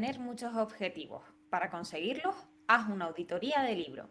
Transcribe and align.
tener 0.00 0.18
muchos 0.18 0.56
objetivos. 0.56 1.22
Para 1.50 1.68
conseguirlos, 1.68 2.34
haz 2.68 2.88
una 2.88 3.04
auditoría 3.04 3.60
de 3.60 3.76
libro. 3.76 4.08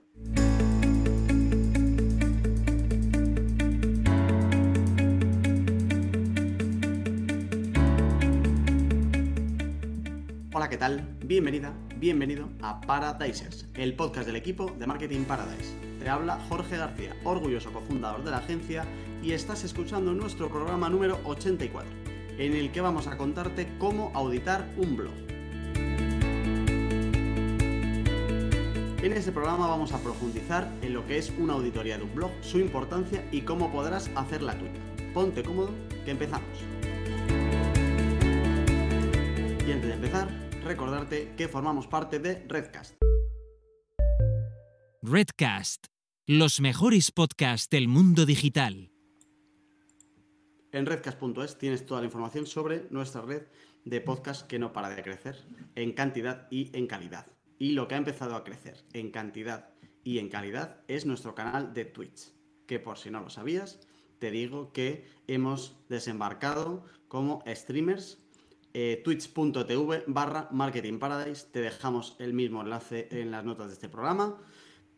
Hola, 10.54 10.70
¿qué 10.70 10.78
tal? 10.78 11.18
Bienvenida, 11.26 11.74
bienvenido 11.96 12.50
a 12.62 12.80
Paradisers, 12.82 13.68
el 13.74 13.96
podcast 13.96 14.28
del 14.28 14.36
equipo 14.36 14.70
de 14.70 14.86
Marketing 14.86 15.24
Paradise. 15.24 15.76
Te 15.98 16.08
habla 16.08 16.38
Jorge 16.50 16.78
García, 16.78 17.16
orgulloso 17.24 17.74
cofundador 17.74 18.24
de 18.24 18.30
la 18.30 18.38
agencia, 18.38 18.86
y 19.24 19.32
estás 19.32 19.64
escuchando 19.64 20.14
nuestro 20.14 20.50
programa 20.50 20.88
número 20.88 21.20
84, 21.24 21.90
en 22.38 22.54
el 22.54 22.72
que 22.72 22.82
vamos 22.82 23.08
a 23.08 23.18
contarte 23.18 23.68
cómo 23.80 24.12
auditar 24.14 24.72
un 24.78 24.96
blog. 24.96 25.29
En 29.02 29.14
este 29.14 29.32
programa 29.32 29.66
vamos 29.66 29.94
a 29.94 30.04
profundizar 30.04 30.70
en 30.82 30.94
lo 30.94 31.06
que 31.06 31.18
es 31.18 31.32
una 31.38 31.54
auditoría 31.54 31.98
de 31.98 32.04
un 32.04 32.14
blog, 32.14 32.32
su 32.42 32.60
importancia 32.60 33.26
y 33.32 33.44
cómo 33.44 33.72
podrás 33.72 34.12
hacer 34.14 34.42
la 34.42 34.60
tuya. 34.60 34.74
Ponte 35.14 35.42
cómodo, 35.42 35.72
que 36.04 36.12
empezamos. 36.12 36.50
Y 39.66 39.72
antes 39.72 39.88
de 39.88 39.94
empezar, 39.94 40.28
recordarte 40.66 41.34
que 41.38 41.48
formamos 41.48 41.88
parte 41.88 42.20
de 42.20 42.46
Redcast. 42.50 42.96
Redcast, 45.02 45.86
los 46.28 46.60
mejores 46.60 47.14
podcasts 47.14 47.70
del 47.70 47.88
mundo 47.88 48.26
digital. 48.26 48.92
En 50.74 50.86
redcast.es 50.86 51.58
tienes 51.58 51.86
toda 51.86 52.02
la 52.02 52.08
información 52.08 52.46
sobre 52.46 52.86
nuestra 52.90 53.22
red 53.22 53.44
de 53.86 54.02
podcast 54.02 54.46
que 54.46 54.60
no 54.60 54.74
para 54.74 54.90
de 54.90 55.02
crecer 55.02 55.38
en 55.76 55.94
cantidad 55.94 56.50
y 56.52 56.70
en 56.78 56.86
calidad. 56.86 57.39
Y 57.60 57.74
lo 57.74 57.88
que 57.88 57.94
ha 57.94 58.00
empezado 58.00 58.36
a 58.36 58.44
crecer 58.44 58.84
en 58.94 59.12
cantidad 59.12 59.70
y 60.04 60.18
en 60.18 60.30
calidad 60.30 60.82
es 60.88 61.06
nuestro 61.06 61.36
canal 61.36 61.74
de 61.74 61.86
Twitch, 61.86 62.32
que 62.66 62.80
por 62.80 62.98
si 62.98 63.12
no 63.12 63.20
lo 63.20 63.30
sabías, 63.30 63.80
te 64.18 64.32
digo 64.32 64.74
que 64.74 65.06
hemos 65.28 65.76
desembarcado 65.90 66.84
como 67.08 67.44
streamers 67.48 68.18
eh, 68.74 69.02
twitch.tv 69.04 70.04
barra 70.08 70.48
marketing 70.52 71.00
paradise. 71.00 71.48
Te 71.52 71.62
dejamos 71.62 72.16
el 72.20 72.34
mismo 72.34 72.62
enlace 72.62 73.08
en 73.12 73.32
las 73.32 73.44
notas 73.44 73.68
de 73.68 73.74
este 73.74 73.90
programa 73.90 74.38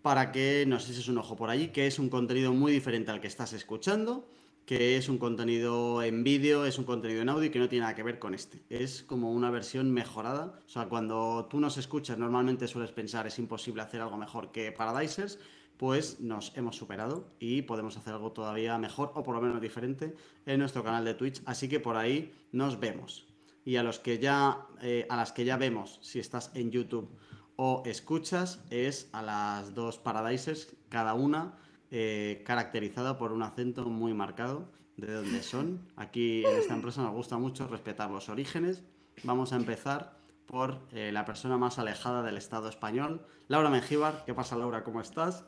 para 0.02 0.32
que 0.32 0.66
nos 0.68 0.90
eches 0.90 1.08
un 1.08 1.18
ojo 1.18 1.36
por 1.36 1.50
allí, 1.50 1.70
que 1.70 1.88
es 1.88 2.00
un 2.00 2.10
contenido 2.10 2.54
muy 2.54 2.72
diferente 2.72 3.12
al 3.12 3.22
que 3.22 3.28
estás 3.28 3.54
escuchando, 3.54 4.28
que 4.66 4.98
es 4.98 5.10
un 5.10 5.18
contenido 5.18 6.02
en 6.04 6.24
vídeo, 6.24 6.66
es 6.66 6.78
un 6.78 6.86
contenido 6.86 7.22
en 7.22 7.30
audio 7.30 7.46
y 7.46 7.50
que 7.50 7.60
no 7.60 7.68
tiene 7.68 7.82
nada 7.84 7.96
que 7.96 8.04
ver 8.04 8.20
con 8.20 8.34
este. 8.34 8.64
Es 8.70 9.04
como 9.04 9.32
una 9.32 9.50
versión 9.50 9.92
mejorada. 9.92 10.60
O 10.66 10.70
sea, 10.70 10.88
cuando 10.88 11.48
tú 11.50 11.60
nos 11.60 11.78
escuchas, 11.78 12.18
normalmente 12.18 12.68
sueles 12.68 12.92
pensar 12.92 13.28
es 13.28 13.40
imposible 13.40 13.82
hacer 13.82 14.02
algo 14.02 14.18
mejor 14.18 14.52
que 14.52 14.72
Paradisers, 14.72 15.40
pues 15.78 16.20
nos 16.20 16.56
hemos 16.56 16.76
superado 16.76 17.34
y 17.40 17.64
podemos 17.64 17.98
hacer 17.98 18.14
algo 18.14 18.32
todavía 18.32 18.78
mejor 18.78 19.12
o 19.16 19.24
por 19.24 19.36
lo 19.36 19.42
menos 19.42 19.60
diferente 19.60 20.16
en 20.46 20.60
nuestro 20.60 20.84
canal 20.84 21.04
de 21.04 21.16
Twitch. 21.16 21.42
Así 21.46 21.68
que 21.68 21.80
por 21.80 21.98
ahí 21.98 22.32
nos 22.52 22.80
vemos. 22.80 23.28
Y 23.66 23.76
a 23.76 23.84
los 23.84 24.00
que 24.00 24.20
ya, 24.20 24.68
eh, 24.82 25.06
a 25.10 25.18
las 25.18 25.32
que 25.34 25.44
ya 25.44 25.58
vemos, 25.58 26.00
si 26.02 26.20
estás 26.20 26.52
en 26.56 26.72
YouTube 26.72 27.10
o 27.56 27.84
escuchas, 27.86 28.64
es 28.70 29.10
a 29.12 29.22
las 29.22 29.74
dos 29.74 29.98
Paradisers, 29.98 30.76
cada 30.90 31.14
una 31.14 31.58
eh, 31.92 32.42
caracterizada 32.46 33.18
por 33.18 33.34
un 33.34 33.44
acento 33.44 33.84
muy 33.86 34.14
marcado 34.14 34.72
de 34.96 35.14
dónde 35.14 35.44
son. 35.44 35.86
Aquí 35.98 36.46
en 36.46 36.58
esta 36.58 36.74
empresa 36.74 37.02
nos 37.02 37.14
gusta 37.14 37.38
mucho 37.38 37.68
respetar 37.68 38.10
los 38.10 38.30
orígenes. 38.30 38.84
Vamos 39.24 39.52
a 39.52 39.58
empezar 39.58 40.18
por 40.46 40.80
eh, 40.92 41.12
la 41.12 41.26
persona 41.26 41.58
más 41.58 41.80
alejada 41.80 42.24
del 42.24 42.38
Estado 42.38 42.70
español, 42.70 43.26
Laura 43.48 43.70
Mengíbar. 43.70 44.24
¿Qué 44.26 44.34
pasa, 44.34 44.56
Laura? 44.56 44.84
¿Cómo 44.84 45.02
estás? 45.02 45.46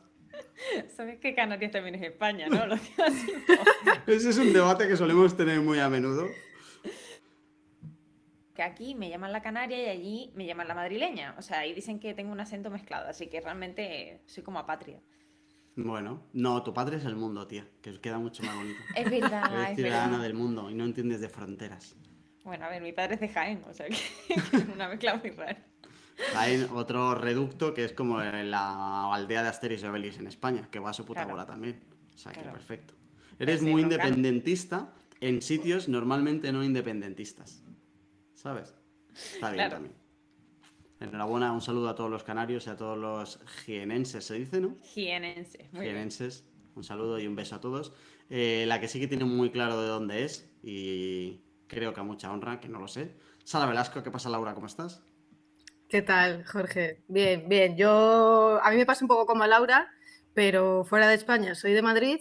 Sabes 0.94 1.18
que 1.18 1.34
Canarias 1.34 1.72
también 1.72 1.94
es 1.94 2.02
España, 2.02 2.48
¿no? 2.48 2.66
Lo. 2.66 2.74
Ese 4.06 4.30
es 4.30 4.38
un 4.38 4.52
debate 4.52 4.86
que 4.88 4.96
solemos 4.96 5.36
tener 5.36 5.60
muy 5.60 5.78
a 5.78 5.88
menudo. 5.88 6.26
que 8.54 8.62
aquí 8.62 8.94
me 8.94 9.08
llaman 9.08 9.32
la 9.32 9.42
canaria 9.42 9.82
y 9.82 9.88
allí 9.88 10.32
me 10.34 10.46
llaman 10.46 10.68
la 10.68 10.74
madrileña. 10.74 11.34
O 11.38 11.42
sea, 11.42 11.60
ahí 11.60 11.72
dicen 11.72 12.00
que 12.00 12.14
tengo 12.14 12.32
un 12.32 12.40
acento 12.40 12.70
mezclado, 12.70 13.08
así 13.08 13.28
que 13.28 13.40
realmente 13.40 14.20
soy 14.26 14.42
como 14.42 14.58
apatria. 14.58 15.00
Bueno, 15.76 16.22
no, 16.32 16.62
tu 16.62 16.72
padre 16.72 16.98
es 16.98 17.04
el 17.04 17.16
mundo, 17.16 17.46
tía, 17.46 17.66
que 17.82 18.00
queda 18.00 18.18
mucho 18.18 18.42
más 18.44 18.54
bonito. 18.56 18.78
Es 18.96 19.10
verdad, 19.10 19.52
Eres 19.54 19.70
es 19.70 19.76
ciudadana 19.76 20.06
verdad. 20.12 20.22
del 20.22 20.34
mundo 20.34 20.70
y 20.70 20.74
no 20.74 20.84
entiendes 20.84 21.20
de 21.20 21.28
fronteras. 21.28 21.96
Bueno, 22.44 22.66
a 22.66 22.68
ver, 22.68 22.82
mi 22.82 22.92
padre 22.92 23.14
es 23.14 23.20
de 23.20 23.28
Jaén, 23.28 23.62
o 23.68 23.74
sea 23.74 23.86
que 23.88 23.94
es 24.34 24.68
una 24.72 24.88
mezcla 24.88 25.16
muy 25.16 25.30
rara. 25.30 25.64
Hay 26.36 26.64
otro 26.72 27.14
reducto 27.16 27.74
que 27.74 27.84
es 27.84 27.92
como 27.92 28.20
la 28.20 29.12
aldea 29.12 29.42
de 29.42 29.48
Asteris 29.48 29.82
y 29.82 29.86
Obelix 29.86 30.18
en 30.18 30.28
España, 30.28 30.68
que 30.70 30.78
va 30.78 30.90
a 30.90 30.92
su 30.92 31.04
puta 31.04 31.20
Claro. 31.22 31.32
bola 31.34 31.46
también. 31.46 31.80
O 32.14 32.18
sea, 32.18 32.30
que 32.30 32.40
perfecto. 32.40 32.94
Eres 33.40 33.62
muy 33.62 33.82
independentista 33.82 34.92
en 35.20 35.42
sitios 35.42 35.88
normalmente 35.88 36.52
no 36.52 36.62
independentistas. 36.62 37.62
¿Sabes? 38.34 38.74
Está 39.12 39.48
bien 39.50 39.54
Claro. 39.56 39.70
también. 39.72 39.94
Enhorabuena, 41.04 41.52
un 41.52 41.60
saludo 41.60 41.88
a 41.88 41.94
todos 41.94 42.10
los 42.10 42.24
canarios 42.24 42.66
y 42.66 42.70
a 42.70 42.76
todos 42.76 42.98
los 42.98 43.40
jienenses, 43.64 44.24
se 44.24 44.34
dice, 44.34 44.60
¿no? 44.60 44.76
Jienense, 44.82 45.68
muy 45.72 45.82
bien. 45.82 45.94
Jienenses. 45.94 46.44
Un 46.74 46.82
saludo 46.82 47.18
y 47.20 47.26
un 47.26 47.36
beso 47.36 47.54
a 47.56 47.60
todos. 47.60 47.92
Eh, 48.30 48.64
la 48.66 48.80
que 48.80 48.88
sí 48.88 48.98
que 48.98 49.06
tiene 49.06 49.24
muy 49.24 49.50
claro 49.50 49.80
de 49.80 49.86
dónde 49.88 50.24
es 50.24 50.50
y 50.62 51.42
creo 51.68 51.92
que 51.94 52.00
a 52.00 52.04
mucha 52.04 52.32
honra, 52.32 52.58
que 52.58 52.68
no 52.68 52.80
lo 52.80 52.88
sé. 52.88 53.14
Sara 53.44 53.66
Velasco, 53.66 54.02
¿qué 54.02 54.10
pasa, 54.10 54.28
Laura? 54.30 54.54
¿Cómo 54.54 54.66
estás? 54.66 55.02
¿Qué 55.88 56.02
tal, 56.02 56.44
Jorge? 56.46 57.04
Bien, 57.06 57.48
bien. 57.48 57.76
Yo, 57.76 58.58
a 58.62 58.70
mí 58.70 58.76
me 58.76 58.86
pasa 58.86 59.04
un 59.04 59.08
poco 59.08 59.26
como 59.26 59.44
a 59.44 59.46
Laura, 59.46 59.88
pero 60.32 60.84
fuera 60.84 61.06
de 61.06 61.14
España 61.14 61.54
soy 61.54 61.72
de 61.74 61.82
Madrid 61.82 62.18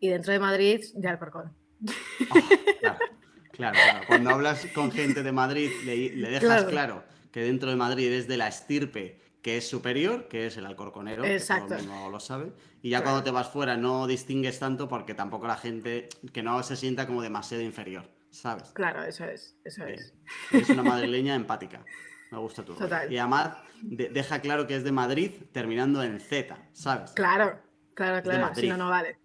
y 0.00 0.08
dentro 0.08 0.32
de 0.32 0.38
Madrid 0.40 0.80
de 0.94 1.08
Alcorcón. 1.08 1.54
Ah, 2.30 2.40
claro, 2.80 2.98
claro, 3.52 3.74
claro. 3.74 4.00
Cuando 4.08 4.30
hablas 4.30 4.66
con 4.74 4.90
gente 4.90 5.22
de 5.22 5.32
Madrid, 5.32 5.70
le, 5.84 6.16
le 6.16 6.30
dejas 6.30 6.64
Claro. 6.64 6.68
claro. 6.70 7.04
Que 7.32 7.40
dentro 7.40 7.70
de 7.70 7.76
Madrid 7.76 8.12
es 8.12 8.28
de 8.28 8.36
la 8.36 8.46
estirpe 8.48 9.20
que 9.42 9.56
es 9.56 9.68
superior, 9.68 10.28
que 10.28 10.46
es 10.46 10.56
el 10.56 10.66
alcorconero, 10.66 11.24
que 11.24 11.34
Exacto. 11.34 11.68
todo 11.70 11.78
el 11.78 11.88
mundo 11.88 12.10
lo 12.10 12.20
sabe. 12.20 12.52
Y 12.80 12.90
ya 12.90 12.98
Claro. 12.98 13.04
cuando 13.14 13.24
te 13.24 13.30
vas 13.32 13.48
fuera 13.48 13.76
no 13.76 14.06
distingues 14.06 14.60
tanto 14.60 14.88
porque 14.88 15.14
tampoco 15.14 15.48
la 15.48 15.56
gente 15.56 16.08
que 16.32 16.44
no 16.44 16.62
se 16.62 16.76
sienta 16.76 17.08
como 17.08 17.22
demasiado 17.22 17.62
inferior, 17.64 18.08
¿sabes? 18.30 18.70
Claro, 18.72 19.02
eso 19.02 19.24
es, 19.24 19.56
eso 19.64 19.84
es. 19.84 20.14
Eres 20.52 20.68
una 20.70 20.84
madrileña 20.84 21.34
empática. 21.34 21.84
Me 22.30 22.38
gusta 22.38 22.64
tu 22.64 22.72
rollo. 22.74 22.84
Total. 22.84 23.12
Y 23.12 23.18
además 23.18 23.56
de- 23.82 24.08
deja 24.10 24.40
claro 24.40 24.66
que 24.68 24.76
es 24.76 24.84
de 24.84 24.92
Madrid 24.92 25.32
terminando 25.50 26.02
en 26.04 26.20
Z, 26.20 26.56
¿sabes? 26.72 27.10
Claro, 27.10 27.58
claro, 27.94 28.22
claro. 28.22 28.54
Si 28.54 28.68
no, 28.68 28.76
no 28.76 28.90
vale. 28.90 29.18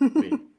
Bien. 0.00 0.52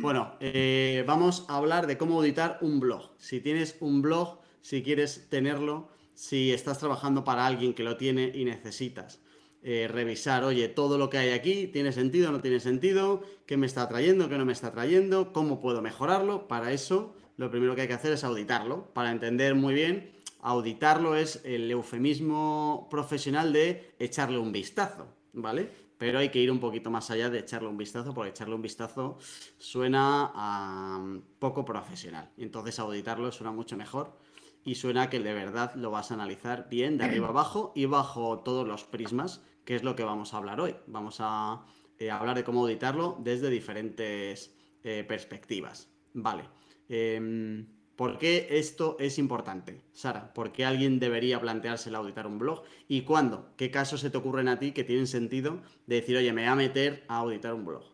Bueno, 0.00 0.36
eh, 0.40 1.04
vamos 1.06 1.44
a 1.48 1.56
hablar 1.58 1.86
de 1.86 1.96
cómo 1.98 2.16
auditar 2.16 2.58
un 2.62 2.80
blog. 2.80 3.12
Si 3.18 3.40
tienes 3.40 3.76
un 3.80 4.02
blog, 4.02 4.40
si 4.62 4.82
quieres 4.82 5.28
tenerlo, 5.28 5.89
si 6.20 6.52
estás 6.52 6.78
trabajando 6.78 7.24
para 7.24 7.46
alguien 7.46 7.72
que 7.72 7.82
lo 7.82 7.96
tiene 7.96 8.30
y 8.34 8.44
necesitas 8.44 9.20
eh, 9.62 9.88
revisar, 9.90 10.44
oye, 10.44 10.68
todo 10.68 10.98
lo 10.98 11.08
que 11.08 11.16
hay 11.16 11.30
aquí, 11.30 11.66
¿tiene 11.66 11.92
sentido 11.92 12.28
o 12.28 12.32
no 12.32 12.42
tiene 12.42 12.60
sentido? 12.60 13.22
¿Qué 13.46 13.56
me 13.56 13.64
está 13.64 13.88
trayendo? 13.88 14.28
¿Qué 14.28 14.36
no 14.36 14.44
me 14.44 14.52
está 14.52 14.70
trayendo? 14.70 15.32
¿Cómo 15.32 15.60
puedo 15.60 15.80
mejorarlo? 15.80 16.46
Para 16.46 16.72
eso, 16.72 17.14
lo 17.38 17.50
primero 17.50 17.74
que 17.74 17.80
hay 17.82 17.88
que 17.88 17.94
hacer 17.94 18.12
es 18.12 18.22
auditarlo, 18.22 18.92
para 18.92 19.10
entender 19.10 19.54
muy 19.54 19.72
bien. 19.72 20.12
Auditarlo 20.42 21.16
es 21.16 21.40
el 21.42 21.70
eufemismo 21.70 22.86
profesional 22.90 23.54
de 23.54 23.94
echarle 23.98 24.36
un 24.36 24.52
vistazo, 24.52 25.06
¿vale? 25.32 25.70
Pero 25.96 26.18
hay 26.18 26.28
que 26.28 26.38
ir 26.38 26.50
un 26.50 26.60
poquito 26.60 26.90
más 26.90 27.10
allá 27.10 27.30
de 27.30 27.38
echarle 27.38 27.68
un 27.68 27.78
vistazo, 27.78 28.12
porque 28.12 28.28
echarle 28.28 28.54
un 28.54 28.62
vistazo 28.62 29.16
suena 29.56 30.32
a 30.34 30.98
mm, 30.98 31.22
poco 31.38 31.64
profesional. 31.64 32.30
Entonces 32.36 32.78
auditarlo 32.78 33.32
suena 33.32 33.52
mucho 33.52 33.74
mejor 33.78 34.28
y 34.64 34.74
suena 34.74 35.10
que 35.10 35.20
de 35.20 35.34
verdad 35.34 35.74
lo 35.74 35.90
vas 35.90 36.10
a 36.10 36.14
analizar 36.14 36.68
bien 36.68 36.98
de 36.98 37.04
arriba 37.04 37.28
abajo 37.28 37.72
y 37.74 37.86
bajo 37.86 38.40
todos 38.40 38.66
los 38.66 38.84
prismas, 38.84 39.42
que 39.64 39.74
es 39.74 39.82
lo 39.82 39.96
que 39.96 40.04
vamos 40.04 40.34
a 40.34 40.38
hablar 40.38 40.60
hoy. 40.60 40.74
Vamos 40.86 41.16
a 41.20 41.64
eh, 41.98 42.10
hablar 42.10 42.36
de 42.36 42.44
cómo 42.44 42.62
auditarlo 42.62 43.18
desde 43.20 43.50
diferentes 43.50 44.54
eh, 44.82 45.04
perspectivas. 45.06 45.88
Vale. 46.12 46.44
Em, 46.88 47.66
¿Por 48.00 48.16
qué 48.16 48.48
esto 48.52 48.96
es 48.98 49.18
importante? 49.18 49.82
Sara, 49.92 50.32
¿por 50.32 50.52
qué 50.52 50.64
alguien 50.64 50.98
debería 50.98 51.38
plantearse 51.38 51.90
el 51.90 51.96
auditar 51.96 52.26
un 52.26 52.38
blog? 52.38 52.62
¿Y 52.88 53.02
cuándo? 53.02 53.52
¿Qué 53.58 53.70
casos 53.70 54.00
se 54.00 54.08
te 54.08 54.16
ocurren 54.16 54.48
a 54.48 54.58
ti 54.58 54.72
que 54.72 54.84
tienen 54.84 55.06
sentido 55.06 55.60
de 55.86 55.96
decir, 55.96 56.16
oye, 56.16 56.32
me 56.32 56.40
voy 56.40 56.50
a 56.50 56.54
meter 56.54 57.04
a 57.08 57.18
auditar 57.18 57.52
un 57.52 57.66
blog? 57.66 57.84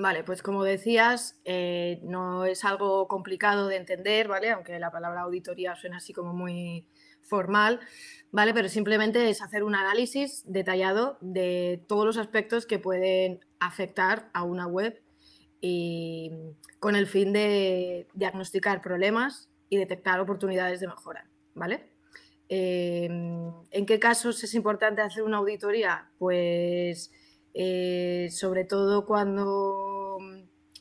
Vale, 0.00 0.22
pues 0.22 0.44
como 0.44 0.62
decías, 0.62 1.40
eh, 1.44 1.98
no 2.04 2.44
es 2.44 2.64
algo 2.64 3.08
complicado 3.08 3.66
de 3.66 3.74
entender, 3.74 4.28
¿vale? 4.28 4.50
Aunque 4.50 4.78
la 4.78 4.92
palabra 4.92 5.22
auditoría 5.22 5.74
suena 5.74 5.96
así 5.96 6.12
como 6.12 6.32
muy 6.32 6.86
formal, 7.20 7.80
¿vale? 8.30 8.54
Pero 8.54 8.68
simplemente 8.68 9.28
es 9.28 9.42
hacer 9.42 9.64
un 9.64 9.74
análisis 9.74 10.44
detallado 10.46 11.18
de 11.20 11.84
todos 11.88 12.06
los 12.06 12.16
aspectos 12.16 12.64
que 12.64 12.78
pueden 12.78 13.44
afectar 13.58 14.30
a 14.34 14.44
una 14.44 14.68
web 14.68 15.02
y 15.60 16.30
con 16.78 16.94
el 16.94 17.08
fin 17.08 17.32
de 17.32 18.06
diagnosticar 18.14 18.80
problemas 18.80 19.50
y 19.68 19.78
detectar 19.78 20.20
oportunidades 20.20 20.78
de 20.78 20.86
mejora, 20.86 21.28
¿vale? 21.56 21.90
Em, 22.48 23.52
¿En 23.72 23.84
qué 23.84 23.98
casos 23.98 24.44
es 24.44 24.54
importante 24.54 25.02
hacer 25.02 25.24
una 25.24 25.38
auditoría? 25.38 26.08
Pues 26.18 27.10
eh, 27.60 28.28
sobre 28.30 28.64
todo 28.64 29.04
cuando 29.04 30.16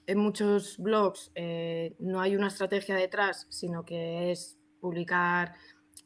en 0.05 0.17
muchos 0.19 0.77
blogs 0.77 1.31
eh, 1.33 1.95
no 1.97 2.21
hay 2.21 2.35
una 2.35 2.49
estrategia 2.49 2.95
detrás, 2.95 3.47
sino 3.49 3.83
que 3.83 4.31
es 4.31 4.59
publicar 4.79 5.55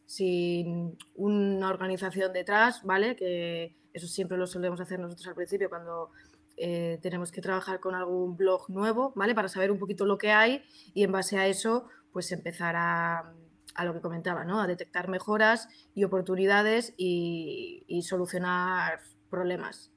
sin 0.05 0.97
una 1.15 1.69
organización 1.69 2.31
detrás, 2.31 2.83
¿vale? 2.83 3.17
Que 3.17 3.75
eso 3.91 4.07
siempre 4.07 4.37
lo 4.37 4.47
solemos 4.47 4.79
hacer 4.79 4.97
nosotros 4.99 5.27
al 5.27 5.35
principio 5.35 5.69
cuando 5.69 6.11
eh, 6.55 6.99
tenemos 7.01 7.33
que 7.33 7.41
trabajar 7.41 7.81
con 7.81 7.93
algún 7.93 8.37
blog 8.37 8.69
nuevo, 8.69 9.11
¿vale? 9.15 9.35
Para 9.35 9.49
saber 9.49 9.71
un 9.71 9.79
poquito 9.79 10.05
lo 10.05 10.17
que 10.17 10.31
hay 10.31 10.63
y 10.93 11.03
en 11.03 11.11
base 11.11 11.37
a 11.37 11.47
eso, 11.47 11.87
pues 12.13 12.31
empezar 12.31 12.75
a, 12.77 13.33
a 13.75 13.85
lo 13.85 13.93
que 13.93 14.01
comentaba, 14.01 14.45
¿no? 14.45 14.61
A 14.61 14.67
detectar 14.67 15.09
mejoras 15.09 15.67
y 15.93 16.03
oportunidades 16.03 16.93
y, 16.97 18.01
solucionar 18.07 18.99
problemas. 19.29 19.91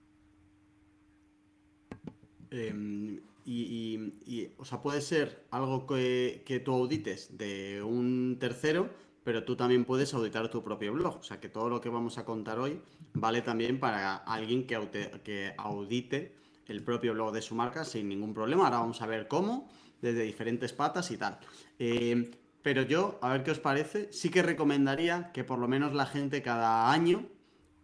Em, 2.55 3.21
y, 3.45 4.49
o 4.57 4.65
sea, 4.65 4.81
puede 4.81 5.01
ser 5.01 5.45
algo 5.51 5.87
que, 5.87 6.43
que, 6.47 6.61
tú 6.61 6.73
audites 6.73 7.37
de 7.37 7.83
un 7.83 8.39
tercero, 8.41 8.89
pero 9.23 9.45
tú 9.45 9.57
también 9.57 9.85
puedes 9.85 10.15
auditar 10.15 10.49
tu 10.51 10.63
propio 10.63 10.93
blog. 10.93 11.17
O 11.19 11.23
sea, 11.23 11.41
que 11.41 11.49
todo 11.49 11.69
lo 11.69 11.81
que 11.81 11.89
vamos 11.89 12.17
a 12.17 12.25
contar 12.25 12.59
hoy 12.59 12.81
vale 13.13 13.43
también 13.43 13.81
para 13.81 14.17
alguien 14.17 14.67
que, 14.67 15.21
que 15.25 15.53
audite 15.59 16.37
el 16.67 16.83
propio 16.83 17.13
blog 17.13 17.33
de 17.33 17.43
su 17.43 17.55
marca 17.55 17.85
sin 17.85 18.09
ningún 18.09 18.33
problema. 18.33 18.65
Ahora 18.65 18.79
vamos 18.79 19.03
a 19.03 19.07
ver 19.07 19.29
cómo, 19.29 19.69
desde 20.01 20.23
diferentes 20.23 20.73
patas 20.73 21.11
y 21.11 21.19
tal. 21.19 21.39
Em, 21.79 22.31
pero 22.63 22.83
yo, 22.83 23.19
a 23.21 23.33
ver 23.33 23.43
qué 23.43 23.51
os 23.51 23.61
parece, 23.61 24.13
sí 24.13 24.31
que 24.31 24.43
recomendaría 24.43 25.33
que 25.33 25.45
por 25.45 25.59
lo 25.59 25.69
menos 25.69 25.93
la 25.93 26.07
gente 26.07 26.41
cada 26.41 26.91
año 26.91 27.27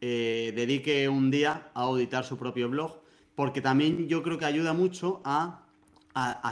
eh, 0.01 0.53
dedique 0.57 1.09
un 1.09 1.31
día 1.31 1.71
a 1.75 1.83
auditar 1.83 2.25
su 2.25 2.39
propio 2.39 2.71
blog, 2.71 3.00
porque 3.41 3.63
también 3.63 4.07
yo 4.07 4.23
creo 4.23 4.37
que 4.37 4.45
ayuda 4.45 4.75
mucho 4.75 5.23
a, 5.25 5.65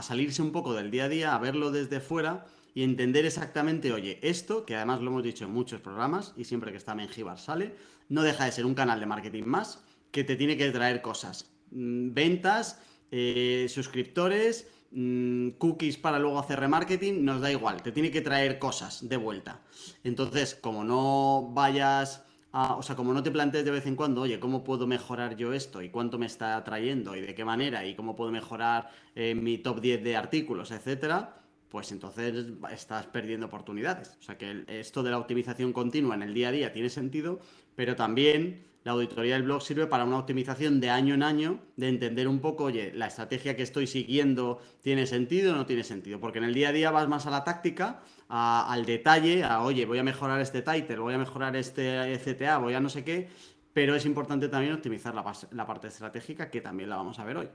salirse 0.01 0.41
un 0.41 0.51
poco 0.51 0.73
del 0.73 0.89
día 0.89 1.03
a 1.03 1.07
día, 1.07 1.35
a 1.35 1.37
verlo 1.37 1.69
desde 1.69 1.99
fuera 1.99 2.47
y 2.73 2.81
entender 2.81 3.27
exactamente, 3.27 3.93
oye, 3.93 4.17
esto, 4.23 4.65
que 4.65 4.75
además 4.75 4.99
lo 4.99 5.11
hemos 5.11 5.21
dicho 5.21 5.45
en 5.45 5.51
muchos 5.51 5.81
programas 5.81 6.33
y 6.35 6.45
siempre 6.45 6.71
que 6.71 6.77
está 6.77 6.95
Menjivar 6.95 7.37
sale, 7.37 7.75
no 8.07 8.23
deja 8.23 8.45
de 8.45 8.53
ser 8.53 8.65
un 8.65 8.73
canal 8.73 8.99
de 8.99 9.05
marketing 9.05 9.43
más 9.43 9.83
que 10.09 10.23
te 10.23 10.35
tiene 10.35 10.57
que 10.57 10.71
traer 10.71 11.03
cosas, 11.03 11.51
mm, 11.69 12.11
ventas, 12.11 12.81
eh, 13.11 13.67
suscriptores, 13.69 14.65
Mm, 14.91 15.51
cookies 15.59 15.97
para 15.97 16.17
luego 16.17 16.39
hacer 16.39 16.59
remarketing, 16.59 17.23
nos 17.23 17.41
da 17.41 17.51
igual, 17.51 17.83
te 17.83 17.91
tiene 17.91 18.09
que 18.09 18.21
traer 18.21 18.57
cosas 18.57 19.07
de 19.07 19.17
vuelta. 19.17 19.61
Entonces, 20.03 20.55
como 20.55 20.83
no 20.83 21.51
vayas 21.53 22.23
o 22.51 22.81
sea, 22.81 22.95
como 22.95 23.13
no 23.13 23.21
te 23.21 23.31
plantees 23.31 23.65
de 23.65 23.71
vez 23.71 23.85
en 23.85 23.95
cuando, 23.95 24.21
oye, 24.21 24.39
¿cómo 24.39 24.63
puedo 24.63 24.87
mejorar 24.87 25.35
yo 25.35 25.53
esto? 25.53 25.81
¿Y 25.81 25.89
cuánto 25.89 26.17
me 26.17 26.25
está 26.25 26.63
trayendo? 26.63 27.15
¿Y 27.15 27.21
de 27.21 27.35
qué 27.35 27.45
manera? 27.45 27.85
¿Y 27.85 27.95
cómo 27.95 28.15
puedo 28.15 28.31
mejorar 28.31 28.89
eh, 29.15 29.35
mi 29.35 29.59
top 29.59 29.81
10 29.81 30.03
de 30.03 30.15
artículos, 30.15 30.71
etcétera? 30.71 31.35
Pues 31.69 31.91
entonces 31.91 32.47
estás 32.71 33.05
perdiendo 33.05 33.45
oportunidades. 33.45 34.17
O 34.19 34.23
sea 34.23 34.37
que 34.37 34.63
esto 34.67 35.03
de 35.03 35.11
la 35.11 35.19
optimización 35.19 35.71
continua 35.71 36.15
en 36.15 36.23
el 36.23 36.33
día 36.33 36.49
a 36.49 36.51
día 36.51 36.73
tiene 36.73 36.89
sentido, 36.89 37.39
pero 37.75 37.95
también 37.95 38.65
la 38.83 38.93
auditoría 38.93 39.33
del 39.33 39.43
blog 39.43 39.61
sirve 39.61 39.87
para 39.87 40.05
una 40.05 40.17
optimización 40.17 40.79
de 40.79 40.89
año 40.89 41.13
en 41.13 41.21
año, 41.21 41.59
de 41.75 41.89
entender 41.89 42.27
un 42.27 42.39
poco, 42.39 42.65
oye, 42.65 42.91
la 42.95 43.07
estrategia 43.07 43.55
que 43.55 43.63
estoy 43.63 43.85
siguiendo 43.85 44.61
tiene 44.81 45.05
sentido 45.05 45.53
o 45.53 45.55
no 45.55 45.65
tiene 45.65 45.83
sentido, 45.83 46.19
porque 46.19 46.39
en 46.39 46.45
el 46.45 46.53
día 46.53 46.69
a 46.69 46.71
día 46.71 46.89
vas 46.89 47.07
más 47.07 47.25
a 47.27 47.31
la 47.31 47.43
táctica, 47.43 48.01
al 48.29 48.85
detalle, 48.85 49.43
a, 49.43 49.63
oye, 49.63 49.85
voy 49.85 49.99
a 49.99 50.03
mejorar 50.03 50.39
este 50.39 50.61
title, 50.61 50.99
voy 50.99 51.13
a 51.13 51.17
mejorar 51.17 51.55
este 51.55 52.19
CTA, 52.23 52.59
voy 52.59 52.73
a 52.73 52.79
no 52.79 52.89
sé 52.89 53.03
qué, 53.03 53.27
pero 53.73 53.95
es 53.95 54.05
importante 54.05 54.47
también 54.47 54.73
optimizar 54.73 55.13
la, 55.13 55.65
parte 55.65 55.87
estratégica, 55.87 56.49
que 56.49 56.61
también 56.61 56.89
la 56.89 56.95
vamos 56.95 57.19
a 57.19 57.25
ver 57.25 57.37
hoy. 57.37 57.49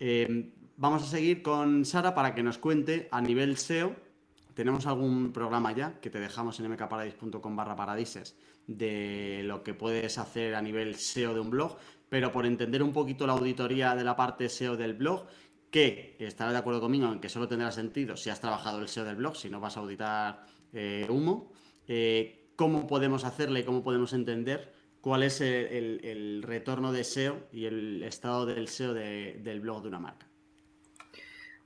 Eh, 0.00 0.52
vamos 0.76 1.02
a 1.02 1.06
seguir 1.06 1.42
con 1.42 1.84
Sara 1.84 2.14
para 2.14 2.34
que 2.34 2.42
nos 2.42 2.58
cuente 2.58 3.08
a 3.10 3.20
nivel 3.20 3.56
SEO 3.56 3.94
tenemos 4.58 4.88
algún 4.88 5.32
programa 5.32 5.70
ya 5.70 6.00
que 6.00 6.10
te 6.10 6.18
dejamos 6.18 6.58
en 6.58 6.68
mkparadis.com 6.68 7.54
barra 7.54 7.76
paradises 7.76 8.34
de 8.66 9.42
lo 9.44 9.62
que 9.62 9.72
puedes 9.72 10.18
hacer 10.18 10.56
a 10.56 10.60
nivel 10.60 10.96
SEO 10.96 11.32
de 11.32 11.38
un 11.38 11.48
blog, 11.48 11.76
pero 12.08 12.32
por 12.32 12.44
entender 12.44 12.82
un 12.82 12.92
poquito 12.92 13.24
la 13.24 13.34
auditoría 13.34 13.94
de 13.94 14.02
la 14.02 14.16
parte 14.16 14.48
SEO 14.48 14.76
del 14.76 14.94
blog, 14.94 15.26
que 15.70 16.16
estarás 16.18 16.52
de 16.52 16.58
acuerdo 16.58 16.80
conmigo 16.80 17.12
en 17.12 17.20
que 17.20 17.28
solo 17.28 17.48
tendrá 17.48 17.70
sentido 17.70 18.16
si 18.16 18.30
has 18.30 18.40
trabajado 18.40 18.80
el 18.80 18.88
SEO 18.88 19.04
del 19.04 19.16
blog, 19.16 19.36
si 19.36 19.50
no 19.50 19.60
vas 19.60 19.76
a 19.76 19.80
auditar 19.80 20.46
eh, 20.72 21.06
humo, 21.08 21.52
eh, 21.86 22.50
cómo 22.56 22.86
podemos 22.86 23.24
hacerle 23.24 23.60
y 23.60 23.64
cómo 23.64 23.82
podemos 23.82 24.12
entender 24.12 24.72
cuál 25.00 25.22
es 25.22 25.40
el, 25.40 26.42
retorno 26.42 26.92
de 26.92 27.04
SEO 27.04 27.48
y 27.52 27.66
el 27.66 28.02
estado 28.02 28.46
del 28.46 28.68
SEO 28.68 28.94
del 28.94 29.60
blog 29.60 29.82
de 29.82 29.88
una 29.88 29.98
marca. 29.98 30.26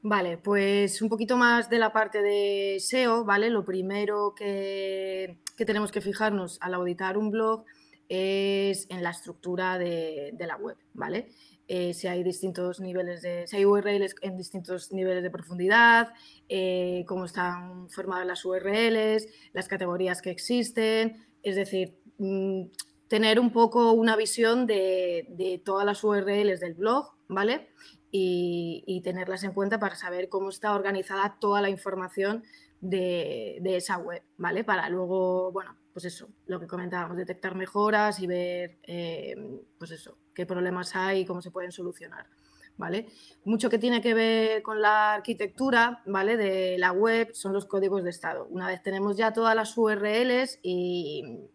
Vale, 0.05 0.37
pues 0.37 1.00
un 1.00 1.08
poquito 1.08 1.37
más 1.37 1.70
de 1.70 1.78
la 1.78 1.93
parte 1.93 2.22
de 2.22 2.78
SEO, 2.81 3.25
¿vale? 3.25 3.50
Lo 3.50 3.64
primero 3.64 4.34
que, 4.34 5.38
tenemos 5.56 5.93
que 5.93 6.00
fijarnos 6.00 6.58
al 6.60 6.75
auditar 6.75 7.16
un 7.16 7.31
blog 7.31 7.64
es 8.08 8.87
en 8.90 9.02
la 9.02 9.10
estructura 9.10 9.78
de, 9.78 10.34
la 10.40 10.56
web, 10.56 10.76
¿vale? 10.93 11.28
Eh, 11.69 11.94
si 11.94 12.09
hay 12.09 12.23
distintos 12.23 12.81
niveles 12.81 13.23
de, 13.23 13.47
si 13.47 13.56
hay 13.56 13.64
URLs 13.64 14.14
en 14.20 14.37
distintos 14.37 14.93
niveles 14.93 15.23
de 15.23 15.31
profundidad, 15.31 16.12
eh, 16.49 17.05
cómo 17.06 17.25
están 17.25 17.88
formadas 17.88 18.26
las 18.26 18.44
URLs, 18.44 19.26
las 19.53 19.69
categorías 19.69 20.20
que 20.20 20.31
existen, 20.31 21.25
es 21.43 21.56
decir, 21.56 21.99
mm, 22.19 22.64
tener 23.09 23.41
un 23.41 23.53
poco 23.53 23.93
una 23.93 24.17
visión 24.17 24.67
de, 24.67 25.26
de 25.31 25.61
todas 25.64 25.87
las 25.87 26.03
URLs 26.03 26.61
del 26.61 26.75
blog, 26.75 27.12
¿vale? 27.29 27.69
y, 28.12 29.00
tenerlas 29.03 29.43
en 29.43 29.53
cuenta 29.53 29.81
para 29.81 29.97
saber 29.97 30.29
cómo 30.29 30.50
está 30.50 30.75
organizada 30.75 31.37
toda 31.41 31.62
la 31.62 31.70
información 31.70 32.44
de, 32.81 33.61
esa 33.65 33.99
web, 33.99 34.23
¿vale? 34.37 34.65
Para 34.65 34.88
luego, 34.88 35.50
bueno, 35.50 35.76
pues 35.93 36.05
eso, 36.06 36.29
lo 36.47 36.59
que 36.59 36.67
comentábamos, 36.67 37.17
detectar 37.17 37.55
mejoras 37.55 38.21
y 38.21 38.27
ver, 38.27 38.79
eh, 38.85 39.35
pues 39.79 39.91
eso, 39.91 40.17
qué 40.35 40.47
problemas 40.47 40.97
hay 40.97 41.21
y 41.21 41.25
cómo 41.25 41.43
se 41.43 41.50
pueden 41.50 41.73
solucionar. 41.73 42.27
¿Vale? 42.79 43.06
Mucho 43.44 43.69
que 43.69 43.79
tiene 43.79 44.00
que 44.00 44.15
ver 44.15 44.62
con 44.62 44.81
la 44.81 45.12
arquitectura, 45.12 46.03
¿vale? 46.06 46.39
De 46.39 46.79
la 46.79 46.91
web 46.91 47.29
son 47.35 47.53
los 47.53 47.67
códigos 47.67 48.03
de 48.03 48.09
estado. 48.09 48.47
Una 48.47 48.67
vez 48.67 48.83
tenemos 48.83 49.17
ya 49.17 49.35
todas 49.35 49.55
las 49.55 49.77
URLs 49.77 50.59
y, 50.62 51.49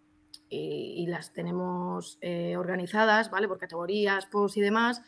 las 1.07 1.33
tenemos 1.33 2.19
eh, 2.21 2.55
organizadas, 2.55 3.31
¿vale? 3.31 3.47
Por 3.47 3.57
categorías, 3.57 4.27
posts 4.27 4.57
y 4.57 4.61
demás, 4.61 5.01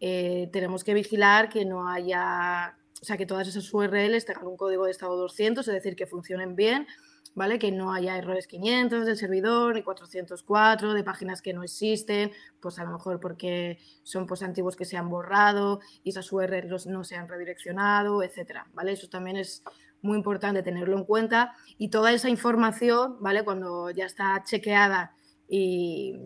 eh, 0.00 0.48
tenemos 0.52 0.84
que 0.84 0.94
vigilar 0.94 1.48
que 1.48 1.64
no 1.64 1.88
haya, 1.88 2.78
o 3.02 3.04
sea, 3.04 3.16
que 3.16 3.26
todas 3.26 3.48
esas 3.48 3.72
URLs 3.74 4.24
tengan 4.24 4.46
un 4.46 4.56
código 4.56 4.84
de 4.84 4.92
estado 4.92 5.16
200, 5.16 5.66
es 5.66 5.74
decir, 5.74 5.96
que 5.96 6.06
funcionen 6.06 6.54
bien, 6.54 6.86
¿vale? 7.34 7.58
Que 7.58 7.72
no 7.72 7.92
haya 7.92 8.16
errores 8.16 8.46
500 8.46 9.06
del 9.06 9.16
servidor 9.16 9.74
ni 9.74 9.82
404 9.82 10.94
de 10.94 11.04
páginas 11.04 11.42
que 11.42 11.52
no 11.52 11.62
existen, 11.62 12.32
pues 12.60 12.78
a 12.78 12.84
lo 12.84 12.90
mejor 12.90 13.20
porque 13.20 13.78
son 14.02 14.26
pues 14.26 14.42
antiguos 14.42 14.76
que 14.76 14.84
se 14.84 14.96
han 14.96 15.08
borrado 15.08 15.80
y 16.02 16.10
esas 16.10 16.30
URLs 16.32 16.86
no 16.86 17.04
se 17.04 17.16
han 17.16 17.28
redireccionado, 17.28 18.22
etcétera, 18.22 18.66
¿vale? 18.74 18.92
Eso 18.92 19.08
también 19.08 19.36
es 19.36 19.62
muy 20.02 20.16
importante 20.16 20.62
tenerlo 20.62 20.96
en 20.96 21.04
cuenta 21.04 21.54
y 21.76 21.90
toda 21.90 22.12
esa 22.12 22.28
información, 22.28 23.16
¿vale? 23.20 23.44
Cuando 23.44 23.90
ya 23.90 24.06
está 24.06 24.42
chequeada 24.44 25.14
y, 25.48 26.16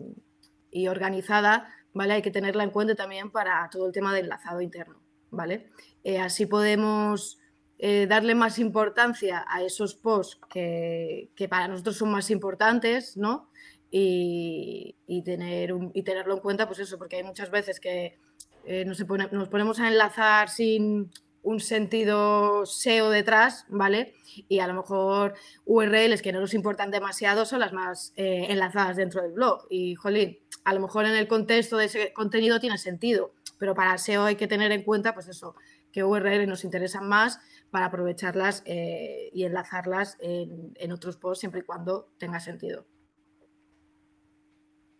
y 0.71 0.87
organizada, 0.87 1.69
¿vale? 1.93 2.13
Hay 2.13 2.21
que 2.21 2.31
tenerla 2.31 2.63
en 2.63 2.71
cuenta 2.71 2.95
también 2.95 3.31
para 3.31 3.69
todo 3.71 3.87
el 3.87 3.93
tema 3.93 4.13
del 4.13 4.25
enlazado 4.25 4.61
interno, 4.61 5.01
¿vale? 5.31 5.69
Eh, 6.03 6.19
así 6.19 6.45
podemos 6.45 7.39
eh, 7.85 8.07
darle 8.07 8.33
más 8.33 8.59
importancia 8.59 9.43
a 9.45 9.61
esos 9.61 9.93
posts 9.93 10.39
que, 10.49 11.29
para 11.49 11.67
nosotros 11.67 11.97
son 11.97 12.11
más 12.11 12.31
importantes, 12.31 13.17
¿no? 13.17 13.49
Y, 13.91 14.95
tener 15.25 15.73
y 15.93 16.03
tenerlo 16.03 16.35
en 16.35 16.39
cuenta, 16.39 16.65
pues 16.65 16.79
eso, 16.79 16.97
porque 16.97 17.17
hay 17.17 17.23
muchas 17.23 17.51
veces 17.51 17.81
que 17.81 18.17
eh, 18.63 18.85
nos, 18.85 19.05
nos 19.33 19.49
ponemos 19.49 19.81
a 19.81 19.89
enlazar 19.89 20.47
sin 20.47 21.11
un 21.41 21.59
sentido 21.59 22.65
SEO 22.65 23.09
detrás, 23.09 23.65
¿vale? 23.67 24.13
Y 24.47 24.59
a 24.59 24.67
lo 24.67 24.75
mejor 24.75 25.33
URLs 25.65 26.21
que 26.21 26.31
no 26.31 26.39
nos 26.39 26.53
importan 26.53 26.89
demasiado 26.89 27.45
son 27.45 27.59
las 27.59 27.73
más 27.73 28.13
eh, 28.15 28.45
enlazadas 28.47 28.95
dentro 28.95 29.21
del 29.21 29.33
blog. 29.33 29.67
Y, 29.69 29.95
jolín, 29.95 30.39
a 30.63 30.73
lo 30.73 30.79
mejor 30.79 31.03
en 31.03 31.15
el 31.15 31.27
contexto 31.27 31.75
de 31.75 31.87
ese 31.87 32.13
contenido 32.13 32.61
tiene 32.61 32.77
sentido, 32.77 33.33
pero 33.59 33.75
para 33.75 33.97
SEO 33.97 34.23
hay 34.23 34.37
que 34.37 34.47
tener 34.47 34.71
en 34.71 34.83
cuenta, 34.83 35.13
pues 35.13 35.27
eso, 35.27 35.55
que 35.91 36.05
URLs 36.05 36.47
nos 36.47 36.63
interesan 36.63 37.09
más 37.09 37.41
para 37.73 37.87
aprovecharlas 37.87 38.61
eh, 38.67 39.31
y 39.33 39.45
enlazarlas 39.45 40.15
en, 40.19 40.91
otros 40.91 41.17
posts 41.17 41.39
siempre 41.39 41.61
y 41.61 41.63
cuando 41.63 42.13
tenga 42.19 42.39
sentido. 42.39 42.85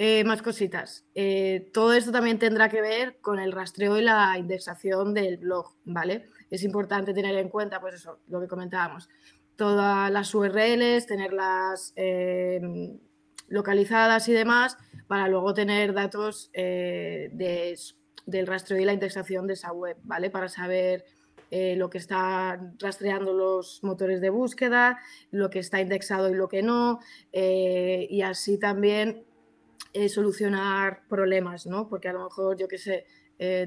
Eh, 0.00 0.22
más 0.22 0.42
cositas. 0.42 1.04
Eh, 1.16 1.72
todo 1.74 1.92
esto 1.92 2.12
también 2.12 2.38
tendrá 2.38 2.68
que 2.68 2.80
ver 2.80 3.18
con 3.20 3.40
el 3.40 3.50
rastreo 3.50 3.98
y 3.98 4.02
la 4.02 4.38
indexación 4.38 5.12
del 5.12 5.38
blog, 5.38 5.74
¿vale? 5.84 6.26
Es 6.50 6.62
importante 6.62 7.12
tener 7.12 7.36
en 7.36 7.48
cuenta, 7.48 7.80
pues 7.80 7.94
eso, 7.94 8.20
lo 8.28 8.40
que 8.40 8.46
comentábamos, 8.46 9.08
todas 9.56 10.08
las 10.12 10.32
URLs, 10.32 11.06
tenerlas 11.06 11.94
localizadas 13.48 14.28
y 14.28 14.32
demás, 14.34 14.76
para 15.08 15.26
luego 15.26 15.52
tener 15.52 15.92
datos 15.92 16.52
del 16.52 18.46
rastreo 18.46 18.78
y 18.78 18.84
la 18.84 18.92
indexación 18.92 19.48
de 19.48 19.54
esa 19.54 19.72
web, 19.72 19.96
¿vale? 20.04 20.30
Para 20.30 20.48
saber 20.48 21.06
eh, 21.50 21.76
lo 21.76 21.90
que 21.90 21.98
está 21.98 22.72
rastreando 22.78 23.32
los 23.32 23.82
motores 23.82 24.20
de 24.20 24.30
búsqueda, 24.30 24.98
lo 25.30 25.50
que 25.50 25.58
está 25.58 25.80
indexado 25.80 26.30
y 26.30 26.34
lo 26.34 26.48
que 26.48 26.62
no, 26.62 27.00
y 27.32 28.22
así 28.22 28.58
también 28.58 29.24
solucionar 30.08 31.02
problemas, 31.08 31.66
¿no? 31.66 31.88
Porque 31.88 32.08
a 32.08 32.12
lo 32.12 32.24
mejor, 32.24 32.56
yo 32.56 32.68
qué 32.68 32.78
sé, 32.78 33.06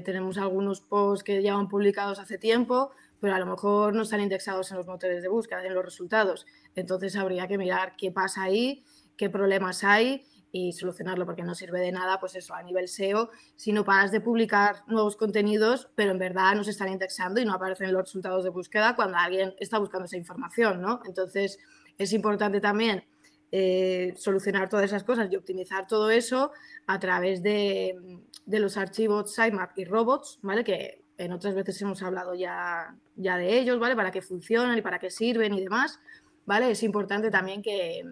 tenemos 0.04 0.38
algunos 0.38 0.80
posts 0.80 1.24
que 1.24 1.42
ya 1.42 1.54
han 1.54 1.68
publicados 1.68 2.18
hace 2.18 2.38
tiempo, 2.38 2.92
pero 3.20 3.34
a 3.34 3.38
lo 3.38 3.46
mejor 3.46 3.94
no 3.94 4.02
están 4.02 4.20
indexados 4.20 4.70
en 4.70 4.78
los 4.78 4.86
motores 4.86 5.22
de 5.22 5.28
búsqueda, 5.28 5.64
en 5.64 5.74
los 5.74 5.84
resultados. 5.84 6.44
Entonces 6.74 7.16
habría 7.16 7.46
que 7.46 7.56
mirar 7.56 7.94
qué 7.96 8.10
pasa 8.10 8.42
ahí, 8.42 8.84
qué 9.16 9.30
problemas 9.30 9.84
hay 9.84 10.24
y 10.52 10.74
solucionarlo, 10.74 11.24
porque 11.24 11.42
no 11.42 11.54
sirve 11.54 11.80
de 11.80 11.90
nada, 11.90 12.20
pues 12.20 12.34
eso, 12.34 12.54
a 12.54 12.62
nivel 12.62 12.86
SEO, 12.86 13.30
si 13.56 13.72
no 13.72 13.84
paras 13.84 14.12
de 14.12 14.20
publicar 14.20 14.84
nuevos 14.86 15.16
contenidos, 15.16 15.88
pero 15.94 16.10
en 16.10 16.18
verdad 16.18 16.54
no 16.54 16.62
se 16.62 16.70
están 16.70 16.88
indexando 16.90 17.40
y 17.40 17.46
no 17.46 17.54
aparecen 17.54 17.88
en 17.88 17.94
los 17.94 18.02
resultados 18.02 18.44
de 18.44 18.50
búsqueda 18.50 18.94
cuando 18.94 19.16
alguien 19.16 19.54
está 19.58 19.78
buscando 19.78 20.04
esa 20.04 20.18
información, 20.18 20.82
¿no? 20.82 21.00
Entonces 21.06 21.58
es 21.96 22.12
importante 22.12 22.60
también 22.60 23.04
eh, 23.50 24.12
solucionar 24.16 24.68
todas 24.68 24.84
esas 24.84 25.04
cosas 25.04 25.32
y 25.32 25.36
optimizar 25.36 25.86
todo 25.86 26.10
eso 26.10 26.52
a 26.86 26.98
través 27.00 27.42
de, 27.42 27.96
de 28.44 28.60
los 28.60 28.76
archivos 28.76 29.34
sitemap 29.34 29.76
y 29.78 29.86
robots, 29.86 30.38
¿vale? 30.42 30.64
Que 30.64 31.02
en 31.16 31.32
otras 31.32 31.54
veces 31.54 31.80
hemos 31.80 32.02
hablado 32.02 32.34
ya, 32.34 32.94
ya 33.16 33.38
de 33.38 33.58
ellos, 33.58 33.78
¿vale? 33.78 33.96
Para 33.96 34.10
qué 34.10 34.20
funcionan 34.20 34.76
y 34.76 34.82
para 34.82 34.98
qué 34.98 35.10
sirven 35.10 35.54
y 35.54 35.62
demás, 35.62 35.98
¿vale? 36.44 36.70
Es 36.70 36.82
importante 36.82 37.30
también 37.30 37.62
que, 37.62 38.02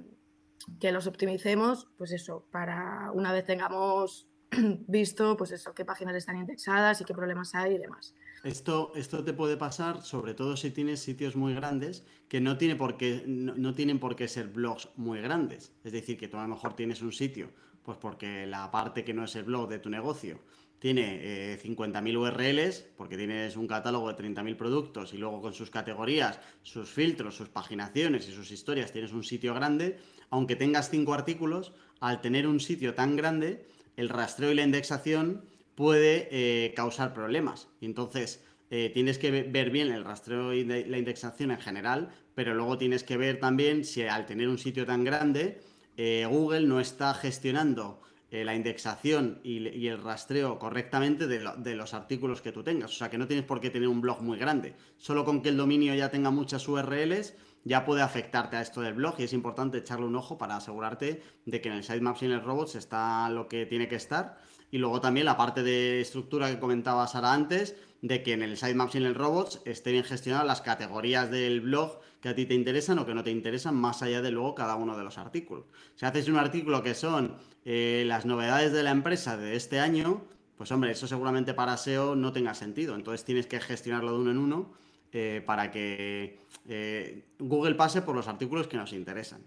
que 0.78 0.92
los 0.92 1.06
optimicemos, 1.06 1.88
pues 1.96 2.12
eso, 2.12 2.46
para 2.50 3.10
una 3.12 3.32
vez 3.32 3.44
tengamos 3.44 4.28
visto, 4.86 5.36
pues 5.36 5.52
eso, 5.52 5.74
qué 5.74 5.84
páginas 5.84 6.16
están 6.16 6.36
indexadas 6.36 7.00
y 7.00 7.04
qué 7.04 7.14
problemas 7.14 7.54
hay 7.54 7.74
y 7.74 7.78
demás. 7.78 8.14
Esto, 8.42 8.92
esto 8.94 9.22
te 9.22 9.34
puede 9.34 9.58
pasar, 9.58 10.02
sobre 10.02 10.32
todo 10.32 10.56
si 10.56 10.70
tienes 10.70 11.00
sitios 11.00 11.36
muy 11.36 11.54
grandes, 11.54 12.04
que 12.28 12.40
no, 12.40 12.56
tiene 12.56 12.78
no, 13.26 13.54
no, 13.54 13.74
tienen 13.74 13.98
por 13.98 14.16
qué 14.16 14.28
ser 14.28 14.48
blogs 14.48 14.88
muy 14.96 15.20
grandes. 15.20 15.72
Es 15.84 15.92
decir, 15.92 16.16
que 16.16 16.28
tú 16.28 16.38
a 16.38 16.42
lo 16.42 16.48
mejor 16.48 16.74
tienes 16.74 17.02
un 17.02 17.12
sitio, 17.12 17.50
pues 17.82 17.98
porque 17.98 18.46
la 18.46 18.70
parte 18.70 19.04
que 19.04 19.12
no 19.12 19.24
es 19.24 19.36
el 19.36 19.44
blog 19.44 19.68
de 19.68 19.78
tu 19.78 19.90
negocio 19.90 20.40
tiene 20.80 21.58
50.000 21.62 22.08
eh, 22.08 22.16
URLs, 22.16 22.86
porque 22.96 23.18
tienes 23.18 23.54
un 23.56 23.66
catálogo 23.66 24.10
de 24.10 24.16
30.000 24.16 24.56
productos 24.56 25.12
y 25.12 25.18
luego 25.18 25.42
con 25.42 25.52
sus 25.52 25.70
categorías, 25.70 26.40
sus 26.62 26.88
filtros, 26.88 27.36
sus 27.36 27.50
paginaciones 27.50 28.26
y 28.28 28.32
sus 28.32 28.50
historias 28.50 28.90
tienes 28.90 29.12
un 29.12 29.22
sitio 29.22 29.52
grande, 29.52 29.98
aunque 30.30 30.56
tengas 30.56 30.90
5 30.90 31.12
artículos, 31.12 31.72
al 32.00 32.20
tener 32.20 32.46
un 32.46 32.60
sitio 32.60 32.94
tan 32.94 33.16
grande, 33.16 33.66
el 33.96 34.08
rastreo 34.08 34.52
y 34.52 34.54
la 34.54 34.62
indexación 34.62 35.44
puede 35.74 36.28
eh, 36.30 36.72
causar 36.74 37.12
problemas. 37.12 37.68
Entonces 37.80 38.42
eh, 38.70 38.90
tienes 38.94 39.18
que 39.18 39.30
ver 39.42 39.70
bien 39.70 39.90
el 39.92 40.04
rastreo 40.04 40.54
y 40.54 40.64
la 40.64 40.98
indexación 40.98 41.50
en 41.50 41.58
general, 41.58 42.10
pero 42.34 42.54
luego 42.54 42.78
tienes 42.78 43.02
que 43.04 43.16
ver 43.16 43.40
también 43.40 43.84
si 43.84 44.02
al 44.02 44.26
tener 44.26 44.48
un 44.48 44.58
sitio 44.58 44.86
tan 44.86 45.04
grande, 45.04 45.60
Google 45.96 46.66
no 46.66 46.80
está 46.80 47.12
gestionando 47.12 48.00
eh, 48.30 48.44
la 48.44 48.54
indexación 48.54 49.40
y, 49.42 49.86
el 49.88 50.02
rastreo 50.02 50.58
correctamente 50.58 51.26
de, 51.26 51.74
los 51.74 51.94
artículos 51.94 52.40
que 52.40 52.52
tú 52.52 52.62
tengas. 52.62 52.92
O 52.92 52.94
sea 52.94 53.10
que 53.10 53.18
no 53.18 53.26
tienes 53.26 53.44
por 53.44 53.60
qué 53.60 53.70
tener 53.70 53.88
un 53.88 54.00
blog 54.00 54.22
muy 54.22 54.38
grande. 54.38 54.76
Solo 54.98 55.24
con 55.24 55.42
que 55.42 55.48
el 55.48 55.56
dominio 55.56 55.94
ya 55.94 56.10
tenga 56.10 56.30
muchas 56.30 56.66
URLs 56.68 57.34
ya 57.64 57.84
puede 57.84 58.02
afectarte 58.02 58.56
a 58.56 58.62
esto 58.62 58.80
del 58.80 58.94
blog 58.94 59.16
y 59.18 59.24
es 59.24 59.32
importante 59.32 59.78
echarle 59.78 60.06
un 60.06 60.16
ojo 60.16 60.38
para 60.38 60.56
asegurarte 60.56 61.22
de 61.44 61.60
que 61.60 61.68
en 61.68 61.74
el 61.74 61.84
sitemaps 61.84 62.22
y 62.22 62.26
en 62.26 62.32
el 62.32 62.42
robots 62.42 62.74
está 62.76 63.28
lo 63.28 63.48
que 63.48 63.66
tiene 63.66 63.88
que 63.88 63.96
estar. 63.96 64.38
Y 64.70 64.78
luego 64.78 65.00
también 65.00 65.26
la 65.26 65.36
parte 65.36 65.62
de 65.62 66.00
estructura 66.00 66.48
que 66.48 66.58
comentaba 66.58 67.06
Sara 67.06 67.32
antes, 67.32 67.76
de 68.02 68.22
que 68.22 68.32
en 68.32 68.42
el 68.42 68.56
sitemaps 68.56 68.94
y 68.94 68.98
en 68.98 69.04
el 69.04 69.14
robots 69.14 69.60
estén 69.64 69.92
bien 69.92 70.04
gestionadas 70.04 70.46
las 70.46 70.60
categorías 70.62 71.30
del 71.30 71.60
blog 71.60 72.00
que 72.20 72.28
a 72.28 72.34
ti 72.34 72.46
te 72.46 72.54
interesan 72.54 72.98
o 72.98 73.06
que 73.06 73.14
no 73.14 73.24
te 73.24 73.30
interesan, 73.30 73.74
más 73.74 74.02
allá 74.02 74.22
de 74.22 74.30
luego 74.30 74.54
cada 74.54 74.76
uno 74.76 74.96
de 74.96 75.04
los 75.04 75.18
artículos. 75.18 75.64
Si 75.96 76.06
haces 76.06 76.28
un 76.28 76.36
artículo 76.36 76.82
que 76.82 76.94
son 76.94 77.36
eh, 77.64 78.04
las 78.06 78.26
novedades 78.26 78.72
de 78.72 78.82
la 78.82 78.90
empresa 78.90 79.36
de 79.36 79.56
este 79.56 79.80
año, 79.80 80.22
pues 80.56 80.70
hombre, 80.72 80.90
eso 80.90 81.06
seguramente 81.06 81.54
para 81.54 81.76
SEO 81.76 82.14
no 82.16 82.32
tenga 82.32 82.54
sentido. 82.54 82.94
Entonces 82.94 83.24
tienes 83.24 83.46
que 83.46 83.60
gestionarlo 83.60 84.12
de 84.12 84.18
uno 84.18 84.30
en 84.30 84.38
uno 84.38 84.74
eh, 85.12 85.42
para 85.44 85.70
que 85.70 86.38
eh, 86.68 87.24
Google 87.38 87.74
pase 87.74 88.02
por 88.02 88.14
los 88.14 88.28
artículos 88.28 88.68
que 88.68 88.76
nos 88.76 88.92
interesan. 88.92 89.42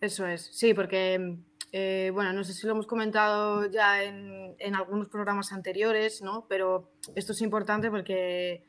Eso 0.00 0.26
es, 0.26 0.42
sí, 0.52 0.74
porque, 0.74 1.36
bueno, 1.72 2.32
no 2.32 2.44
sé 2.44 2.52
si 2.52 2.66
lo 2.66 2.72
hemos 2.72 2.86
comentado 2.86 3.66
ya 3.66 4.02
en, 4.02 4.54
en, 4.58 4.74
algunos 4.74 5.08
programas 5.08 5.52
anteriores, 5.52 6.22
¿no? 6.22 6.46
Pero 6.48 6.90
esto 7.14 7.32
es 7.32 7.42
importante 7.42 7.90
porque 7.90 8.64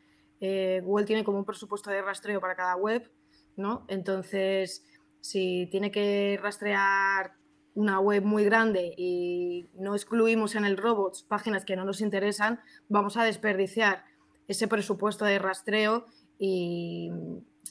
Google 0.84 1.06
tiene 1.06 1.24
como 1.24 1.40
un 1.40 1.46
presupuesto 1.46 1.90
de 1.90 2.02
rastreo 2.02 2.42
para 2.42 2.56
cada 2.56 2.76
web, 2.76 3.10
¿no? 3.56 3.86
Entonces, 3.88 4.84
si 5.22 5.68
tiene 5.72 5.92
que 5.92 6.40
rastrear 6.42 7.34
una 7.78 8.00
web 8.00 8.24
muy 8.24 8.44
grande 8.44 8.96
y 8.98 9.70
no 9.76 9.94
excluimos 9.94 10.56
en 10.56 10.66
el 10.66 10.78
robots 10.78 11.22
páginas 11.22 11.64
que 11.64 11.76
no 11.76 11.86
nos 11.86 12.02
interesan, 12.02 12.60
vamos 12.90 13.18
a 13.18 13.24
desperdiciar 13.24 14.04
ese 14.48 14.68
presupuesto 14.68 15.26
de 15.26 15.38
rastreo 15.38 16.08
y 16.40 17.12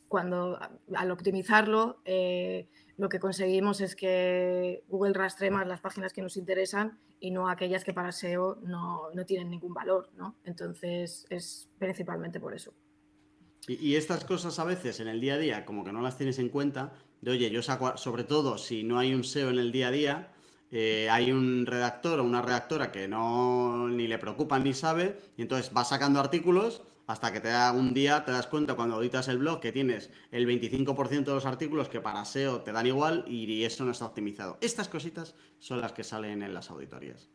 cuando 0.06 0.60
al 0.94 1.10
optimizarlo 1.10 2.02
eh, 2.04 2.68
lo 2.96 3.08
que 3.08 3.20
conseguimos 3.20 3.80
es 3.80 3.94
que 3.94 4.84
Google 4.88 5.12
rastree 5.12 5.50
más 5.50 5.66
las 5.66 5.80
páginas 5.80 6.12
que 6.12 6.22
nos 6.22 6.36
interesan 6.36 6.98
y 7.20 7.30
no 7.30 7.48
aquellas 7.48 7.84
que 7.84 7.92
para 7.92 8.12
SEO 8.12 8.58
no, 8.62 9.10
no 9.12 9.26
tienen 9.26 9.50
ningún 9.50 9.74
valor. 9.74 10.10
¿no? 10.16 10.36
Entonces 10.44 11.26
es 11.28 11.68
principalmente 11.78 12.40
por 12.40 12.54
eso. 12.54 12.72
Y, 13.68 13.74
y, 13.74 13.96
estas 13.96 14.24
cosas 14.24 14.58
a 14.58 14.64
veces 14.64 15.00
en 15.00 15.08
el 15.08 15.20
día 15.20 15.34
a 15.34 15.38
día 15.38 15.64
como 15.64 15.84
que 15.84 15.92
no 15.92 16.00
las 16.00 16.16
tienes 16.16 16.38
en 16.38 16.48
cuenta 16.48 16.92
de, 17.20 17.32
oye, 17.32 17.50
yo 17.50 17.62
saco, 17.62 17.96
sobre 17.96 18.24
todo 18.24 18.58
si 18.58 18.84
no 18.84 18.98
hay 18.98 19.12
un 19.12 19.24
SEO 19.24 19.50
en 19.50 19.58
el 19.58 19.72
día 19.72 19.88
a 19.88 19.90
día, 19.90 20.32
eh, 20.70 21.08
hay 21.10 21.32
un 21.32 21.66
redactor 21.66 22.20
o 22.20 22.24
una 22.24 22.42
redactora 22.42 22.92
que 22.92 23.08
no 23.08 23.88
ni 23.88 24.06
le 24.06 24.18
preocupa 24.18 24.58
ni 24.58 24.72
sabe, 24.72 25.18
y 25.36 25.42
entonces 25.42 25.72
va 25.76 25.84
sacando 25.84 26.20
artículos 26.20 26.82
hasta 27.06 27.32
que 27.32 27.40
te 27.40 27.48
da 27.48 27.72
un 27.72 27.94
día, 27.94 28.24
te 28.24 28.32
das 28.32 28.46
cuenta 28.46 28.74
cuando 28.74 28.96
auditas 28.96 29.28
el 29.28 29.38
blog 29.38 29.60
que 29.60 29.72
tienes 29.72 30.10
el 30.32 30.46
25% 30.46 31.24
de 31.24 31.34
los 31.34 31.46
artículos 31.46 31.88
que 31.88 32.00
para 32.00 32.24
SEO 32.24 32.62
te 32.62 32.72
dan 32.72 32.86
igual 32.86 33.24
y 33.28 33.64
eso 33.64 33.84
no 33.84 33.92
está 33.92 34.06
optimizado. 34.06 34.58
Estas 34.60 34.88
cositas 34.88 35.34
son 35.58 35.80
las 35.80 35.92
que 35.92 36.04
salen 36.04 36.42
en 36.42 36.52
las 36.52 36.70
auditorías. 36.70 37.30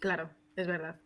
Claro, 0.00 0.30
es 0.56 0.66
verdad. 0.66 1.00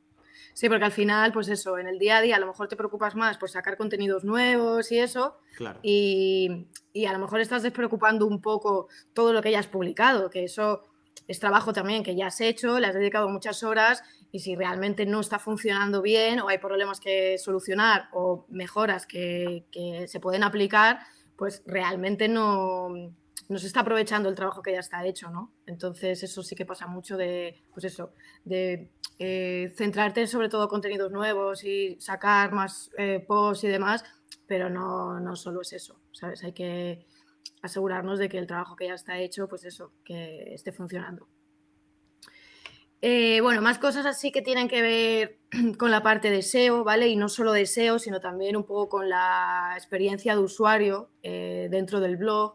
Sí, 0.55 0.69
porque 0.69 0.85
al 0.85 0.93
final, 0.93 1.33
pues 1.33 1.49
eso, 1.49 1.79
en 1.79 1.89
el 1.89 1.99
día 1.99 2.19
a 2.19 2.21
día 2.21 2.37
a 2.37 2.41
lo 2.41 2.47
mejor 2.47 2.69
te 2.69 2.77
preocupas 2.77 3.15
más 3.15 3.39
por 3.39 3.51
sacar 3.51 3.77
contenidos 3.77 4.23
nuevos 4.25 4.93
y 4.93 4.99
eso. 4.99 5.39
Claro. 5.57 5.81
Y, 5.83 6.69
y 6.93 7.07
a 7.07 7.13
lo 7.13 7.19
mejor 7.19 7.41
estás 7.41 7.63
despreocupando 7.63 8.27
un 8.27 8.41
poco 8.41 8.89
todo 9.13 9.33
lo 9.33 9.43
que 9.43 9.51
ya 9.51 9.59
has 9.59 9.67
publicado, 9.67 10.31
que 10.31 10.45
eso 10.45 10.83
es 11.27 11.41
trabajo 11.41 11.73
también 11.73 12.03
que 12.03 12.15
ya 12.15 12.27
has 12.27 12.41
hecho, 12.41 12.79
le 12.79 12.87
has 12.87 12.95
dedicado 12.95 13.29
muchas 13.29 13.63
horas 13.63 14.03
y 14.33 14.41
si 14.41 14.57
realmente 14.57 15.05
no 15.05 15.21
está 15.21 15.39
funcionando 15.39 16.01
bien 16.01 16.41
o 16.41 16.49
hay 16.49 16.59
problemas 16.59 16.99
que 16.99 17.37
solucionar 17.37 18.09
o 18.13 18.47
mejoras 18.49 19.07
que, 19.07 19.67
que 19.71 20.09
se 20.09 20.21
pueden 20.21 20.43
aplicar, 20.43 21.01
pues 21.37 21.63
realmente 21.67 22.29
no, 22.29 22.89
no 23.49 23.59
se 23.59 23.67
está 23.67 23.81
aprovechando 23.81 24.31
el 24.31 24.35
trabajo 24.35 24.63
que 24.63 24.73
ya 24.73 24.81
está 24.81 25.05
hecho, 25.05 25.31
¿no? 25.31 25.53
Entonces 25.67 26.23
eso 26.23 26.43
sí 26.43 26.57
que 26.57 26.65
pasa 26.65 26.87
mucho 26.87 27.19
de, 27.19 27.63
pues 27.73 27.85
eso, 27.85 28.15
de 28.45 28.91
eh, 29.19 29.73
centrarte 29.77 30.27
sobre 30.27 30.49
todo 30.49 30.67
contenidos 30.67 31.13
nuevos 31.13 31.63
y 31.63 32.01
sacar 32.01 32.53
más 32.53 32.91
eh, 32.97 33.23
posts 33.27 33.65
y 33.65 33.69
demás, 33.69 34.03
pero 34.47 34.71
no, 34.71 35.21
no 35.21 35.37
solo 35.37 35.61
es 35.61 35.75
eso, 35.75 36.01
¿sabes? 36.13 36.43
Hay 36.43 36.53
que 36.53 37.07
asegurarnos 37.61 38.19
de 38.19 38.31
que 38.31 38.39
el 38.39 38.47
trabajo 38.47 38.77
que 38.77 38.87
ya 38.87 38.95
está 38.95 39.19
hecho, 39.19 39.47
pues 39.47 39.65
eso, 39.65 39.93
que 40.05 40.55
esté 40.55 40.73
funcionando. 40.73 41.29
Eh, 43.03 43.41
bueno, 43.43 43.61
más 43.61 43.79
cosas 43.79 44.07
así 44.07 44.33
que 44.33 44.41
tienen 44.41 44.69
que 44.69 44.81
ver 44.81 45.39
con 45.79 45.91
la 45.91 46.03
parte 46.03 46.31
de 46.31 46.41
SEO, 46.41 46.85
¿vale? 46.85 47.09
Y 47.09 47.17
no 47.17 47.29
solo 47.29 47.53
de 47.53 47.67
SEO, 47.67 47.99
sino 47.99 48.21
también 48.21 48.57
un 48.57 48.65
poco 48.65 48.89
con 48.89 49.09
la 49.11 49.73
experiencia 49.75 50.35
de 50.35 50.41
usuario 50.41 51.11
dentro 51.23 52.01
del 52.01 52.17
blog. 52.17 52.55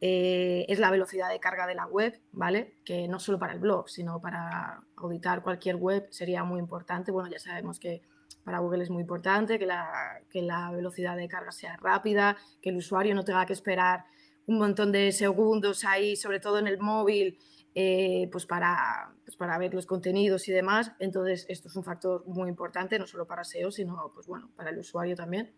Eh, 0.00 0.64
es 0.68 0.78
la 0.78 0.90
velocidad 0.90 1.28
de 1.28 1.40
carga 1.40 1.66
de 1.66 1.74
la 1.74 1.86
web, 1.86 2.20
¿vale? 2.30 2.76
Que 2.84 3.08
no 3.08 3.18
solo 3.18 3.38
para 3.38 3.54
el 3.54 3.58
blog, 3.58 3.88
sino 3.88 4.20
para 4.20 4.84
auditar 4.96 5.42
cualquier 5.42 5.76
web 5.76 6.06
sería 6.10 6.44
muy 6.44 6.60
importante. 6.60 7.10
Bueno, 7.10 7.28
ya 7.28 7.40
sabemos 7.40 7.80
que 7.80 8.02
para 8.44 8.60
Google 8.60 8.84
es 8.84 8.90
muy 8.90 9.00
importante 9.00 9.58
que 9.58 9.66
la, 9.66 10.20
que 10.30 10.42
la 10.42 10.70
velocidad 10.70 11.16
de 11.16 11.26
carga 11.28 11.50
sea 11.50 11.76
rápida, 11.78 12.36
que 12.62 12.70
el 12.70 12.76
usuario 12.76 13.14
no 13.14 13.24
tenga 13.24 13.44
que 13.44 13.52
esperar 13.52 14.04
un 14.46 14.58
montón 14.58 14.92
de 14.92 15.10
segundos 15.10 15.84
ahí, 15.84 16.14
sobre 16.14 16.38
todo 16.38 16.58
en 16.58 16.68
el 16.68 16.78
móvil, 16.78 17.38
eh, 17.80 18.28
pues, 18.32 18.44
para, 18.44 19.14
pues 19.24 19.36
para 19.36 19.56
ver 19.56 19.72
los 19.72 19.86
contenidos 19.86 20.48
y 20.48 20.52
demás. 20.52 20.90
Entonces, 20.98 21.46
esto 21.48 21.68
es 21.68 21.76
un 21.76 21.84
factor 21.84 22.26
muy 22.26 22.48
importante, 22.48 22.98
no 22.98 23.06
solo 23.06 23.28
para 23.28 23.44
SEO, 23.44 23.70
sino 23.70 24.10
pues, 24.12 24.26
bueno, 24.26 24.50
para 24.56 24.70
el 24.70 24.78
usuario 24.78 25.14
también. 25.14 25.52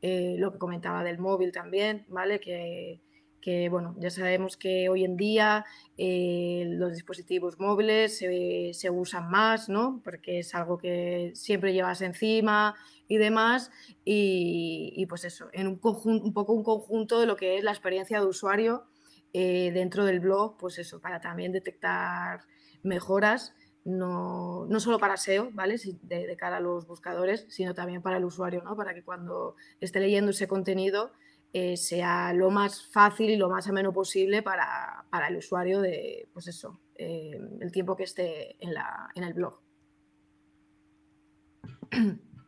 Eh, 0.00 0.36
lo 0.38 0.52
que 0.52 0.58
comentaba 0.58 1.02
del 1.02 1.18
móvil 1.18 1.50
también, 1.50 2.06
¿vale? 2.06 2.38
Que, 2.38 3.00
que 3.40 3.68
bueno, 3.68 3.96
ya 3.98 4.10
sabemos 4.10 4.56
que 4.56 4.88
hoy 4.88 5.02
en 5.02 5.16
día 5.16 5.64
eh, 5.98 6.66
los 6.68 6.92
dispositivos 6.92 7.58
móviles 7.58 8.16
se, 8.16 8.90
usan 8.90 9.28
más, 9.28 9.68
¿no? 9.68 10.00
Porque 10.04 10.38
es 10.38 10.54
algo 10.54 10.78
que 10.78 11.32
siempre 11.34 11.72
llevas 11.72 12.00
encima 12.00 12.76
y 13.08 13.16
demás. 13.16 13.72
Y, 14.04 15.04
pues 15.08 15.24
eso, 15.24 15.48
en 15.52 15.66
un 15.66 15.80
poco 15.80 16.52
un 16.52 16.62
conjunto 16.62 17.18
de 17.18 17.26
lo 17.26 17.34
que 17.34 17.58
es 17.58 17.64
la 17.64 17.72
experiencia 17.72 18.20
de 18.20 18.26
usuario 18.26 18.84
eh, 19.32 19.70
dentro 19.72 20.04
del 20.04 20.20
blog, 20.20 20.56
pues 20.58 20.78
eso, 20.78 21.00
para 21.00 21.20
también 21.20 21.52
detectar 21.52 22.40
mejoras. 22.82 23.54
No, 23.84 24.66
no, 24.66 24.80
solo 24.80 24.98
para 24.98 25.16
SEO, 25.16 25.50
¿vale? 25.52 25.76
De, 26.02 26.36
cara 26.36 26.56
a 26.56 26.60
los 26.60 26.86
buscadores, 26.86 27.46
sino 27.48 27.74
también 27.74 28.02
para 28.02 28.16
el 28.16 28.24
usuario, 28.24 28.62
¿no? 28.62 28.74
Para 28.76 28.94
que 28.94 29.04
cuando 29.04 29.54
esté 29.80 30.00
leyendo 30.00 30.32
ese 30.32 30.48
contenido 30.48 31.12
eh, 31.52 31.76
sea 31.76 32.32
lo 32.32 32.50
más 32.50 32.88
fácil 32.88 33.30
y 33.30 33.36
lo 33.36 33.48
más 33.48 33.68
ameno 33.68 33.92
posible 33.92 34.42
para, 34.42 35.06
el 35.28 35.36
usuario 35.36 35.80
de, 35.80 36.28
pues 36.32 36.48
eso, 36.48 36.80
eh, 36.96 37.40
el 37.60 37.70
tiempo 37.70 37.96
que 37.96 38.02
esté 38.02 38.56
en, 38.64 38.74
la, 38.74 39.10
en 39.14 39.22
el 39.22 39.34
blog. 39.34 39.60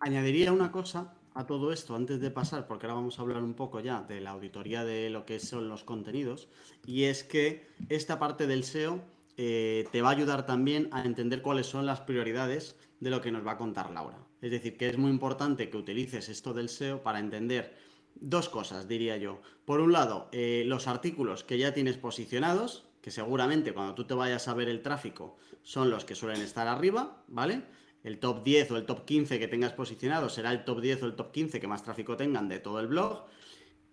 Añadiría 0.00 0.52
una 0.52 0.72
cosa 0.72 1.17
a 1.38 1.46
todo 1.46 1.72
esto 1.72 1.94
antes 1.94 2.18
de 2.20 2.32
pasar, 2.32 2.66
porque 2.66 2.86
ahora 2.86 2.96
vamos 2.96 3.16
a 3.16 3.22
hablar 3.22 3.44
un 3.44 3.54
poco 3.54 3.78
ya 3.78 4.02
de 4.02 4.20
la 4.20 4.30
auditoría 4.30 4.84
de 4.84 5.08
lo 5.08 5.24
que 5.24 5.38
son 5.38 5.68
los 5.68 5.84
contenidos, 5.84 6.48
y 6.84 7.04
es 7.04 7.22
que 7.22 7.68
esta 7.88 8.18
parte 8.18 8.48
del 8.48 8.64
SEO 8.64 9.00
eh, 9.36 9.86
te 9.92 10.02
va 10.02 10.08
a 10.08 10.12
ayudar 10.12 10.46
también 10.46 10.88
a 10.90 11.04
entender 11.04 11.40
cuáles 11.40 11.68
son 11.68 11.86
las 11.86 12.00
prioridades 12.00 12.74
de 12.98 13.10
lo 13.10 13.20
que 13.20 13.30
nos 13.30 13.46
va 13.46 13.52
a 13.52 13.56
contar 13.56 13.92
Laura. 13.92 14.18
Es 14.42 14.50
decir, 14.50 14.76
que 14.76 14.88
es 14.88 14.98
muy 14.98 15.12
importante 15.12 15.70
que 15.70 15.76
utilices 15.76 16.28
esto 16.28 16.52
del 16.52 16.68
SEO 16.68 17.04
para 17.04 17.20
entender 17.20 17.76
dos 18.16 18.48
cosas, 18.48 18.88
diría 18.88 19.16
yo. 19.16 19.40
Por 19.64 19.78
un 19.78 19.92
lado, 19.92 20.28
eh, 20.32 20.64
los 20.66 20.88
artículos 20.88 21.44
que 21.44 21.56
ya 21.56 21.72
tienes 21.72 21.98
posicionados, 21.98 22.84
que 23.00 23.12
seguramente 23.12 23.72
cuando 23.72 23.94
tú 23.94 24.02
te 24.06 24.14
vayas 24.14 24.48
a 24.48 24.54
ver 24.54 24.68
el 24.68 24.82
tráfico 24.82 25.36
son 25.62 25.88
los 25.88 26.04
que 26.04 26.16
suelen 26.16 26.42
estar 26.42 26.66
arriba, 26.66 27.22
¿vale? 27.28 27.62
El 28.04 28.18
top 28.18 28.44
10 28.44 28.70
o 28.70 28.76
el 28.76 28.86
top 28.86 29.04
15 29.04 29.38
que 29.38 29.48
tengas 29.48 29.72
posicionado 29.72 30.28
será 30.28 30.52
el 30.52 30.64
top 30.64 30.80
10 30.80 31.02
o 31.02 31.06
el 31.06 31.14
top 31.14 31.32
15 31.32 31.60
que 31.60 31.66
más 31.66 31.82
tráfico 31.82 32.16
tengan 32.16 32.48
de 32.48 32.58
todo 32.58 32.80
el 32.80 32.86
blog. 32.86 33.24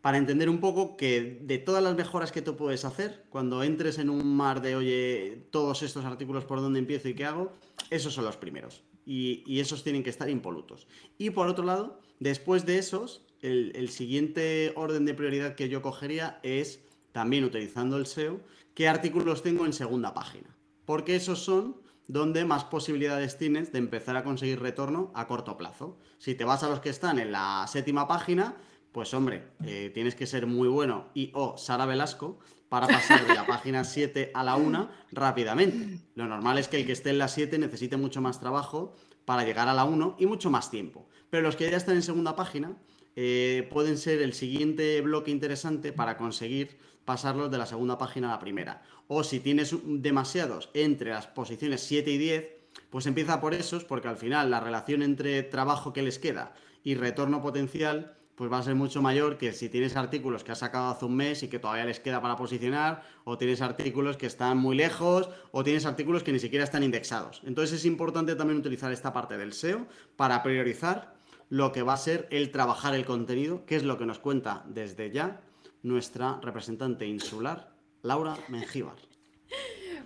Para 0.01 0.17
entender 0.17 0.49
un 0.49 0.59
poco 0.59 0.97
que 0.97 1.39
de 1.41 1.57
todas 1.57 1.81
las 1.81 1.95
mejoras 1.95 2.31
que 2.31 2.43
tú 2.43 2.55
puedes 2.55 2.85
hacer, 2.85 3.25
cuando 3.29 3.63
entres 3.63 3.97
en 3.97 4.09
un 4.09 4.35
mar 4.35 4.61
de, 4.61 4.75
oye, 4.75 5.47
todos 5.49 5.81
estos 5.81 6.05
artículos 6.05 6.45
por 6.45 6.61
dónde 6.61 6.79
empiezo 6.79 7.09
y 7.09 7.15
qué 7.15 7.25
hago, 7.25 7.53
esos 7.89 8.13
son 8.13 8.25
los 8.25 8.37
primeros. 8.37 8.83
Y, 9.05 9.43
y 9.47 9.59
esos 9.59 9.83
tienen 9.83 10.03
que 10.03 10.11
estar 10.11 10.29
impolutos. 10.29 10.87
Y 11.17 11.31
por 11.31 11.47
otro 11.47 11.65
lado, 11.65 11.99
después 12.19 12.67
de 12.67 12.77
esos, 12.77 13.25
el, 13.45 13.89
siguiente 13.89 14.73
orden 14.75 15.05
de 15.05 15.13
prioridad 15.13 15.55
que 15.55 15.69
yo 15.69 15.81
cogería 15.81 16.39
es, 16.43 16.79
también 17.11 17.43
utilizando 17.43 17.97
el 17.97 18.05
SEO, 18.05 18.41
qué 18.73 18.87
artículos 18.87 19.43
tengo 19.43 19.65
en 19.65 19.73
segunda 19.73 20.13
página. 20.13 20.55
Porque 20.85 21.15
esos 21.15 21.39
son 21.39 21.77
donde 22.07 22.45
más 22.45 22.63
posibilidades 22.63 23.37
tienes 23.37 23.71
de 23.71 23.79
empezar 23.79 24.15
a 24.15 24.23
conseguir 24.23 24.59
retorno 24.59 25.11
a 25.15 25.27
corto 25.27 25.57
plazo. 25.57 25.97
Si 26.17 26.35
te 26.35 26.43
vas 26.43 26.63
a 26.63 26.69
los 26.69 26.79
que 26.79 26.89
están 26.89 27.19
en 27.19 27.31
la 27.31 27.65
séptima 27.67 28.07
página, 28.07 28.55
pues 28.91 29.13
hombre, 29.13 29.43
eh, 29.65 29.91
tienes 29.93 30.15
que 30.15 30.27
ser 30.27 30.47
muy 30.47 30.67
bueno 30.67 31.09
y 31.13 31.31
o 31.33 31.57
Sara 31.57 31.85
Velasco 31.85 32.39
para 32.69 32.87
pasar 32.87 33.27
de 33.27 33.33
la 33.33 33.45
página 33.47 33.83
7 33.83 34.31
a 34.33 34.43
la 34.43 34.55
1 34.55 34.89
rápidamente. 35.11 35.99
Lo 36.15 36.27
normal 36.27 36.57
es 36.57 36.67
que 36.67 36.77
el 36.77 36.85
que 36.85 36.93
esté 36.93 37.09
en 37.09 37.17
la 37.17 37.27
7 37.27 37.57
necesite 37.57 37.97
mucho 37.97 38.21
más 38.21 38.39
trabajo 38.39 38.93
para 39.25 39.43
llegar 39.43 39.67
a 39.67 39.73
la 39.73 39.85
1 39.85 40.15
y 40.19 40.25
mucho 40.27 40.49
más 40.49 40.71
tiempo. 40.71 41.09
Pero 41.29 41.43
los 41.43 41.55
que 41.55 41.69
ya 41.69 41.77
están 41.77 41.95
en 41.95 42.03
segunda 42.03 42.35
página, 42.35 42.77
eh, 43.17 43.67
pueden 43.71 43.97
ser 43.97 44.21
el 44.21 44.33
siguiente 44.33 45.01
bloque 45.01 45.31
interesante 45.31 45.93
para 45.93 46.17
conseguir 46.17 46.77
pasarlos 47.05 47.51
de 47.51 47.57
la 47.57 47.65
segunda 47.65 47.97
página 47.97 48.27
a 48.27 48.31
la 48.31 48.39
primera. 48.39 48.81
O 49.07 49.23
si 49.23 49.39
tienes 49.39 49.75
demasiados 49.85 50.69
entre 50.73 51.11
las 51.11 51.27
posiciones 51.27 51.81
7 51.81 52.11
y 52.11 52.17
10, 52.17 52.55
pues 52.89 53.05
empieza 53.05 53.39
por 53.39 53.53
esos, 53.53 53.85
porque 53.85 54.07
al 54.07 54.17
final 54.17 54.51
la 54.51 54.59
relación 54.59 55.01
entre 55.01 55.43
trabajo 55.43 55.93
que 55.93 56.01
les 56.01 56.19
queda 56.19 56.53
y 56.83 56.95
retorno 56.95 57.41
potencial, 57.41 58.15
pues 58.35 58.51
va 58.51 58.57
a 58.57 58.63
ser 58.63 58.75
mucho 58.75 59.01
mayor 59.01 59.37
que 59.37 59.53
si 59.53 59.69
tienes 59.69 59.95
artículos 59.95 60.43
que 60.43 60.51
has 60.51 60.59
sacado 60.59 60.89
hace 60.89 61.05
un 61.05 61.15
mes 61.15 61.41
y 61.43 61.47
que 61.47 61.59
todavía 61.59 61.85
les 61.85 61.99
queda 61.99 62.21
para 62.21 62.35
posicionar, 62.35 63.03
o 63.23 63.37
tienes 63.37 63.61
artículos 63.61 64.17
que 64.17 64.25
están 64.25 64.57
muy 64.57 64.75
lejos, 64.75 65.29
o 65.51 65.63
tienes 65.63 65.85
artículos 65.85 66.23
que 66.23 66.33
ni 66.33 66.39
siquiera 66.39 66.65
están 66.65 66.83
indexados. 66.83 67.41
Entonces 67.45 67.79
es 67.79 67.85
importante 67.85 68.35
también 68.35 68.59
utilizar 68.59 68.91
esta 68.91 69.13
parte 69.13 69.37
del 69.37 69.53
SEO 69.53 69.87
para 70.17 70.43
priorizar 70.43 71.15
lo 71.49 71.71
que 71.71 71.83
va 71.83 71.93
a 71.93 71.97
ser 71.97 72.27
el 72.31 72.51
trabajar 72.51 72.93
el 72.95 73.05
contenido, 73.05 73.65
que 73.65 73.75
es 73.75 73.83
lo 73.83 73.97
que 73.97 74.05
nos 74.05 74.19
cuenta 74.19 74.63
desde 74.67 75.11
ya 75.11 75.41
nuestra 75.85 76.39
representante 76.41 77.05
insular, 77.05 77.69
Laura 78.01 78.35
Mengíbar. 78.49 78.95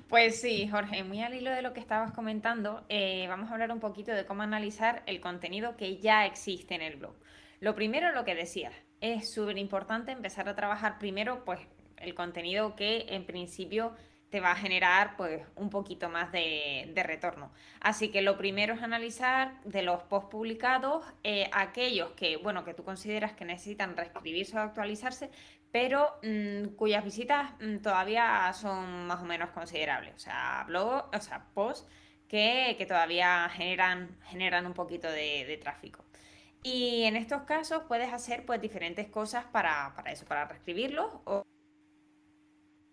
Pues 0.09 0.41
sí, 0.41 0.67
Jorge, 0.67 1.03
muy 1.03 1.21
al 1.21 1.33
hilo 1.35 1.51
de 1.51 1.61
lo 1.61 1.71
que 1.71 1.79
estabas 1.79 2.11
comentando, 2.11 2.83
eh, 2.89 3.27
vamos 3.29 3.49
a 3.49 3.53
hablar 3.53 3.71
un 3.71 3.79
poquito 3.79 4.11
de 4.11 4.25
cómo 4.25 4.41
analizar 4.41 5.03
el 5.05 5.21
contenido 5.21 5.77
que 5.77 5.97
ya 5.97 6.25
existe 6.25 6.75
en 6.75 6.81
el 6.81 6.97
blog. 6.97 7.13
Lo 7.61 7.75
primero, 7.75 8.11
lo 8.11 8.25
que 8.25 8.35
decías, 8.35 8.73
es 8.99 9.31
súper 9.31 9.57
importante 9.57 10.11
empezar 10.11 10.49
a 10.49 10.55
trabajar 10.55 10.99
primero, 10.99 11.45
pues, 11.45 11.59
el 11.97 12.13
contenido 12.13 12.75
que 12.75 13.05
en 13.09 13.25
principio 13.25 13.93
te 14.29 14.39
va 14.39 14.51
a 14.51 14.55
generar 14.55 15.15
pues 15.17 15.41
un 15.55 15.69
poquito 15.69 16.09
más 16.09 16.31
de, 16.31 16.91
retorno. 16.95 17.51
Así 17.79 18.09
que 18.09 18.21
lo 18.21 18.37
primero 18.37 18.75
es 18.75 18.81
analizar 18.81 19.59
de 19.63 19.81
los 19.81 20.03
posts 20.03 20.29
publicados 20.29 21.03
eh, 21.23 21.49
aquellos 21.51 22.11
que, 22.11 22.37
bueno, 22.37 22.63
que 22.63 22.73
tú 22.73 22.83
consideras 22.83 23.33
que 23.33 23.45
necesitan 23.45 23.97
reescribirse 23.97 24.57
o 24.57 24.61
actualizarse, 24.61 25.31
pero 25.71 26.19
mm, 26.23 26.75
cuyas 26.75 27.03
visitas 27.03 27.51
mm, 27.59 27.77
todavía 27.77 28.51
son 28.53 29.07
más 29.07 29.21
o 29.21 29.25
menos 29.25 29.51
considerables. 29.51 30.15
O 30.15 30.19
sea, 30.19 30.63
blog, 30.67 31.09
o 31.13 31.21
sea, 31.21 31.45
posts 31.53 31.87
que, 32.27 32.85
todavía 32.87 33.49
generan, 33.49 34.17
generan 34.23 34.65
un 34.65 34.73
poquito 34.73 35.09
de, 35.11 35.59
tráfico. 35.61 36.05
Y 36.63 37.03
en 37.03 37.15
estos 37.15 37.43
casos 37.43 37.83
puedes 37.87 38.11
hacer 38.13 38.45
pues 38.45 38.61
diferentes 38.61 39.07
cosas 39.07 39.45
para, 39.45 39.93
eso, 40.07 40.25
para 40.25 40.45
reescribirlos. 40.45 41.11
O, 41.25 41.43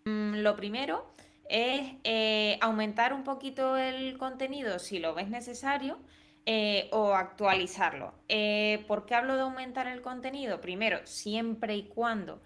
mm, 0.05 0.35
lo 0.37 0.55
primero 0.55 1.13
es 1.49 1.93
eh, 2.03 2.57
aumentar 2.61 3.13
un 3.13 3.23
poquito 3.23 3.77
el 3.77 4.17
contenido 4.17 4.79
si 4.79 4.99
lo 4.99 5.13
ves 5.13 5.29
necesario 5.29 5.97
eh, 6.45 6.89
o 6.91 7.13
actualizarlo. 7.13 8.13
Eh, 8.27 8.85
¿Por 8.87 9.05
qué 9.05 9.15
hablo 9.15 9.35
de 9.35 9.41
aumentar 9.41 9.87
el 9.87 10.01
contenido? 10.01 10.61
Primero, 10.61 11.05
siempre 11.05 11.75
y 11.75 11.83
cuando 11.83 12.41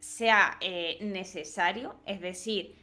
sea 0.00 0.58
necesario, 1.00 1.96
es 2.06 2.20
decir, 2.20 2.76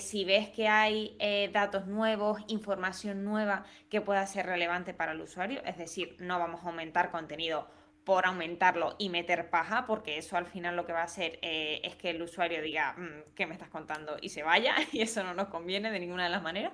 si 0.00 0.24
ves 0.24 0.48
que 0.50 0.68
hay 0.68 1.16
datos 1.52 1.86
nuevos, 1.86 2.40
información 2.48 3.24
nueva 3.24 3.64
que 3.88 4.00
pueda 4.00 4.26
ser 4.26 4.46
relevante 4.46 4.94
para 4.94 5.12
el 5.12 5.20
usuario, 5.20 5.62
es 5.64 5.76
decir, 5.76 6.16
no 6.18 6.38
vamos 6.38 6.62
a 6.64 6.68
aumentar 6.68 7.10
contenido 7.10 7.68
por 8.04 8.26
aumentarlo 8.26 8.96
y 8.98 9.08
meter 9.08 9.50
paja, 9.50 9.86
porque 9.86 10.18
eso 10.18 10.36
al 10.36 10.46
final 10.46 10.76
lo 10.76 10.84
que 10.84 10.92
va 10.92 11.00
a 11.00 11.04
hacer 11.04 11.38
eh, 11.42 11.80
es 11.84 11.94
que 11.96 12.10
el 12.10 12.20
usuario 12.20 12.60
diga, 12.62 12.94
mm, 12.94 13.34
¿qué 13.34 13.46
me 13.46 13.54
estás 13.54 13.68
contando? 13.68 14.16
y 14.20 14.28
se 14.28 14.42
vaya, 14.42 14.74
y 14.92 15.02
eso 15.02 15.22
no 15.22 15.34
nos 15.34 15.48
conviene 15.48 15.90
de 15.90 16.00
ninguna 16.00 16.24
de 16.24 16.30
las 16.30 16.42
maneras. 16.42 16.72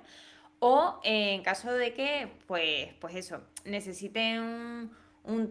O 0.59 0.99
eh, 1.03 1.33
en 1.33 1.43
caso 1.43 1.71
de 1.71 1.93
que, 1.93 2.27
pues, 2.47 2.93
pues 2.99 3.15
eso, 3.15 3.41
necesiten 3.63 4.39
un, 4.39 4.97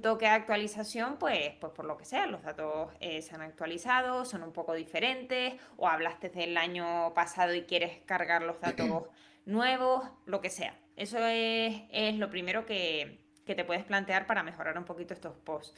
toque 0.00 0.26
de 0.26 0.32
actualización, 0.32 1.18
pues, 1.18 1.52
pues 1.60 1.72
por 1.72 1.84
lo 1.84 1.96
que 1.96 2.04
sea, 2.04 2.26
los 2.26 2.42
datos 2.42 2.90
eh, 3.00 3.22
se 3.22 3.34
han 3.34 3.42
actualizado, 3.42 4.24
son 4.24 4.42
un 4.42 4.52
poco 4.52 4.74
diferentes, 4.74 5.54
o 5.76 5.88
hablaste 5.88 6.28
del 6.28 6.56
año 6.56 7.12
pasado 7.14 7.54
y 7.54 7.62
quieres 7.62 7.98
cargar 8.04 8.42
los 8.42 8.60
datos 8.60 9.04
nuevos, 9.46 10.04
lo 10.26 10.40
que 10.40 10.50
sea. 10.50 10.74
Eso 10.96 11.18
es, 11.26 11.82
es 11.90 12.14
lo 12.16 12.28
primero 12.30 12.66
que, 12.66 13.24
que 13.46 13.54
te 13.54 13.64
puedes 13.64 13.84
plantear 13.84 14.26
para 14.26 14.42
mejorar 14.42 14.76
un 14.76 14.84
poquito 14.84 15.14
estos 15.14 15.36
posts. 15.36 15.74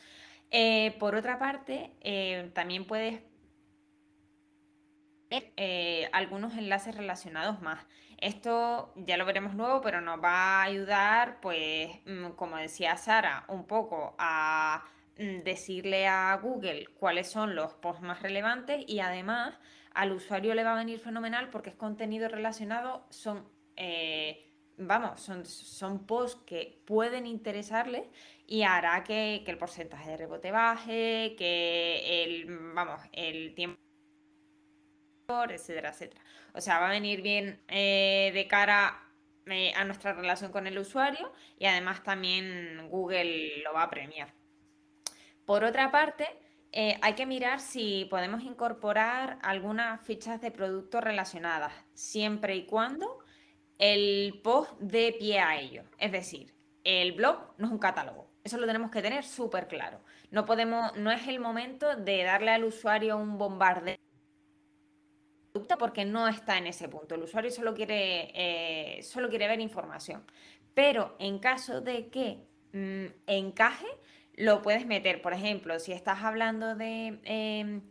Eh, 0.51 0.97
por 0.99 1.15
otra 1.15 1.39
parte, 1.39 1.93
eh, 2.01 2.51
también 2.55 2.87
puedes 2.87 3.21
ver 5.31 5.53
algunos 6.13 6.57
enlaces 6.57 6.97
relacionados 6.97 7.61
más. 7.61 7.87
Esto 8.21 8.93
ya 8.97 9.17
lo 9.17 9.25
veremos 9.25 9.55
luego, 9.55 9.81
pero 9.81 10.01
nos 10.01 10.23
va 10.23 10.61
a 10.61 10.63
ayudar, 10.65 11.41
pues, 11.41 11.91
mm, 12.07 12.31
como 12.37 12.57
decía 12.57 12.97
Sara, 12.97 13.45
un 13.49 13.67
poco 13.67 14.15
a 14.19 14.85
mm, 15.19 15.43
decirle 15.43 16.07
a 16.07 16.37
Google 16.37 16.87
cuáles 16.99 17.29
son 17.31 17.55
los 17.55 17.75
posts 17.75 18.03
más 18.03 18.23
relevantes 18.23 18.85
y 18.87 19.01
además 19.01 19.59
al 19.95 20.13
usuario 20.13 20.55
le 20.55 20.65
va 20.65 20.73
a 20.73 20.77
venir 20.77 21.01
fenomenal 21.01 21.51
porque 21.51 21.71
es 21.71 21.77
contenido 21.77 22.29
relacionado, 22.29 23.07
son 23.11 23.49
vamos, 24.81 25.21
son, 25.21 25.45
son 25.47 26.07
posts 26.07 26.43
que 26.47 26.83
pueden 26.87 27.27
interesarles 27.27 28.09
y 28.47 28.63
hará 28.63 29.05
que, 29.05 29.45
el 29.47 29.59
porcentaje 29.59 30.11
de 30.11 30.17
rebote 30.17 30.51
baje, 30.51 31.35
que 31.39 32.25
el, 32.25 32.47
vamos, 32.75 33.01
el 33.13 33.55
tiempo 33.55 33.81
etcétera, 35.53 35.91
etcétera. 35.91 36.23
O 36.55 36.61
sea, 36.61 36.81
va 36.81 36.89
a 36.89 36.93
venir 36.93 37.23
bien 37.23 37.63
eh, 37.69 38.31
de 38.35 38.47
cara 38.49 39.03
eh, 39.47 39.73
a 39.77 39.85
nuestra 39.85 40.13
relación 40.13 40.53
con 40.53 40.67
el 40.67 40.79
usuario 40.79 41.33
y 41.59 41.67
además 41.67 42.03
también 42.03 42.89
Google 42.89 43.63
lo 43.63 43.73
va 43.73 43.85
a 43.85 43.91
premiar. 43.91 44.35
Por 45.47 45.65
otra 45.65 45.91
parte, 45.91 46.27
eh, 46.73 46.99
hay 47.03 47.15
que 47.15 47.27
mirar 47.27 47.61
si 47.61 48.07
podemos 48.11 48.43
incorporar 48.43 49.39
algunas 49.43 50.01
fichas 50.03 50.41
de 50.41 50.51
producto 50.51 51.01
relacionadas, 51.01 51.73
siempre 51.95 52.57
y 52.57 52.67
cuando 52.67 53.19
el 53.79 54.41
post 54.45 54.73
dé 54.81 55.15
pie 55.19 55.41
a 55.41 55.59
ello. 55.59 55.85
Es 55.99 56.13
decir, 56.13 56.55
el 56.85 57.13
blog 57.13 57.55
no 57.59 57.67
es 57.67 57.73
un 57.73 57.79
catálogo. 57.79 58.31
Eso 58.45 58.59
lo 58.59 58.67
tenemos 58.67 58.91
que 58.91 59.03
tener 59.03 59.25
súper 59.25 59.69
claro. 59.69 60.01
No 60.31 60.45
podemos, 60.47 60.97
no 60.97 61.11
es 61.11 61.27
el 61.29 61.41
momento 61.41 61.97
de 61.97 62.23
darle 62.25 62.53
al 62.53 62.65
usuario 62.65 63.17
un 63.17 63.37
bombardeo 63.39 63.97
porque 65.79 66.05
no 66.05 66.29
está 66.29 66.59
en 66.59 66.67
ese 66.67 66.89
punto. 66.89 67.15
El 67.15 67.23
usuario 67.23 67.51
solo 67.51 67.75
quiere, 67.75 68.31
eh, 68.35 69.03
solo 69.03 69.29
quiere 69.29 69.49
ver 69.49 69.61
información. 69.61 70.25
Pero 70.75 71.17
en 71.19 71.39
caso 71.39 71.81
de 71.81 72.09
que 72.09 72.39
mm, 72.73 73.07
encaje, 73.27 73.87
lo 74.35 74.63
puedes 74.63 74.87
meter. 74.87 75.21
Por 75.23 75.33
ejemplo, 75.33 75.79
si 75.81 75.93
estás 75.93 76.23
hablando 76.23 76.77
de, 76.77 77.21
em, 77.25 77.83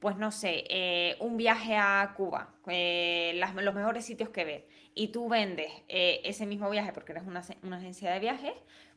pues 0.00 0.16
no 0.16 0.32
sé, 0.32 0.64
eh, 0.68 1.16
un 1.20 1.36
viaje 1.36 1.76
a 1.76 2.12
Cuba, 2.16 2.54
eh, 2.66 3.40
los 3.54 3.74
mejores 3.74 4.04
sitios 4.04 4.30
que 4.30 4.44
ver, 4.44 4.68
y 4.94 5.08
tú 5.08 5.28
vendes 5.28 5.70
ese 5.88 6.46
mismo 6.46 6.70
viaje 6.70 6.92
porque 6.92 7.12
eres 7.12 7.24
una, 7.24 7.40
agencia 7.76 8.12
de 8.12 8.20
viajes, 8.20 8.54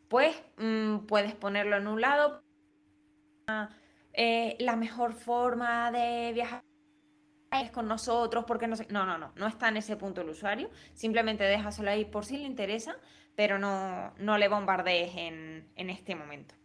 pues 0.08 0.36
mm, 0.58 1.00
puedes 1.08 1.36
ponerlo 1.36 1.78
en 1.78 1.88
un 1.88 2.02
lado. 2.02 2.43
la 3.48 4.76
mejor 4.76 5.13
forma 5.13 5.91
de 5.91 6.32
viajar 6.34 6.68
es 7.52 7.72
con 7.72 7.88
nosotros, 7.88 8.46
porque 8.46 8.68
no 8.68 8.76
sé. 8.76 8.88
No, 8.90 9.06
no, 9.06 9.18
no, 9.18 9.32
no 9.36 9.48
está 9.48 9.70
en 9.70 9.78
ese 9.78 9.96
punto 9.96 10.22
el 10.22 10.30
usuario. 10.30 10.70
Simplemente 10.94 11.44
déjaselo 11.44 11.90
ahí 11.90 12.06
por 12.06 12.26
si 12.26 12.38
le 12.38 12.44
interesa, 12.44 12.96
pero 13.36 13.58
no, 13.58 14.14
no 14.18 14.38
le 14.38 14.48
bombardees 14.48 15.16
en, 15.16 15.68
en 15.76 15.90
este 15.90 16.16
momento. 16.16 16.56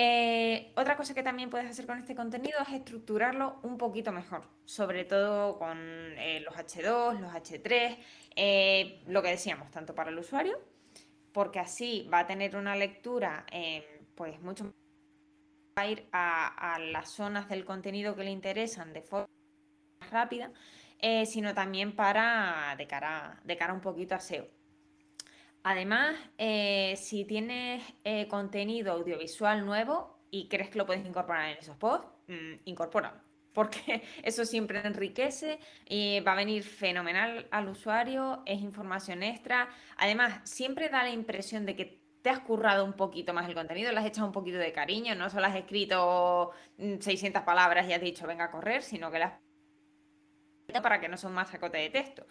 Eh, 0.00 0.72
otra 0.76 0.96
cosa 0.96 1.12
que 1.12 1.24
también 1.24 1.50
puedes 1.50 1.68
hacer 1.68 1.84
con 1.84 1.98
este 1.98 2.14
contenido 2.14 2.56
es 2.60 2.72
estructurarlo 2.72 3.58
un 3.64 3.76
poquito 3.78 4.12
mejor, 4.12 4.42
sobre 4.64 5.04
todo 5.04 5.58
con 5.58 5.76
eh, 5.76 6.40
los 6.44 6.54
H2, 6.54 7.18
los 7.18 7.32
H3, 7.32 7.98
eh, 8.36 9.02
lo 9.08 9.22
que 9.22 9.30
decíamos, 9.30 9.72
tanto 9.72 9.96
para 9.96 10.10
el 10.10 10.18
usuario, 10.18 10.60
porque 11.32 11.58
así 11.58 12.08
va 12.12 12.20
a 12.20 12.26
tener 12.28 12.54
una 12.54 12.76
lectura 12.76 13.44
pues 14.14 14.40
mucho 14.40 14.72
va 15.76 15.82
a 15.82 15.88
ir 15.88 16.08
a, 16.12 16.74
a 16.74 16.78
las 16.78 17.10
zonas 17.10 17.48
del 17.48 17.64
contenido 17.64 18.14
que 18.14 18.22
le 18.22 18.30
interesan 18.30 18.92
de 18.92 19.02
forma 19.02 19.37
rápida, 20.10 20.50
eh, 21.00 21.26
sino 21.26 21.54
también 21.54 21.94
para 21.94 22.74
de 22.76 22.86
cara, 22.86 23.40
de 23.44 23.58
un 23.72 23.80
poquito 23.80 24.14
a 24.14 24.20
SEO. 24.20 24.48
Además, 25.62 26.16
eh, 26.38 26.94
si 26.96 27.24
tienes 27.24 27.82
eh, 28.04 28.26
contenido 28.28 28.92
audiovisual 28.92 29.66
nuevo 29.66 30.18
y 30.30 30.48
crees 30.48 30.70
que 30.70 30.78
lo 30.78 30.86
puedes 30.86 31.04
incorporar 31.06 31.50
en 31.50 31.58
esos 31.58 31.76
posts, 31.76 32.08
mm, 32.28 32.54
incorpóralo, 32.64 33.20
porque 33.52 34.02
eso 34.22 34.44
siempre 34.44 34.80
enriquece 34.84 35.58
y 35.88 36.20
va 36.20 36.32
a 36.32 36.36
venir 36.36 36.62
fenomenal 36.62 37.48
al 37.50 37.68
usuario, 37.68 38.42
es 38.46 38.60
información 38.60 39.22
extra. 39.22 39.68
Además, 39.96 40.40
siempre 40.44 40.88
da 40.88 41.02
la 41.02 41.10
impresión 41.10 41.66
de 41.66 41.76
que 41.76 42.00
te 42.22 42.30
has 42.30 42.40
currado 42.40 42.84
un 42.84 42.94
poquito 42.94 43.32
más 43.32 43.48
el 43.48 43.54
contenido, 43.54 43.92
le 43.92 43.98
has 43.98 44.06
echado 44.06 44.26
un 44.26 44.32
poquito 44.32 44.58
de 44.58 44.72
cariño, 44.72 45.14
no 45.14 45.30
solo 45.30 45.46
has 45.46 45.56
escrito 45.56 46.50
600 46.78 47.42
mm, 47.42 47.44
palabras 47.44 47.88
y 47.88 47.92
has 47.92 48.00
dicho 48.00 48.26
venga 48.26 48.44
a 48.44 48.50
correr, 48.50 48.82
sino 48.82 49.10
que 49.10 49.18
le 49.18 49.24
has 49.24 49.34
para 50.82 51.00
que 51.00 51.08
no 51.08 51.16
son 51.16 51.32
más 51.32 51.50
sacote 51.50 51.78
de 51.78 51.90
texto. 51.90 52.26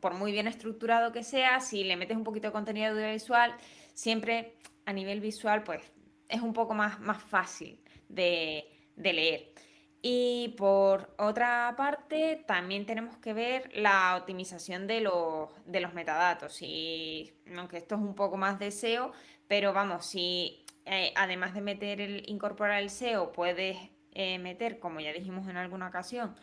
por 0.00 0.14
muy 0.14 0.32
bien 0.32 0.46
estructurado 0.46 1.12
que 1.12 1.24
sea, 1.24 1.60
si 1.60 1.84
le 1.84 1.96
metes 1.96 2.16
un 2.16 2.24
poquito 2.24 2.48
de 2.48 2.52
contenido 2.52 2.92
audiovisual, 2.92 3.54
siempre 3.92 4.56
a 4.86 4.92
nivel 4.92 5.20
visual, 5.20 5.64
pues 5.64 5.82
es 6.28 6.40
un 6.40 6.52
poco 6.52 6.74
más, 6.74 7.00
más 7.00 7.22
fácil 7.22 7.82
de, 8.08 8.68
leer. 8.96 9.52
Y 10.00 10.54
por 10.56 11.14
otra 11.18 11.74
parte, 11.76 12.44
también 12.46 12.86
tenemos 12.86 13.16
que 13.18 13.32
ver 13.32 13.70
la 13.74 14.16
optimización 14.16 14.86
de 14.86 15.00
los, 15.00 15.50
de 15.66 15.80
los 15.80 15.94
metadatos. 15.94 16.58
Y 16.62 17.32
aunque 17.56 17.78
esto 17.78 17.96
es 17.96 18.00
un 18.00 18.14
poco 18.14 18.36
más 18.36 18.58
de 18.58 18.70
SEO, 18.70 19.12
pero 19.46 19.72
vamos, 19.72 20.06
si 20.06 20.64
eh, 20.86 21.12
además 21.16 21.54
de 21.54 21.60
meter 21.60 22.00
el, 22.00 22.28
incorporar 22.28 22.82
el 22.82 22.90
SEO, 22.90 23.32
puedes 23.32 23.76
eh, 24.12 24.38
meter, 24.38 24.78
como 24.78 25.00
ya 25.00 25.12
dijimos 25.12 25.48
en 25.48 25.56
alguna 25.56 25.88
ocasión, 25.88 26.34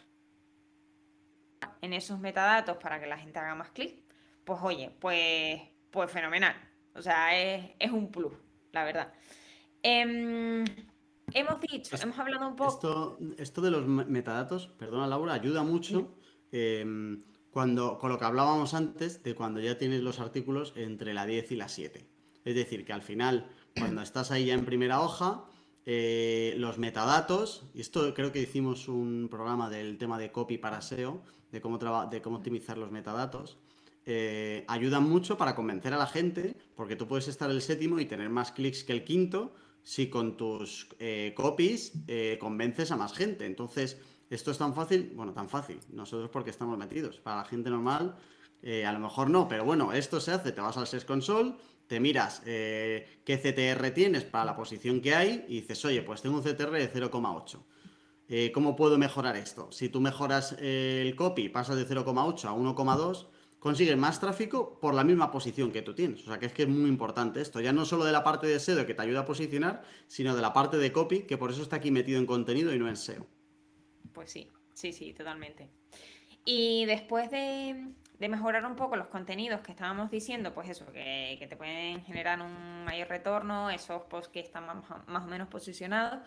en 1.81 1.93
esos 1.93 2.19
metadatos 2.19 2.77
para 2.77 2.99
que 2.99 3.07
la 3.07 3.17
gente 3.17 3.39
haga 3.39 3.55
más 3.55 3.69
clic, 3.71 4.03
pues 4.43 4.59
oye, 4.61 4.91
pues, 4.99 5.61
pues 5.91 6.11
fenomenal. 6.11 6.55
O 6.95 7.01
sea, 7.01 7.37
es, 7.37 7.91
un 7.91 8.11
plus, 8.11 8.33
la 8.71 8.83
verdad. 8.83 9.13
Em, 9.81 10.65
hemos 11.33 11.61
dicho, 11.61 11.95
hemos 12.01 12.17
hablado 12.19 12.47
un 12.47 12.55
poco. 12.55 12.73
Esto, 12.73 13.17
esto, 13.37 13.61
de 13.61 13.71
los 13.71 13.85
metadatos, 13.87 14.67
perdona 14.67 15.07
Laura, 15.07 15.33
ayuda 15.33 15.63
mucho 15.63 16.15
em, 16.51 17.23
cuando, 17.51 17.97
con 17.97 18.11
lo 18.11 18.19
que 18.19 18.25
hablábamos 18.25 18.73
antes 18.73 19.23
de 19.23 19.35
cuando 19.35 19.59
ya 19.59 19.77
tienes 19.77 20.01
los 20.01 20.19
artículos 20.19 20.73
entre 20.75 21.13
la 21.13 21.25
10 21.25 21.51
y 21.51 21.55
la 21.55 21.69
7. 21.69 22.05
Es 22.45 22.55
decir, 22.55 22.85
que 22.85 22.93
al 22.93 23.01
final, 23.01 23.47
cuando 23.77 24.01
estás 24.01 24.31
ahí 24.31 24.45
ya 24.45 24.53
en 24.53 24.65
primera 24.65 25.01
hoja, 25.01 25.45
eh, 25.85 26.53
los 26.57 26.77
metadatos, 26.77 27.65
y 27.73 27.81
esto 27.81 28.13
creo 28.13 28.31
que 28.31 28.41
hicimos 28.41 28.87
un 28.87 29.27
programa 29.29 29.69
del 29.69 29.97
tema 29.97 30.17
de 30.17 30.31
copy 30.31 30.57
para 30.57 30.81
SEO, 30.81 31.21
de 31.51 31.61
cómo, 31.61 31.77
de 31.77 32.21
cómo 32.21 32.37
optimizar 32.37 32.77
los 32.77 32.91
metadatos, 32.91 33.57
eh, 34.11 34.65
ayudan 34.67 35.03
mucho 35.07 35.37
para 35.37 35.53
convencer 35.53 35.93
a 35.93 35.97
la 35.97 36.07
gente, 36.07 36.55
porque 36.75 36.95
tú 36.95 37.07
puedes 37.07 37.27
estar 37.27 37.51
el 37.51 37.61
séptimo 37.61 37.99
y 37.99 38.05
tener 38.05 38.29
más 38.29 38.51
clics 38.51 38.83
que 38.83 38.93
el 38.93 39.03
quinto 39.03 39.53
si 39.83 40.09
con 40.09 40.35
tus 40.35 40.87
eh, 40.97 41.33
copies 41.35 41.93
eh, 42.07 42.37
convences 42.39 42.91
a 42.91 42.97
más 42.97 43.13
gente. 43.13 43.45
Entonces, 43.45 43.99
esto 44.31 44.49
es 44.49 44.57
tan 44.57 44.73
fácil, 44.73 45.11
bueno, 45.15 45.33
tan 45.33 45.47
fácil, 45.47 45.79
nosotros 45.91 46.31
porque 46.31 46.49
estamos 46.49 46.75
metidos. 46.75 47.19
Para 47.19 47.37
la 47.37 47.45
gente 47.45 47.69
normal, 47.69 48.15
a 48.85 48.91
lo 48.91 48.99
mejor 48.99 49.29
no, 49.29 49.47
pero 49.47 49.63
bueno, 49.63 49.93
esto 49.93 50.19
se 50.19 50.31
hace, 50.31 50.51
te 50.51 50.59
vas 50.59 50.75
al 50.75 50.85
SES 50.85 51.05
Console, 51.05 51.53
te 51.87 51.99
miras 51.99 52.41
qué 52.43 53.05
CTR 53.25 53.91
tienes 53.91 54.25
para 54.25 54.45
la 54.45 54.55
posición 54.55 55.01
que 55.01 55.15
hay 55.15 55.45
y 55.47 55.61
dices, 55.61 55.85
oye, 55.85 56.01
pues 56.01 56.21
tengo 56.21 56.37
un 56.37 56.43
CTR 56.43 56.71
de 56.71 56.91
0,8 56.91 57.59
eh, 58.31 58.51
¿Cómo 58.51 58.75
puedo 58.75 58.99
mejorar 58.99 59.35
esto? 59.35 59.71
Si 59.71 59.89
tú 59.89 60.01
mejoras 60.01 60.55
eh, 60.59 61.03
el 61.03 61.15
copy, 61.15 61.49
pasas 61.49 61.77
de 61.77 61.87
0,8 61.87 62.45
a 62.45 62.53
1,2, 62.53 63.27
consigues 63.57 63.97
más 63.97 64.19
tráfico 64.19 64.79
por 64.79 64.93
la 64.93 65.03
misma 65.03 65.31
posición 65.31 65.71
que 65.71 65.81
tú 65.81 65.95
tienes. 65.95 66.21
O 66.21 66.25
sea 66.27 66.37
que 66.37 66.45
es 66.45 66.53
que 66.53 66.63
es 66.63 66.69
muy 66.69 66.89
importante 66.89 67.41
esto. 67.41 67.59
Ya 67.59 67.73
no 67.73 67.85
solo 67.85 68.05
de 68.05 68.11
la 68.11 68.23
parte 68.23 68.45
de 68.45 68.59
SEO 68.59 68.85
que 68.85 68.93
te 68.93 69.01
ayuda 69.01 69.21
a 69.21 69.25
posicionar, 69.25 69.81
sino 70.07 70.35
de 70.35 70.43
la 70.43 70.53
parte 70.53 70.77
de 70.77 70.91
copy, 70.91 71.23
que 71.23 71.37
por 71.37 71.49
eso 71.49 71.63
está 71.63 71.77
aquí 71.77 71.89
metido 71.89 72.19
en 72.19 72.27
contenido 72.27 72.71
y 72.71 72.77
no 72.77 72.87
en 72.87 72.97
SEO. 72.97 73.25
Pues 74.13 74.29
sí, 74.29 74.47
sí, 74.75 74.93
sí, 74.93 75.11
totalmente. 75.13 75.71
Y 76.45 76.85
después 76.85 77.31
de, 77.31 77.93
mejorar 78.19 78.63
un 78.63 78.75
poco 78.75 78.95
los 78.95 79.07
contenidos 79.07 79.61
que 79.61 79.71
estábamos 79.71 80.11
diciendo, 80.11 80.53
pues 80.53 80.69
eso, 80.69 80.85
que, 80.91 81.43
te 81.49 81.55
pueden 81.55 82.03
generar 82.03 82.39
un 82.41 82.85
mayor 82.85 83.07
retorno, 83.07 83.71
esos 83.71 84.03
posts 84.03 84.29
que 84.29 84.39
están 84.39 84.65
más 85.07 85.23
o 85.23 85.27
menos 85.27 85.47
posicionados. 85.47 86.21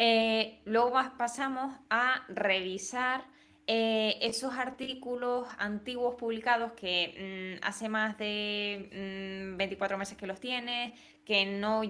Eh, 0.00 0.60
luego 0.64 0.92
pasamos 1.18 1.76
a 1.90 2.24
revisar 2.28 3.24
eh, 3.66 4.16
esos 4.22 4.54
artículos 4.54 5.48
antiguos 5.58 6.14
publicados 6.14 6.72
que 6.72 7.58
mm, 7.60 7.66
hace 7.66 7.88
más 7.88 8.16
de 8.16 9.54
24 9.58 9.96
mm, 9.96 9.98
meses 9.98 10.16
que 10.16 10.28
los 10.28 10.38
tienes, 10.38 10.98
que 11.24 11.44
no, 11.44 11.82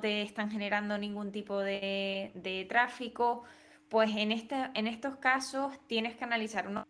te 0.00 0.22
están 0.22 0.50
generando 0.50 0.96
ningún 0.96 1.30
tipo 1.30 1.60
de, 1.60 2.66
tráfico, 2.68 3.44
pues 3.90 4.10
en, 4.16 4.32
este, 4.32 4.56
en 4.74 4.86
estos 4.86 5.16
casos 5.18 5.78
tienes 5.86 6.16
que 6.16 6.24
analizar 6.24 6.66
uno 6.66 6.84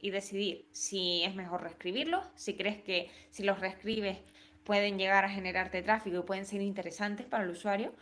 y 0.00 0.10
decidir 0.10 0.68
si 0.72 1.24
es 1.24 1.34
mejor 1.34 1.62
reescribirlos, 1.62 2.24
si 2.36 2.54
crees 2.54 2.80
que 2.80 3.10
si 3.30 3.42
los 3.42 3.58
reescribes 3.58 4.18
pueden 4.62 4.98
llegar 4.98 5.24
a 5.24 5.30
generarte 5.30 5.82
tráfico 5.82 6.18
y 6.18 6.22
pueden 6.22 6.46
ser 6.46 6.62
interesantes 6.62 7.26
para 7.26 7.44
el 7.44 7.50
usuario, 7.50 7.92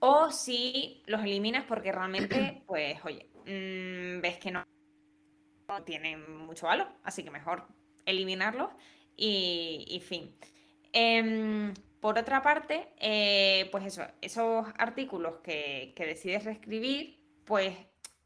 o 0.00 0.30
si 0.30 1.02
los 1.06 1.22
eliminas 1.22 1.64
porque 1.66 1.92
realmente, 1.92 2.62
pues, 2.66 2.98
oye, 3.04 3.30
mm, 3.46 4.20
ves 4.20 4.38
que 4.38 4.50
no, 4.50 4.64
tienen 5.84 6.46
mucho 6.46 6.66
valor, 6.66 6.88
así 7.04 7.22
que 7.22 7.30
mejor 7.30 7.68
eliminarlos 8.04 8.70
y, 9.16 10.02
fin. 10.04 10.34
Em, 10.92 11.72
por 12.00 12.18
otra 12.18 12.42
parte, 12.42 12.92
eh, 12.98 13.68
pues 13.70 13.84
eso, 13.84 14.02
esos 14.20 14.66
artículos 14.78 15.36
que, 15.44 15.94
decides 15.96 16.44
reescribir, 16.44 17.20
pues 17.44 17.76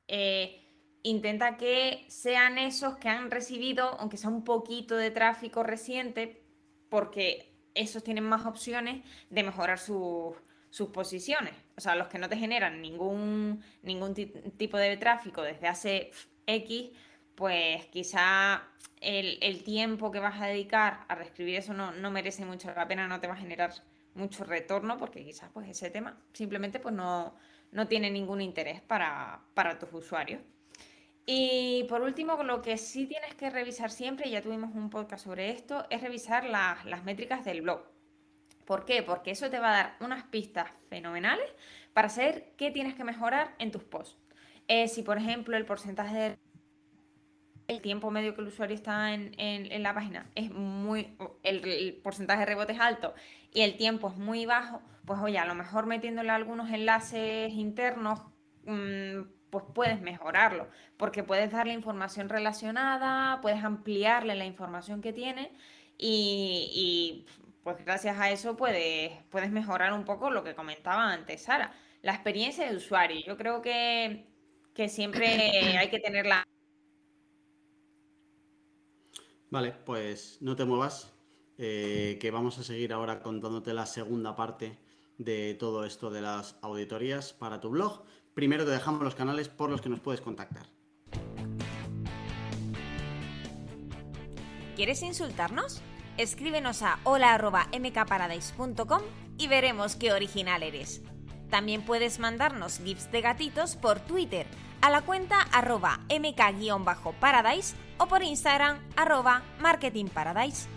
eh, 0.09 0.65
intenta 1.03 1.59
que 1.59 2.07
sean 2.09 2.57
esos 2.57 2.97
que 2.97 3.11
han 3.11 3.31
recibido, 3.31 4.01
aunque 4.01 4.17
sea 4.17 4.31
un 4.31 4.45
poquito 4.45 4.97
de 4.97 5.11
tráfico 5.11 5.63
reciente, 5.63 6.47
porque 6.89 7.53
esos 7.75 8.03
tienen 8.03 8.25
más 8.25 8.47
opciones 8.47 9.05
de 9.29 9.43
mejorar 9.43 9.79
sus 9.79 10.35
sus 10.75 10.89
posiciones, 10.89 11.55
o 11.77 11.81
sea, 11.81 11.95
los 11.95 12.09
que 12.09 12.19
no 12.19 12.29
te 12.29 12.37
generan 12.37 12.81
ningún, 12.81 13.63
ningún 13.83 14.15
tipo 14.15 14.77
de 14.79 14.97
tráfico 14.97 15.43
desde 15.43 15.69
hace 15.69 16.11
X, 16.47 16.91
pues 17.35 17.87
quizá 17.87 18.63
el, 19.01 19.63
tiempo 19.65 20.11
que 20.11 20.21
vas 20.21 20.41
a 20.41 20.47
dedicar 20.47 21.05
a 21.09 21.15
reescribir 21.15 21.57
eso 21.57 21.75
no, 21.75 21.93
no, 21.93 22.11
merece 22.11 22.45
mucho 22.45 22.73
la 22.75 22.87
pena, 22.87 23.09
no 23.09 23.21
te 23.21 23.27
va 23.27 23.35
a 23.35 23.39
generar 23.39 23.73
mucho 24.15 24.45
retorno, 24.45 24.99
porque 24.99 25.25
quizás 25.25 25.51
pues 25.53 25.69
ese 25.69 25.91
tema 25.91 26.17
simplemente 26.33 26.79
pues 26.79 26.95
no, 26.95 27.35
no 27.73 27.89
tiene 27.89 28.11
ningún 28.11 28.41
interés 28.41 28.81
para, 28.81 29.41
para 29.55 29.79
tus 29.79 29.93
usuarios. 29.93 30.41
Y 31.27 31.85
por 31.89 32.03
último, 32.03 32.43
lo 32.43 32.61
que 32.61 32.77
sí 32.77 33.07
tienes 33.07 33.35
que 33.35 33.49
revisar 33.49 33.91
siempre, 33.91 34.31
ya 34.31 34.43
tuvimos 34.43 34.75
un 34.75 34.91
podcast 34.91 35.25
sobre 35.25 35.51
esto, 35.51 35.87
es 35.89 36.03
revisar 36.03 36.45
las, 36.45 37.05
métricas 37.05 37.45
del 37.45 37.63
blog. 37.63 37.83
¿Por 38.64 38.85
qué? 38.85 39.03
Porque 39.03 39.31
eso 39.31 39.50
te 39.50 39.59
va 39.59 39.70
a 39.70 39.77
dar 39.77 39.96
unas 40.00 40.24
pistas 40.24 40.70
fenomenales 40.88 41.48
para 41.92 42.09
saber 42.09 42.53
qué 42.57 42.70
tienes 42.70 42.94
que 42.94 43.05
mejorar 43.05 43.55
en 43.59 43.70
tus 43.70 43.85
posts. 43.85 44.18
Eh, 44.68 44.88
si, 44.88 45.03
por 45.03 45.18
ejemplo, 45.18 45.57
el 45.57 45.66
porcentaje 45.66 46.14
de 46.14 46.38
el 47.68 47.81
tiempo 47.81 48.11
medio 48.11 48.35
que 48.35 48.42
el 48.42 48.48
usuario 48.48 48.77
está 48.77 49.14
en, 49.14 49.83
la 49.83 49.94
página 49.94 50.27
es 50.35 50.50
muy, 50.50 51.16
el, 51.42 51.94
porcentaje 52.03 52.40
de 52.40 52.46
rebote 52.46 52.72
es 52.72 52.81
alto 52.81 53.14
y 53.53 53.62
el 53.62 53.77
tiempo 53.77 54.09
es 54.09 54.16
muy 54.16 54.46
bajo, 54.46 54.83
pues 55.07 55.20
oye, 55.20 55.38
a 55.38 55.46
lo 55.46 55.55
mejor 55.55 55.87
metiéndole 55.87 56.31
algunos 56.31 56.70
enlaces 56.70 57.53
internos, 57.53 58.20
mm, 58.66 59.22
pues 59.50 59.64
puedes 59.72 60.00
mejorarlo, 60.00 60.68
porque 60.96 61.22
puedes 61.22 61.50
darle 61.53 61.72
información 61.72 62.29
relacionada, 62.29 63.40
puedes 63.40 63.62
ampliarle 63.62 64.35
la 64.35 64.44
información 64.44 65.00
que 65.00 65.12
tiene 65.12 65.53
y, 65.96 67.24
pues 67.64 67.85
gracias 67.85 68.18
a 68.20 68.31
eso 68.31 68.57
puedes, 68.57 69.11
puedes 69.31 69.50
mejorar 69.50 69.92
un 69.92 70.05
poco 70.05 70.31
lo 70.31 70.44
que 70.44 70.55
comentaba 70.55 71.12
antes 71.12 71.42
Sara, 71.42 71.72
la 72.03 72.12
experiencia 72.12 72.70
de 72.70 72.77
usuario. 72.77 73.20
Yo 73.27 73.37
creo 73.37 73.62
que, 73.62 74.27
que 74.74 74.88
siempre 74.88 75.27
hay 75.79 75.88
que 75.88 75.98
tenerla 75.98 76.44
Vale, 79.55 79.70
pues 79.70 80.38
no 80.40 80.57
te 80.57 80.64
muevas, 80.64 81.12
eh, 81.59 82.18
que 82.20 82.33
vamos 82.33 82.59
a 82.59 82.64
seguir 82.64 82.92
ahora 82.92 83.22
contándote 83.22 83.72
la 83.72 83.87
segunda 83.87 84.35
parte 84.35 84.81
de 85.16 85.55
todo 85.55 85.85
esto 85.85 86.11
de 86.11 86.22
las 86.22 86.57
auditorías 86.61 87.33
para 87.33 87.61
tu 87.61 87.70
blog. 87.70 88.03
Primero 88.35 88.64
te 88.64 88.72
dejamos 88.72 89.03
los 89.03 89.14
canales 89.14 89.48
por 89.48 89.70
los 89.70 89.81
que 89.81 89.88
nos 89.88 90.00
puedes 90.00 90.20
contactar. 90.20 90.66
¿Quieres 94.74 95.03
insultarnos? 95.03 95.81
Escríbenos 96.16 96.83
a 96.83 97.00
hola.mkparadise.com 97.03 99.03
y 99.37 99.48
veremos 99.48 99.96
qué 99.96 100.12
original 100.12 100.62
eres. 100.62 101.03
También 101.50 101.83
puedes 101.83 102.20
mandarnos 102.20 102.79
gifs 102.79 103.11
de 103.11 103.20
gatitos 103.20 103.74
por 103.74 103.98
Twitter 103.98 104.46
a 104.81 104.90
la 104.90 105.03
cuenta 105.03 105.40
arroba 105.53 105.98
mk-paradise 106.09 107.74
o 107.98 108.07
por 108.07 108.22
Instagram 108.22 108.79
arroba 108.96 109.42
marketingparadise. 109.61 110.68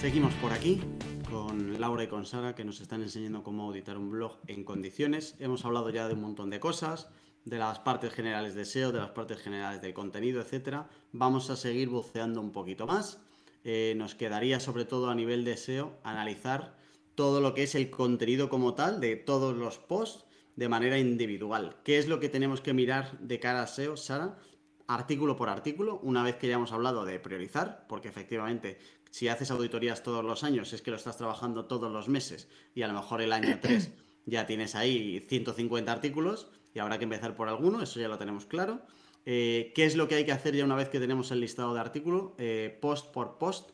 Seguimos 0.00 0.32
por 0.34 0.52
aquí 0.52 0.80
con 1.28 1.80
Laura 1.80 2.04
y 2.04 2.06
con 2.06 2.24
Sara 2.24 2.54
que 2.54 2.64
nos 2.64 2.80
están 2.80 3.02
enseñando 3.02 3.42
cómo 3.42 3.64
auditar 3.64 3.98
un 3.98 4.10
blog 4.10 4.38
en 4.46 4.62
condiciones. 4.62 5.34
Hemos 5.40 5.64
hablado 5.64 5.90
ya 5.90 6.06
de 6.06 6.14
un 6.14 6.20
montón 6.20 6.50
de 6.50 6.60
cosas, 6.60 7.08
de 7.44 7.58
las 7.58 7.80
partes 7.80 8.12
generales 8.12 8.54
de 8.54 8.64
SEO, 8.64 8.92
de 8.92 9.00
las 9.00 9.10
partes 9.10 9.38
generales 9.38 9.82
del 9.82 9.92
contenido, 9.92 10.40
etcétera. 10.40 10.88
Vamos 11.10 11.50
a 11.50 11.56
seguir 11.56 11.88
buceando 11.88 12.40
un 12.40 12.52
poquito 12.52 12.86
más. 12.86 13.18
Eh, 13.64 13.94
nos 13.96 14.14
quedaría 14.14 14.60
sobre 14.60 14.84
todo 14.84 15.10
a 15.10 15.14
nivel 15.14 15.44
de 15.44 15.56
SEO 15.56 15.98
analizar 16.02 16.76
todo 17.14 17.40
lo 17.40 17.54
que 17.54 17.64
es 17.64 17.74
el 17.74 17.90
contenido 17.90 18.48
como 18.48 18.74
tal 18.74 19.00
de 19.00 19.16
todos 19.16 19.56
los 19.56 19.78
posts 19.78 20.24
de 20.56 20.68
manera 20.68 20.98
individual. 20.98 21.76
¿Qué 21.84 21.98
es 21.98 22.08
lo 22.08 22.20
que 22.20 22.28
tenemos 22.28 22.60
que 22.60 22.72
mirar 22.72 23.18
de 23.18 23.40
cara 23.40 23.62
a 23.62 23.66
SEO, 23.66 23.96
Sara? 23.96 24.38
Artículo 24.86 25.36
por 25.36 25.48
artículo, 25.48 26.00
una 26.02 26.22
vez 26.22 26.36
que 26.36 26.48
ya 26.48 26.54
hemos 26.54 26.72
hablado 26.72 27.04
de 27.04 27.20
priorizar, 27.20 27.86
porque 27.88 28.08
efectivamente 28.08 28.78
si 29.10 29.28
haces 29.28 29.50
auditorías 29.50 30.02
todos 30.02 30.24
los 30.24 30.44
años 30.44 30.72
es 30.72 30.82
que 30.82 30.90
lo 30.90 30.96
estás 30.96 31.16
trabajando 31.16 31.66
todos 31.66 31.92
los 31.92 32.08
meses 32.08 32.48
y 32.74 32.82
a 32.82 32.88
lo 32.88 32.94
mejor 32.94 33.20
el 33.20 33.32
año 33.32 33.58
3 33.60 33.90
ya 34.26 34.46
tienes 34.46 34.74
ahí 34.74 35.20
150 35.28 35.90
artículos 35.90 36.48
y 36.74 36.78
habrá 36.78 36.98
que 36.98 37.04
empezar 37.04 37.34
por 37.34 37.48
alguno, 37.48 37.82
eso 37.82 38.00
ya 38.00 38.08
lo 38.08 38.18
tenemos 38.18 38.46
claro. 38.46 38.82
Eh, 39.30 39.72
¿Qué 39.74 39.84
es 39.84 39.94
lo 39.94 40.08
que 40.08 40.14
hay 40.14 40.24
que 40.24 40.32
hacer 40.32 40.56
ya 40.56 40.64
una 40.64 40.74
vez 40.74 40.88
que 40.88 40.98
tenemos 40.98 41.30
el 41.32 41.40
listado 41.40 41.74
de 41.74 41.80
artículos? 41.80 42.30
Eh, 42.38 42.78
post 42.80 43.12
por 43.12 43.36
post, 43.36 43.72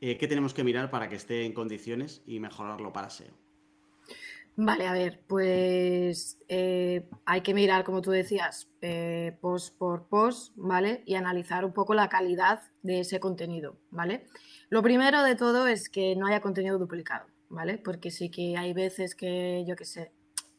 eh, 0.00 0.18
¿qué 0.18 0.26
tenemos 0.26 0.54
que 0.54 0.64
mirar 0.64 0.90
para 0.90 1.08
que 1.08 1.14
esté 1.14 1.44
en 1.44 1.52
condiciones 1.52 2.20
y 2.26 2.40
mejorarlo 2.40 2.92
para 2.92 3.08
SEO? 3.08 3.30
Vale, 4.56 4.88
a 4.88 4.92
ver, 4.92 5.20
pues 5.28 6.36
hay 6.48 7.40
que 7.42 7.54
mirar, 7.54 7.84
como 7.84 8.02
tú 8.02 8.10
decías, 8.10 8.72
post 9.40 9.78
por 9.78 10.08
post, 10.08 10.52
¿vale? 10.56 11.04
Y 11.06 11.14
analizar 11.14 11.64
un 11.64 11.72
poco 11.72 11.94
la 11.94 12.08
calidad 12.08 12.62
de 12.82 12.98
ese 12.98 13.20
contenido, 13.20 13.76
¿vale? 13.92 14.26
Lo 14.68 14.82
primero 14.82 15.22
de 15.22 15.36
todo 15.36 15.68
es 15.68 15.88
que 15.88 16.16
no 16.16 16.26
haya 16.26 16.40
contenido 16.40 16.76
duplicado, 16.76 17.28
¿vale? 17.50 17.78
Porque 17.78 18.10
sí 18.10 18.32
que 18.32 18.56
hay 18.56 18.72
veces 18.72 19.14
que, 19.14 19.64
yo 19.64 19.76
qué 19.76 19.84
sé, 19.84 20.10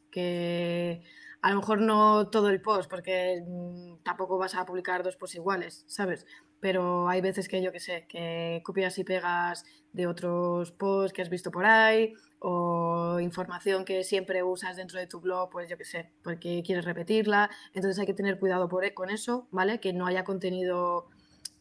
que 0.09 1.03
a 1.41 1.51
lo 1.51 1.57
mejor 1.57 1.81
no 1.81 2.29
todo 2.29 2.49
el 2.49 2.61
post, 2.61 2.89
porque 2.89 3.43
mm, 3.47 4.03
tampoco 4.03 4.37
vas 4.37 4.55
a 4.55 4.65
publicar 4.65 5.03
dos 5.03 5.15
posts 5.15 5.35
iguales, 5.35 5.83
¿sabes? 5.87 6.25
Pero 6.59 7.07
hay 7.07 7.21
veces 7.21 7.47
que, 7.47 7.61
yo 7.61 7.71
qué 7.71 7.79
sé, 7.79 8.05
que 8.09 8.61
copias 8.65 8.97
y 8.97 9.03
pegas 9.03 9.63
de 9.93 10.07
otros 10.07 10.71
posts 10.71 11.13
que 11.13 11.21
has 11.21 11.29
visto 11.29 11.51
por 11.51 11.65
ahí 11.65 12.13
o 12.39 13.19
información 13.19 13.85
que 13.85 14.03
siempre 14.03 14.43
usas 14.43 14.75
dentro 14.75 14.99
de 14.99 15.07
tu 15.07 15.19
blog, 15.21 15.49
pues 15.49 15.69
yo 15.69 15.77
qué 15.77 15.85
sé, 15.85 16.11
porque 16.23 16.61
quieres 16.65 16.85
repetirla. 16.85 17.49
Entonces 17.73 17.99
hay 17.99 18.05
que 18.05 18.13
tener 18.13 18.39
cuidado 18.39 18.67
por, 18.67 18.83
e, 18.83 18.93
con 18.93 19.09
eso, 19.09 19.47
¿vale? 19.51 19.79
Que 19.79 19.93
no 19.93 20.05
haya 20.05 20.23
contenido 20.23 21.07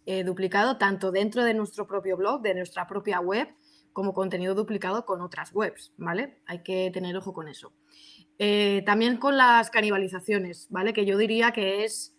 eh, 0.06 0.24
duplicado 0.24 0.78
tanto 0.78 1.12
dentro 1.12 1.44
de 1.44 1.54
nuestro 1.54 1.86
propio 1.86 2.16
blog, 2.16 2.42
de 2.42 2.54
nuestra 2.54 2.86
propia 2.86 3.20
web, 3.20 3.48
como 3.92 4.14
contenido 4.14 4.54
duplicado 4.54 5.04
con 5.04 5.20
otras 5.20 5.52
webs, 5.52 5.92
¿vale? 5.96 6.40
Hay 6.46 6.62
que 6.62 6.90
tener 6.92 7.16
ojo 7.16 7.32
con 7.32 7.48
eso. 7.48 7.72
Eh, 8.38 8.83
también 8.87 9.16
con 9.16 9.37
las 9.37 9.68
canibalizaciones, 9.70 10.68
¿vale? 10.70 10.92
Que 10.92 11.05
yo 11.05 11.18
diría 11.18 11.51
que 11.51 11.85
es 11.85 12.14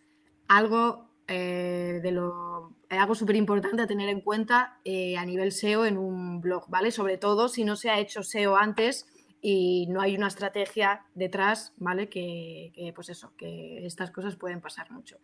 algo 0.47 1.09
eh, 1.27 2.01
de 2.03 2.11
lo, 2.11 2.75
algo 2.89 3.15
súper 3.15 3.37
importante 3.37 3.83
a 3.83 3.87
tener 3.87 4.09
en 4.09 4.19
cuenta 4.19 4.79
eh, 4.83 5.15
a 5.17 5.25
nivel 5.25 5.53
SEO 5.53 5.85
en 5.85 5.97
un 5.97 6.41
blog, 6.41 6.69
¿vale? 6.69 6.91
Sobre 6.91 7.17
todo 7.17 7.47
si 7.47 7.63
no 7.63 7.77
se 7.77 7.89
ha 7.89 7.99
hecho 7.99 8.21
SEO 8.21 8.57
antes 8.57 9.07
y 9.41 9.87
no 9.87 10.01
hay 10.01 10.17
una 10.17 10.27
estrategia 10.27 11.05
detrás, 11.15 11.73
¿vale? 11.77 12.09
Que, 12.09 12.91
pues 12.93 13.07
eso, 13.07 13.33
que 13.37 13.85
estas 13.85 14.11
cosas 14.11 14.35
pueden 14.35 14.59
pasar 14.59 14.91
mucho. 14.91 15.17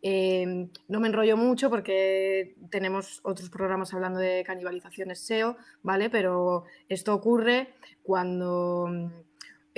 No 0.00 1.00
me 1.00 1.08
enrollo 1.08 1.36
mucho 1.36 1.68
porque 1.68 2.56
tenemos 2.70 3.20
otros 3.24 3.50
programas 3.50 3.92
hablando 3.92 4.20
de 4.20 4.42
canibalizaciones 4.46 5.20
SEO, 5.20 5.58
¿vale? 5.82 6.08
Pero 6.08 6.64
esto 6.88 7.12
ocurre 7.12 7.74
cuando 8.02 9.10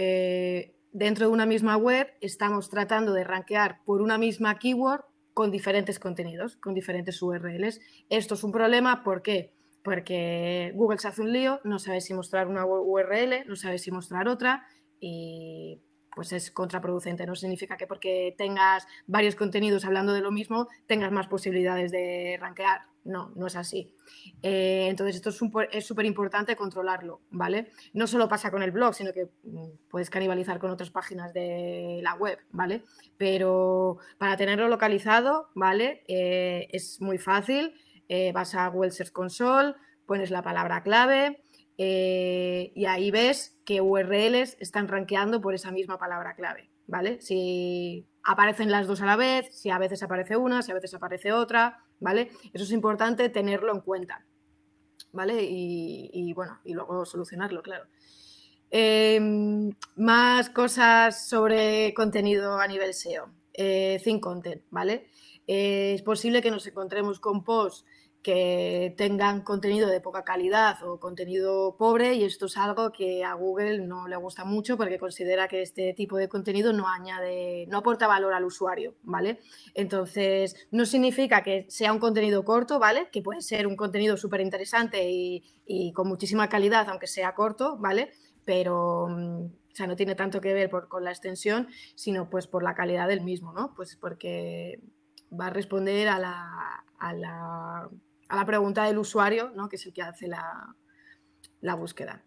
eh, 0.03 0.75
dentro 0.93 1.27
de 1.27 1.33
una 1.33 1.45
misma 1.45 1.77
web 1.77 2.09
estamos 2.23 2.71
tratando 2.71 3.13
de 3.13 3.23
rankear 3.23 3.85
por 3.85 4.01
una 4.01 4.17
misma 4.17 4.59
keyword 4.59 5.05
con 5.35 5.51
diferentes 5.51 5.99
contenidos, 5.99 6.57
con 6.57 6.73
diferentes 6.73 7.21
URLs. 7.21 7.81
Esto 8.09 8.33
es 8.33 8.43
un 8.43 8.51
problema, 8.51 9.05
¿por 9.05 9.21
qué? 9.21 9.53
Porque 9.85 10.73
Google 10.75 10.99
se 10.99 11.09
hace 11.09 11.21
un 11.21 11.35
lío, 11.35 11.61
no 11.65 11.79
sabe 11.79 12.01
si 12.01 12.15
mostrar 12.15 12.49
una 12.49 12.65
URL, 12.65 13.47
no 13.47 13.57
sabe 13.57 13.77
si 13.77 13.91
mostrar 13.91 14.27
otra 14.27 14.67
y 15.01 15.83
pues 16.15 16.33
es 16.33 16.51
contraproducente. 16.51 17.27
No 17.27 17.35
significa 17.35 17.77
que 17.77 17.87
porque 17.87 18.35
tengas 18.39 18.87
varios 19.07 19.37
contenidos 19.37 19.85
hablando 19.85 20.15
de 20.15 20.23
lo 20.23 20.33
mismo 20.33 20.67
tengas 20.87 21.13
más 21.13 21.27
posibilidades 21.27 21.93
de 21.93 22.39
rankear. 22.41 22.90
No, 23.05 23.33
no 23.35 23.47
es 23.47 23.57
así. 23.57 23.95
Eh, 24.43 24.87
entonces, 24.89 25.17
esto 25.17 25.31
es 25.31 25.87
súper 25.87 26.07
importante 26.07 26.55
controlarlo, 26.55 27.23
¿vale? 27.31 27.71
No 27.95 28.07
solo 28.07 28.29
pasa 28.29 28.51
con 28.51 28.63
el 28.63 28.73
blog, 28.73 28.95
sino 28.95 29.13
que 29.13 29.31
mm, 29.43 29.89
puedes 29.89 30.11
canibalizar 30.11 30.59
con 30.59 30.71
otras 30.71 30.91
páginas 30.91 31.33
de 31.33 32.01
la 32.03 32.15
web, 32.15 32.39
¿vale? 32.51 32.85
Pero 33.17 33.99
para 34.19 34.37
tenerlo 34.37 34.69
localizado, 34.69 35.49
¿vale? 35.55 36.05
Eh, 36.09 36.69
es 36.73 37.01
muy 37.01 37.19
fácil. 37.19 37.75
Eh, 38.09 38.33
vas 38.33 38.55
a 38.55 38.69
Google 38.69 38.91
Search 38.91 39.13
Console, 39.13 39.75
pones 40.05 40.31
la 40.31 40.43
palabra 40.43 40.83
clave 40.83 41.43
y 41.83 42.85
ahí 42.85 43.11
ves 43.11 43.59
qué 43.65 43.81
URLs 43.81 44.59
están 44.61 44.87
rankeando 44.87 45.41
por 45.41 45.55
esa 45.55 45.71
misma 45.71 45.97
palabra 45.97 46.35
clave, 46.35 46.69
¿vale? 46.87 47.23
Si 47.23 48.07
aparecen 48.23 48.71
las 48.71 48.87
dos 48.87 49.01
a 49.01 49.07
la 49.07 49.17
vez, 49.17 49.49
si 49.57 49.71
a 49.71 49.79
veces 49.79 50.03
aparece 50.03 50.37
una, 50.37 50.61
si 50.61 50.73
a 50.73 50.75
veces 50.75 50.93
aparece 50.93 51.33
otra, 51.33 51.83
¿vale? 52.01 52.31
Eso 52.53 52.65
es 52.65 52.73
importante 52.73 53.29
tenerlo 53.29 53.73
en 53.73 53.81
cuenta, 53.81 54.27
¿vale? 55.13 55.43
Y, 55.43 56.33
bueno, 56.33 56.59
y 56.65 56.73
luego 56.73 57.05
solucionarlo, 57.05 57.63
claro. 57.63 57.87
Em, 58.71 59.73
más 59.97 60.51
cosas 60.51 61.29
sobre 61.29 61.93
contenido 61.95 62.59
a 62.59 62.67
nivel 62.67 62.95
SEO. 62.95 63.31
Eh, 63.53 64.01
think 64.03 64.23
content, 64.23 64.63
¿vale? 64.71 65.09
es 65.53 66.03
posible 66.03 66.43
que 66.43 66.51
nos 66.53 66.65
encontremos 66.69 67.19
con 67.19 67.43
posts 67.43 67.85
que 68.23 68.95
tengan 68.99 69.41
contenido 69.41 69.89
de 69.89 70.01
poca 70.01 70.25
calidad 70.25 70.83
o 70.83 71.01
contenido 71.01 71.77
pobre 71.79 72.15
y 72.15 72.25
esto 72.25 72.47
es 72.47 72.57
algo 72.59 72.93
que 72.93 73.25
a 73.25 73.33
Google 73.33 73.87
no 73.87 74.09
le 74.09 74.17
gusta 74.17 74.45
mucho 74.45 74.77
porque 74.77 74.99
considera 74.99 75.49
que 75.49 75.63
este 75.63 75.95
tipo 75.95 76.19
de 76.19 76.29
contenido 76.29 76.73
no 76.75 76.87
añade, 76.87 77.67
no 77.69 77.79
aporta 77.79 78.07
valor 78.07 78.35
al 78.35 78.45
usuario, 78.45 78.95
¿vale? 79.03 79.41
Entonces, 79.75 80.69
no 80.71 80.85
significa 80.85 81.43
que 81.43 81.65
sea 81.71 81.93
un 81.93 81.99
contenido 81.99 82.45
corto, 82.45 82.79
¿vale? 82.79 83.09
Que 83.11 83.23
puede 83.23 83.41
ser 83.41 83.67
un 83.67 83.77
contenido 83.77 84.19
súper 84.19 84.43
interesante 84.43 85.11
y, 85.11 85.43
y, 85.65 85.93
con 85.93 86.07
muchísima 86.07 86.49
calidad, 86.49 86.89
aunque 86.91 87.07
sea 87.07 87.35
corto, 87.35 87.79
¿vale? 87.79 88.11
Pero, 88.45 89.07
mm, 89.09 89.45
o 89.47 89.75
sea, 89.75 89.87
no 89.87 89.97
tiene 89.97 90.15
tanto 90.15 90.43
que 90.43 90.53
ver 90.53 90.69
por, 90.69 90.89
con 90.89 91.05
la 91.05 91.11
extensión, 91.11 91.69
sino 91.95 92.29
pues 92.29 92.47
por 92.47 92.63
la 92.63 92.75
calidad 92.75 93.09
del 93.09 93.23
mismo, 93.23 93.53
¿no? 93.53 93.73
Pues 93.75 93.97
porque 93.97 94.81
va 95.33 95.47
a 95.47 95.51
responder 95.51 96.09
a 96.09 96.19
la, 96.19 96.85
a 96.99 97.13
la 97.15 97.91
a 98.31 98.37
la 98.37 98.47
pregunta 98.47 98.85
del 98.85 98.99
usuario, 98.99 99.51
¿no? 99.55 99.69
que 99.69 99.77
es 99.77 99.85
el 99.87 99.93
que 99.93 100.03
hace 100.03 100.29
la, 100.29 101.75
búsqueda. 101.75 102.25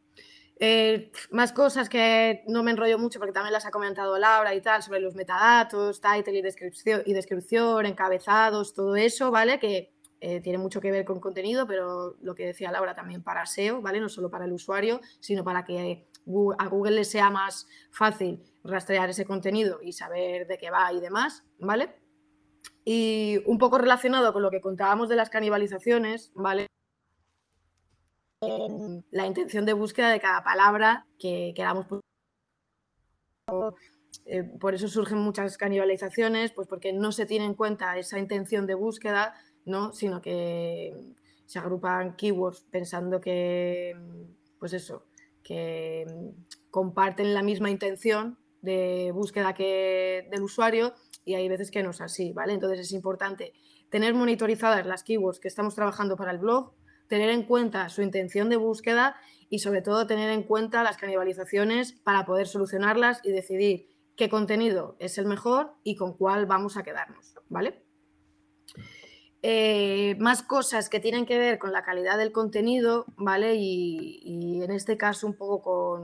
Eh, 0.59 1.11
más 1.31 1.51
cosas 1.53 1.89
que 1.89 2.43
no 2.47 2.61
me 2.61 2.71
enrollo 2.71 2.99
mucho 2.99 3.19
porque 3.19 3.33
también 3.33 3.53
las 3.53 3.65
ha 3.65 3.71
comentado 3.71 4.17
Laura 4.17 4.53
y 4.53 4.61
tal, 4.61 4.83
sobre 4.83 4.99
los 4.99 5.15
metadatos, 5.15 6.01
title 6.01 6.37
y 6.37 6.41
descripción, 6.41 7.01
y 7.05 7.13
descripción 7.13 7.85
encabezados, 7.85 8.73
todo 8.73 8.95
eso, 8.95 9.31
¿vale? 9.31 9.59
Que 9.59 9.93
eh, 10.19 10.41
tiene 10.41 10.57
mucho 10.57 10.81
que 10.81 10.91
ver 10.91 11.05
con 11.05 11.21
contenido, 11.21 11.65
pero 11.65 12.17
lo 12.21 12.35
que 12.35 12.47
decía 12.47 12.71
Laura 12.71 12.95
también 12.95 13.23
para 13.23 13.45
SEO, 13.45 13.81
¿vale? 13.81 13.99
No 14.01 14.09
solo 14.09 14.29
para 14.29 14.45
el 14.45 14.51
usuario, 14.51 14.99
sino 15.21 15.43
para 15.43 15.63
que 15.63 16.05
a 16.59 16.67
Google 16.67 16.95
le 16.95 17.05
sea 17.05 17.29
más 17.29 17.65
fácil 17.91 18.43
rastrear 18.63 19.09
ese 19.09 19.25
contenido 19.25 19.79
y 19.81 19.93
saber 19.93 20.47
de 20.47 20.57
qué 20.57 20.69
va 20.69 20.91
y 20.91 20.99
demás, 20.99 21.43
¿vale? 21.59 22.02
Y 22.86 23.41
un 23.45 23.58
poco 23.58 23.78
relacionado 23.78 24.34
con 24.34 24.41
lo 24.41 24.52
que 24.52 24.62
contábamos 24.62 25.10
de 25.10 25.15
las 25.15 25.30
canibalizaciones, 25.30 26.32
¿vale? 26.36 26.67
La 29.12 29.26
intención 29.26 29.65
de 29.65 29.73
búsqueda 29.73 30.10
de 30.10 30.19
cada 30.19 30.43
palabra 30.43 31.08
que 31.17 31.54
queramos. 31.56 31.86
Eh, 34.26 34.43
por 34.43 34.73
eso 34.73 34.88
surgen 34.88 35.19
muchas 35.19 35.58
canibalizaciones, 35.58 36.52
pues 36.52 36.67
porque 36.67 36.93
no 36.93 37.12
se 37.12 37.26
tiene 37.26 37.45
en 37.45 37.54
cuenta 37.54 37.97
esa 37.97 38.19
intención 38.19 38.67
de 38.67 38.76
búsqueda, 38.76 39.34
¿no? 39.65 39.93
Sino 39.93 40.21
que 40.21 41.15
se 41.45 41.60
agrupan 41.60 42.15
keywords 42.15 42.65
pensando 42.71 43.21
que, 43.21 43.95
pues 44.60 44.73
eso, 44.73 45.06
que 45.43 46.06
comparten 46.71 47.34
la 47.34 47.43
misma 47.43 47.69
intención 47.69 48.38
de 48.62 49.12
búsqueda 49.13 49.54
que 49.54 50.28
del 50.32 50.43
usuario 50.43 50.93
y 51.25 51.36
hay 51.36 51.47
veces 51.49 51.71
que 51.71 51.83
no 51.83 51.91
es 51.91 52.01
así, 52.01 52.33
¿vale? 52.33 52.53
Entonces 52.53 52.79
es 52.79 52.91
importante 52.91 53.53
tener 53.89 54.13
monitorizadas 54.13 54.86
las 54.86 55.03
keywords 55.03 55.39
que 55.39 55.47
estamos 55.47 55.75
trabajando 55.75 56.15
para 56.15 56.31
el 56.31 56.39
blog, 56.39 56.73
tener 57.07 57.29
en 57.29 57.43
cuenta 57.43 57.89
su 57.89 58.01
intención 58.01 58.49
de 58.49 58.57
búsqueda 58.57 59.15
y 59.49 59.59
sobre 59.59 59.81
todo 59.81 60.07
tener 60.07 60.29
en 60.31 60.43
cuenta 60.43 60.83
las 60.83 60.97
canibalizaciones 60.97 61.93
para 61.93 62.25
poder 62.25 62.47
solucionarlas 62.47 63.21
y 63.23 63.31
decidir 63.31 63.88
qué 64.15 64.29
contenido 64.29 64.95
es 64.99 65.17
el 65.17 65.25
mejor 65.25 65.73
y 65.83 65.95
con 65.95 66.17
cuál 66.17 66.45
vamos 66.45 66.77
a 66.77 66.83
quedarnos, 66.83 67.36
¿vale? 67.49 67.83
Eh, 69.45 70.15
más 70.19 70.41
cosas 70.41 70.88
que 70.88 71.01
tienen 71.01 71.25
que 71.25 71.38
ver 71.38 71.59
con 71.59 71.73
la 71.73 71.83
calidad 71.83 72.17
del 72.17 72.31
contenido, 72.31 73.05
¿vale? 73.17 73.55
Y, 73.55 74.62
en 74.63 74.71
este 74.71 74.95
caso 74.95 75.27
un 75.27 75.33
poco 75.33 75.99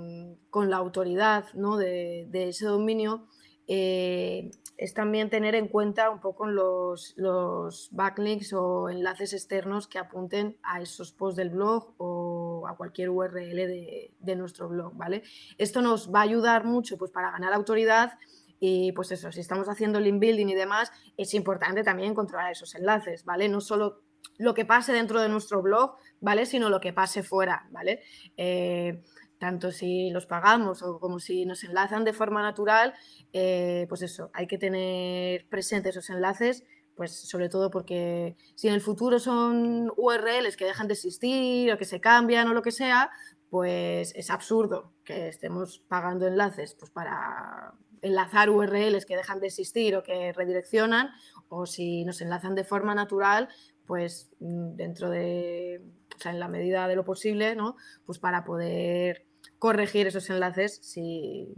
con, 0.49 0.69
la 0.69 0.75
autoridad 0.75 1.45
¿no? 1.53 1.77
de, 1.77 2.27
ese 2.33 2.65
dominio. 2.65 3.27
Eh, 3.71 4.49
es 4.77 4.95
también 4.95 5.29
tener 5.29 5.53
en 5.53 5.67
cuenta 5.67 6.09
un 6.09 6.19
poco 6.19 6.47
los, 6.47 7.13
los, 7.17 7.89
backlinks 7.91 8.53
o 8.53 8.89
enlaces 8.89 9.33
externos 9.33 9.87
que 9.87 9.99
apunten 9.99 10.57
a 10.63 10.81
esos 10.81 11.11
posts 11.11 11.35
del 11.35 11.51
blog 11.51 11.93
o 11.97 12.65
a 12.67 12.75
cualquier 12.75 13.11
URL 13.11 13.55
de, 13.55 14.11
de, 14.19 14.35
nuestro 14.35 14.69
blog, 14.69 14.95
¿vale? 14.95 15.21
Esto 15.59 15.83
nos 15.83 16.11
va 16.11 16.21
a 16.21 16.23
ayudar 16.23 16.65
mucho 16.65 16.97
pues, 16.97 17.11
para 17.11 17.29
ganar 17.29 17.53
autoridad 17.53 18.17
y 18.59 18.91
pues 18.93 19.11
eso, 19.11 19.31
si 19.31 19.39
estamos 19.39 19.69
haciendo 19.69 19.99
link 19.99 20.19
building 20.19 20.47
y 20.47 20.55
demás, 20.55 20.91
es 21.15 21.35
importante 21.35 21.83
también 21.83 22.15
controlar 22.15 22.51
esos 22.51 22.73
enlaces, 22.73 23.23
¿vale? 23.23 23.49
No 23.49 23.61
solo 23.61 24.01
lo 24.39 24.53
que 24.53 24.65
pase 24.65 24.93
dentro 24.93 25.21
de 25.21 25.29
nuestro 25.29 25.61
blog, 25.61 25.95
¿vale? 26.21 26.47
Sino 26.47 26.69
lo 26.69 26.79
que 26.79 26.93
pase 26.93 27.21
fuera, 27.21 27.67
¿vale? 27.69 28.01
Eh, 28.35 29.03
tanto 29.39 29.71
si 29.71 30.09
los 30.11 30.25
pagamos 30.25 30.83
o 30.83 30.99
como 30.99 31.19
si 31.19 31.45
nos 31.45 31.63
enlazan 31.63 32.03
de 32.03 32.13
forma 32.13 32.41
natural, 32.41 32.93
eh, 33.33 33.85
pues 33.89 34.01
eso, 34.01 34.29
hay 34.33 34.47
que 34.47 34.57
tener 34.57 35.47
presentes 35.49 35.95
esos 35.95 36.09
enlaces, 36.09 36.63
pues 36.95 37.13
sobre 37.27 37.49
todo 37.49 37.71
porque 37.71 38.35
si 38.55 38.67
en 38.67 38.73
el 38.73 38.81
futuro 38.81 39.19
son 39.19 39.91
URLs 39.95 40.57
que 40.57 40.65
dejan 40.65 40.87
de 40.87 40.93
existir 40.93 41.71
o 41.71 41.77
que 41.77 41.85
se 41.85 42.01
cambian 42.01 42.47
o 42.49 42.53
lo 42.53 42.61
que 42.61 42.71
sea, 42.71 43.09
pues 43.49 44.13
es 44.15 44.29
absurdo 44.29 44.93
que 45.03 45.29
estemos 45.29 45.79
pagando 45.87 46.27
enlaces 46.27 46.75
pues 46.77 46.91
para 46.91 47.73
enlazar 48.01 48.49
URLs 48.49 49.05
que 49.05 49.15
dejan 49.15 49.39
de 49.39 49.47
existir 49.47 49.95
o 49.95 50.03
que 50.03 50.33
redireccionan, 50.33 51.09
o 51.47 51.65
si 51.65 52.05
nos 52.05 52.21
enlazan 52.21 52.55
de 52.55 52.63
forma 52.63 52.95
natural, 52.95 53.49
pues 53.85 54.29
mm, 54.39 54.75
dentro 54.75 55.09
de, 55.09 55.81
o 56.15 56.19
sea, 56.19 56.31
en 56.31 56.39
la 56.39 56.47
medida 56.47 56.87
de 56.87 56.95
lo 56.95 57.03
posible, 57.03 57.55
¿no? 57.55 57.75
Pues 58.05 58.19
para 58.19 58.43
poder 58.43 59.25
corregir 59.59 60.07
esos 60.07 60.29
enlaces 60.29 60.79
si, 60.81 61.53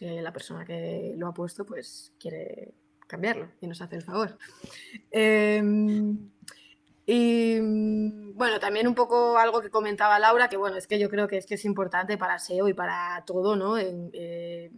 la 0.00 0.32
persona 0.32 0.64
que 0.66 1.14
lo 1.16 1.28
ha 1.28 1.34
puesto 1.34 1.64
pues 1.64 2.12
quiere 2.18 2.74
cambiarlo 3.06 3.48
y 3.60 3.68
nos 3.68 3.80
hace 3.80 3.96
el 3.96 4.02
favor. 4.02 4.36
Em, 5.10 6.30
y 7.06 7.60
bueno, 8.32 8.58
también 8.58 8.88
un 8.88 8.94
poco 8.94 9.38
algo 9.38 9.60
que 9.62 9.70
comentaba 9.70 10.18
Laura, 10.18 10.48
que 10.48 10.56
bueno, 10.56 10.76
es 10.76 10.86
que 10.86 10.98
yo 10.98 11.08
creo 11.08 11.28
que 11.28 11.36
es 11.36 11.46
que 11.46 11.54
es 11.54 11.64
importante 11.64 12.18
para 12.18 12.38
SEO 12.38 12.68
y 12.68 12.74
para 12.74 13.22
todo, 13.26 13.56
¿no? 13.56 13.78
En 13.78 14.10
eh, 14.14 14.70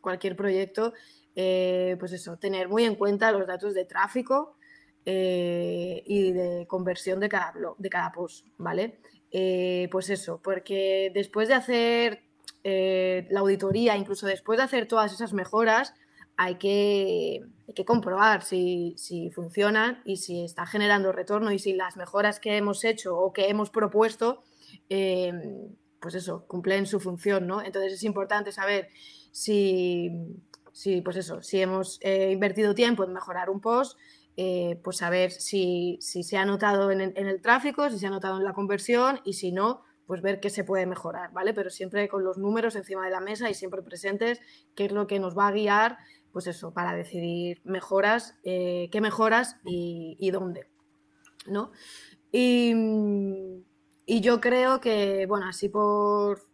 cualquier 0.00 0.36
proyecto, 0.36 0.94
eh, 1.34 1.96
pues 1.98 2.12
eso, 2.12 2.38
tener 2.38 2.68
muy 2.68 2.84
en 2.84 2.94
cuenta 2.94 3.32
los 3.32 3.46
datos 3.46 3.74
de 3.74 3.84
tráfico 3.84 4.56
eh, 5.04 6.02
y 6.06 6.32
de 6.32 6.66
conversión 6.68 7.20
de 7.20 7.28
cada, 7.28 7.52
de 7.76 7.90
cada 7.90 8.12
post, 8.12 8.46
¿vale? 8.58 9.00
Eh, 9.34 9.88
pues 9.90 10.10
eso, 10.10 10.40
porque 10.42 11.10
después 11.14 11.48
de 11.48 11.54
hacer 11.54 12.22
eh, 12.64 13.26
la 13.30 13.40
auditoría, 13.40 13.96
incluso 13.96 14.26
después 14.26 14.58
de 14.58 14.64
hacer 14.64 14.86
todas 14.86 15.12
esas 15.12 15.32
mejoras, 15.32 15.94
hay 16.36 16.56
que, 16.56 17.40
comprobar 17.86 18.42
si, 18.42 18.94
funcionan 19.34 20.02
y 20.04 20.18
si 20.18 20.44
está 20.44 20.66
generando 20.66 21.12
retorno 21.12 21.50
y 21.50 21.58
si 21.58 21.72
las 21.72 21.96
mejoras 21.96 22.40
que 22.40 22.56
hemos 22.56 22.84
hecho 22.84 23.16
o 23.16 23.32
que 23.32 23.48
hemos 23.48 23.70
propuesto, 23.70 24.42
em, 24.88 25.74
pues 26.00 26.14
eso, 26.14 26.44
cumplen 26.46 26.86
su 26.86 27.00
función, 27.00 27.46
¿no? 27.46 27.62
Entonces 27.62 27.94
es 27.94 28.02
importante 28.04 28.52
saber 28.52 28.88
si, 29.30 30.10
pues 31.04 31.16
eso, 31.16 31.42
si 31.42 31.60
hemos 31.60 31.98
eh, 32.02 32.30
invertido 32.32 32.74
tiempo 32.74 33.04
en 33.04 33.12
mejorar 33.12 33.48
un 33.48 33.60
post, 33.60 33.98
eh, 34.36 34.80
pues 34.82 34.98
saber 34.98 35.30
si, 35.30 35.98
se 36.00 36.36
ha 36.36 36.44
notado 36.44 36.90
en, 36.90 37.00
el 37.00 37.42
tráfico, 37.42 37.90
si 37.90 37.98
se 37.98 38.06
ha 38.06 38.10
notado 38.10 38.38
en 38.38 38.44
la 38.44 38.54
conversión 38.54 39.20
y 39.24 39.34
si 39.34 39.52
no, 39.52 39.82
pues 40.06 40.22
ver 40.22 40.40
qué 40.40 40.50
se 40.50 40.64
puede 40.64 40.86
mejorar, 40.86 41.32
¿vale? 41.32 41.52
Pero 41.54 41.70
siempre 41.70 42.08
con 42.08 42.24
los 42.24 42.38
números 42.38 42.74
encima 42.76 43.04
de 43.04 43.10
la 43.10 43.20
mesa 43.20 43.50
y 43.50 43.54
siempre 43.54 43.82
presentes, 43.82 44.40
qué 44.74 44.86
es 44.86 44.92
lo 44.92 45.06
que 45.06 45.20
nos 45.20 45.36
va 45.36 45.48
a 45.48 45.52
guiar, 45.52 45.98
pues 46.32 46.46
eso, 46.46 46.72
para 46.72 46.94
decidir 46.94 47.60
mejoras, 47.64 48.36
eh, 48.42 48.88
qué 48.90 49.00
mejoras 49.00 49.56
y, 49.64 50.30
dónde, 50.30 50.66
¿no? 51.46 51.72
Y, 52.30 52.72
y 54.06 54.20
yo 54.22 54.40
creo 54.40 54.80
que, 54.80 55.26
bueno, 55.26 55.46
así 55.46 55.68
por, 55.68 56.51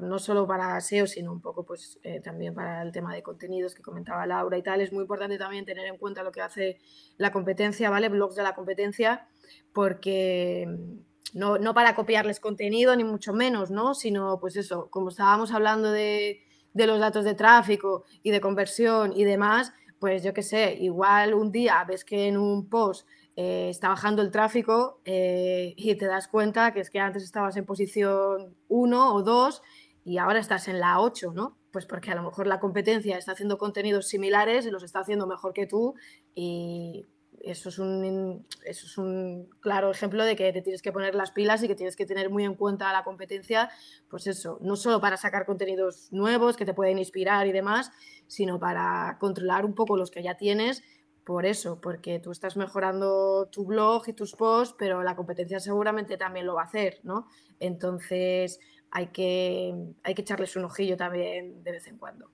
no 0.00 0.18
solo 0.18 0.46
para 0.46 0.80
SEO, 0.80 1.06
sino 1.06 1.32
un 1.32 1.40
poco 1.40 1.64
pues 1.64 1.98
eh, 2.02 2.20
también 2.20 2.54
para 2.54 2.82
el 2.82 2.92
tema 2.92 3.14
de 3.14 3.22
contenidos 3.22 3.74
que 3.74 3.82
comentaba 3.82 4.26
Laura 4.26 4.58
y 4.58 4.62
tal. 4.62 4.80
Es 4.80 4.92
muy 4.92 5.02
importante 5.02 5.38
también 5.38 5.64
tener 5.64 5.86
en 5.86 5.96
cuenta 5.96 6.22
lo 6.22 6.32
que 6.32 6.40
hace 6.40 6.78
la 7.18 7.32
competencia, 7.32 7.88
¿vale? 7.88 8.08
Blogs 8.08 8.34
de 8.34 8.42
la 8.42 8.54
competencia, 8.54 9.28
porque 9.72 10.66
mm, 10.66 11.38
no, 11.38 11.58
no 11.58 11.74
para 11.74 11.94
copiarles 11.94 12.40
contenido, 12.40 12.96
ni 12.96 13.04
mucho 13.04 13.32
menos, 13.32 13.70
¿no? 13.70 13.94
Sino, 13.94 14.40
pues 14.40 14.56
eso, 14.56 14.90
como 14.90 15.10
estábamos 15.10 15.52
hablando 15.52 15.92
de, 15.92 16.42
de 16.72 16.86
los 16.86 16.98
datos 16.98 17.24
de 17.24 17.34
tráfico 17.34 18.04
y 18.22 18.32
de 18.32 18.40
conversión 18.40 19.12
y 19.14 19.24
demás, 19.24 19.72
pues 19.98 20.22
yo 20.22 20.34
qué 20.34 20.42
sé, 20.42 20.74
igual 20.80 21.32
un 21.32 21.50
día 21.52 21.82
ves 21.84 22.04
que 22.04 22.26
en 22.26 22.36
un 22.36 22.68
post 22.68 23.08
eh, 23.36 23.68
está 23.68 23.90
bajando 23.90 24.22
el 24.22 24.30
tráfico 24.30 25.00
eh, 25.04 25.74
y 25.76 25.94
te 25.96 26.06
das 26.06 26.26
cuenta 26.26 26.72
que 26.72 26.80
es 26.80 26.88
que 26.88 27.00
antes 27.00 27.22
estabas 27.22 27.56
en 27.58 27.66
posición 27.66 28.56
1 28.68 29.14
o 29.14 29.22
2 29.22 29.62
y 30.04 30.16
ahora 30.16 30.38
estás 30.38 30.68
en 30.68 30.80
la 30.80 31.00
8, 31.00 31.32
¿no? 31.34 31.58
Pues 31.70 31.84
porque 31.84 32.10
a 32.10 32.14
lo 32.14 32.22
mejor 32.22 32.46
la 32.46 32.60
competencia 32.60 33.18
está 33.18 33.32
haciendo 33.32 33.58
contenidos 33.58 34.08
similares 34.08 34.64
y 34.64 34.70
los 34.70 34.82
está 34.82 35.00
haciendo 35.00 35.26
mejor 35.26 35.52
que 35.52 35.66
tú 35.66 35.94
y 36.34 37.04
eso 37.40 37.68
es 37.68 37.78
un, 37.78 38.46
eso 38.64 38.86
es 38.86 38.98
un 38.98 39.50
claro 39.60 39.90
ejemplo 39.90 40.24
de 40.24 40.34
que 40.34 40.52
te 40.52 40.62
tienes 40.62 40.80
que 40.80 40.92
poner 40.92 41.14
las 41.14 41.30
pilas 41.30 41.62
y 41.62 41.68
que 41.68 41.74
tienes 41.74 41.94
que 41.94 42.06
tener 42.06 42.30
muy 42.30 42.44
en 42.44 42.54
cuenta 42.54 42.92
la 42.92 43.04
competencia, 43.04 43.70
pues 44.08 44.26
eso, 44.26 44.58
no 44.62 44.76
solo 44.76 45.00
para 45.00 45.16
sacar 45.16 45.44
contenidos 45.44 46.08
nuevos 46.10 46.56
que 46.56 46.64
te 46.64 46.74
pueden 46.74 46.98
inspirar 46.98 47.46
y 47.46 47.52
demás, 47.52 47.92
sino 48.26 48.58
para 48.58 49.18
controlar 49.20 49.64
un 49.64 49.74
poco 49.74 49.96
los 49.96 50.10
que 50.10 50.22
ya 50.22 50.36
tienes 50.36 50.82
por 51.26 51.44
eso, 51.44 51.80
porque 51.80 52.20
tú 52.20 52.30
estás 52.30 52.56
mejorando 52.56 53.48
tu 53.50 53.66
blog 53.66 54.04
y 54.06 54.12
tus 54.12 54.36
posts, 54.36 54.76
pero 54.78 55.02
la 55.02 55.16
competencia 55.16 55.58
seguramente 55.58 56.16
también 56.16 56.46
lo 56.46 56.54
va 56.54 56.62
a 56.62 56.66
hacer, 56.66 57.00
¿no? 57.02 57.26
Entonces 57.58 58.60
hay 58.92 59.08
que, 59.08 59.74
hay 60.04 60.14
que 60.14 60.22
echarles 60.22 60.54
un 60.54 60.66
ojillo 60.66 60.96
también 60.96 61.64
de 61.64 61.72
vez 61.72 61.88
en 61.88 61.98
cuando. 61.98 62.30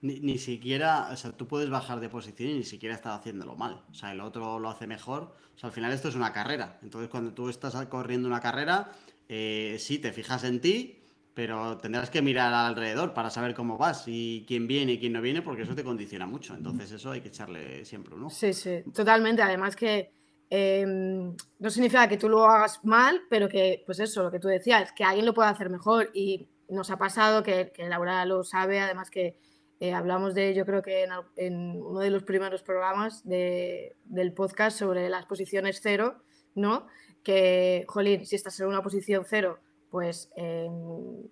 Ni, 0.00 0.38
siquiera, 0.38 1.08
o 1.10 1.16
sea, 1.16 1.32
tú 1.32 1.48
puedes 1.48 1.68
bajar 1.68 1.98
de 1.98 2.08
posición 2.08 2.50
y 2.50 2.54
ni 2.54 2.62
siquiera 2.62 2.94
estar 2.94 3.18
haciéndolo 3.18 3.56
mal. 3.56 3.82
O 3.90 3.94
sea, 3.94 4.12
el 4.12 4.20
otro 4.20 4.60
lo 4.60 4.70
hace 4.70 4.86
mejor. 4.86 5.34
O 5.56 5.58
sea, 5.58 5.70
al 5.70 5.74
final 5.74 5.90
esto 5.90 6.08
es 6.08 6.14
una 6.14 6.32
carrera. 6.32 6.78
Entonces, 6.82 7.10
cuando 7.10 7.34
tú 7.34 7.48
estás 7.48 7.74
corriendo 7.86 8.28
una 8.28 8.40
carrera, 8.40 8.92
eh, 9.28 9.76
sí, 9.80 9.98
te 9.98 10.12
fijas 10.12 10.44
en 10.44 10.60
ti, 10.60 11.02
pero 11.36 11.76
tendrás 11.76 12.08
que 12.08 12.22
mirar 12.22 12.54
alrededor 12.54 13.12
para 13.12 13.28
saber 13.28 13.54
cómo 13.54 13.76
vas 13.76 14.04
y 14.06 14.46
quién 14.48 14.66
viene 14.66 14.92
y 14.92 14.98
quién 14.98 15.12
no 15.12 15.20
viene, 15.20 15.42
porque 15.42 15.64
eso 15.64 15.74
te 15.74 15.84
condiciona 15.84 16.24
mucho. 16.24 16.54
Entonces, 16.54 16.90
eso 16.92 17.10
hay 17.10 17.20
que 17.20 17.28
echarle 17.28 17.84
siempre 17.84 18.14
uno. 18.14 18.30
Sí, 18.30 18.54
sí, 18.54 18.82
totalmente. 18.94 19.42
Además 19.42 19.76
que 19.76 20.10
em, 20.48 21.36
no 21.58 21.68
significa 21.68 22.08
que 22.08 22.16
tú 22.16 22.30
lo 22.30 22.46
hagas 22.46 22.82
mal, 22.86 23.20
pero 23.28 23.50
que, 23.50 23.82
pues 23.84 24.00
eso, 24.00 24.22
lo 24.22 24.30
que 24.30 24.38
tú 24.38 24.48
decías, 24.48 24.92
que 24.92 25.04
alguien 25.04 25.26
lo 25.26 25.34
pueda 25.34 25.50
hacer 25.50 25.68
mejor. 25.68 26.10
Y 26.14 26.48
nos 26.70 26.90
ha 26.90 26.96
pasado 26.96 27.42
que, 27.42 27.70
que 27.70 27.86
Laura 27.86 28.24
lo 28.24 28.42
sabe, 28.42 28.80
además 28.80 29.10
que 29.10 29.38
eh, 29.78 29.92
hablamos 29.92 30.34
de, 30.34 30.54
yo 30.54 30.64
creo 30.64 30.80
que 30.80 31.06
en, 31.36 31.82
uno 31.82 32.00
de 32.00 32.08
los 32.08 32.22
primeros 32.22 32.62
programas 32.62 33.22
del 33.28 34.32
podcast 34.34 34.78
sobre 34.78 35.10
las 35.10 35.26
posiciones 35.26 35.80
cero, 35.82 36.22
¿no? 36.54 36.86
Que, 37.22 37.84
jolín, 37.88 38.24
si 38.24 38.36
estás 38.36 38.58
en 38.60 38.68
una 38.68 38.82
posición 38.82 39.26
cero, 39.28 39.58
pues 39.90 40.30
em, 40.36 41.28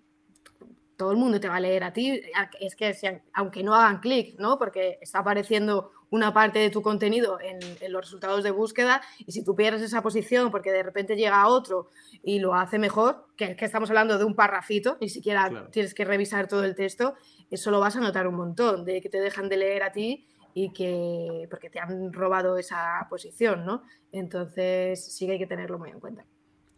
todo 0.96 1.10
el 1.10 1.16
mundo 1.16 1.40
te 1.40 1.48
va 1.48 1.56
a 1.56 1.60
leer 1.60 1.84
a 1.84 1.92
ti. 1.92 2.22
Es 2.60 2.76
que 2.76 3.22
aunque 3.32 3.62
no 3.62 3.74
hagan 3.74 4.00
clic, 4.00 4.38
¿no? 4.38 4.58
Porque 4.58 4.98
está 5.00 5.20
apareciendo 5.20 5.90
una 6.10 6.32
parte 6.32 6.60
de 6.60 6.70
tu 6.70 6.80
contenido 6.80 7.38
en, 7.40 7.58
los 7.92 8.02
resultados 8.02 8.44
de 8.44 8.52
búsqueda 8.52 9.02
y 9.26 9.32
si 9.32 9.42
tú 9.42 9.56
pierdes 9.56 9.82
esa 9.82 10.00
posición 10.00 10.52
porque 10.52 10.70
de 10.70 10.84
repente 10.84 11.16
llega 11.16 11.48
otro 11.48 11.88
y 12.22 12.38
lo 12.38 12.54
hace 12.54 12.78
mejor, 12.78 13.26
que, 13.36 13.56
que 13.56 13.64
estamos 13.64 13.90
hablando 13.90 14.16
de 14.16 14.24
un 14.24 14.36
parrafito, 14.36 14.96
ni 15.00 15.08
siquiera 15.08 15.68
tienes 15.72 15.92
que 15.92 16.04
revisar 16.04 16.46
todo 16.46 16.62
el 16.62 16.76
texto, 16.76 17.14
eso 17.50 17.72
lo 17.72 17.80
vas 17.80 17.96
a 17.96 18.00
notar 18.00 18.28
un 18.28 18.36
montón, 18.36 18.84
de 18.84 19.00
que 19.00 19.08
te 19.08 19.20
dejan 19.20 19.48
de 19.48 19.56
leer 19.56 19.82
a 19.82 19.90
ti 19.90 20.24
y 20.54 20.72
que 20.72 21.48
porque 21.50 21.68
te 21.68 21.80
han 21.80 22.12
robado 22.12 22.58
esa 22.58 23.04
posición, 23.10 23.66
¿no? 23.66 23.82
Entonces 24.12 25.12
sí 25.12 25.26
que 25.26 25.32
hay 25.32 25.38
que 25.38 25.48
tenerlo 25.48 25.80
muy 25.80 25.90
en 25.90 25.98
cuenta. 25.98 26.24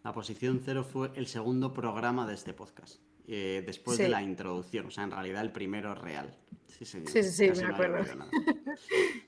La 0.06 0.12
posición 0.12 0.62
cero 0.64 0.84
fue 0.84 1.10
el 1.16 1.26
segundo 1.26 1.74
programa 1.74 2.28
de 2.28 2.34
este 2.34 2.52
podcast. 2.52 3.00
Eh, 3.26 3.64
después 3.66 3.98
de 3.98 4.08
la 4.08 4.22
introducción, 4.22 4.86
o 4.86 4.90
sea, 4.92 5.02
en 5.02 5.10
realidad 5.10 5.42
el 5.42 5.50
primero 5.50 5.96
real. 5.96 6.32
Sí, 6.68 6.84
sí, 6.84 7.02
sí, 7.24 7.50
me 7.50 7.64
acuerdo. 7.64 8.04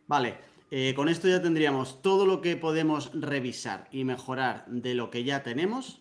vale, 0.06 0.36
eh, 0.70 0.94
con 0.94 1.08
esto 1.08 1.26
ya 1.26 1.42
tendríamos 1.42 2.00
todo 2.00 2.26
lo 2.26 2.40
que 2.40 2.56
podemos 2.56 3.10
revisar 3.12 3.88
y 3.90 4.04
mejorar 4.04 4.66
de 4.68 4.94
lo 4.94 5.10
que 5.10 5.24
ya 5.24 5.42
tenemos. 5.42 6.00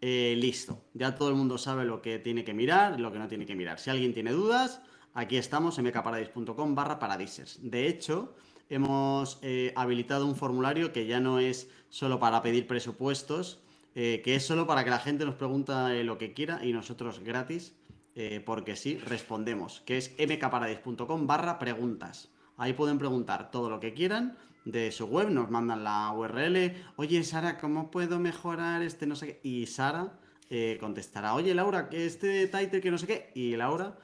Eh, 0.00 0.36
listo, 0.38 0.84
ya 0.94 1.16
todo 1.16 1.28
el 1.28 1.34
mundo 1.34 1.58
sabe 1.58 1.84
lo 1.84 2.00
que 2.00 2.20
tiene 2.20 2.44
que 2.44 2.54
mirar, 2.54 3.00
lo 3.00 3.10
que 3.10 3.18
no 3.18 3.26
tiene 3.26 3.44
que 3.44 3.56
mirar. 3.56 3.80
Si 3.80 3.90
alguien 3.90 4.14
tiene 4.14 4.30
dudas, 4.30 4.82
aquí 5.14 5.36
estamos, 5.36 5.80
mkparadis.com 5.80 6.76
barra 6.76 7.00
paradises. 7.00 7.58
De 7.60 7.88
hecho, 7.88 8.36
hemos 8.68 9.40
habilitado 9.74 10.26
un 10.26 10.36
formulario 10.36 10.92
que 10.92 11.06
ya 11.06 11.18
no 11.18 11.40
es 11.40 11.68
solo 11.88 12.20
para 12.20 12.40
pedir 12.40 12.68
presupuestos, 12.68 13.58
eh, 13.94 14.22
que 14.24 14.34
es 14.34 14.46
solo 14.46 14.66
para 14.66 14.84
que 14.84 14.90
la 14.90 14.98
gente 14.98 15.24
nos 15.24 15.34
pregunta 15.34 15.90
lo 15.90 16.16
que 16.16 16.32
quiera 16.32 16.64
y 16.64 16.72
nosotros 16.72 17.20
gratis, 17.20 17.74
eh, 18.14 18.42
porque 18.44 18.76
sí, 18.76 18.96
respondemos, 18.98 19.80
que 19.82 19.98
es 19.98 20.14
mkparadis.com 20.18 21.26
barra 21.26 21.58
preguntas. 21.58 22.30
Ahí 22.56 22.72
pueden 22.72 22.98
preguntar 22.98 23.50
todo 23.50 23.68
lo 23.68 23.80
que 23.80 23.92
quieran 23.94 24.36
de 24.64 24.92
su 24.92 25.06
web, 25.06 25.30
nos 25.30 25.50
mandan 25.50 25.84
la 25.84 26.12
URL, 26.12 26.74
oye 26.96 27.22
Sara, 27.24 27.58
¿cómo 27.58 27.90
puedo 27.90 28.18
mejorar 28.18 28.82
este 28.82 29.06
no 29.06 29.16
sé 29.16 29.26
qué? 29.26 29.40
Y 29.42 29.66
Sara 29.66 30.12
eh, 30.48 30.78
contestará, 30.80 31.34
oye 31.34 31.54
Laura, 31.54 31.88
que 31.88 32.06
este 32.06 32.46
title 32.46 32.80
que 32.80 32.90
no 32.90 32.98
sé 32.98 33.06
qué, 33.06 33.30
y 33.34 33.56
Laura 33.56 33.96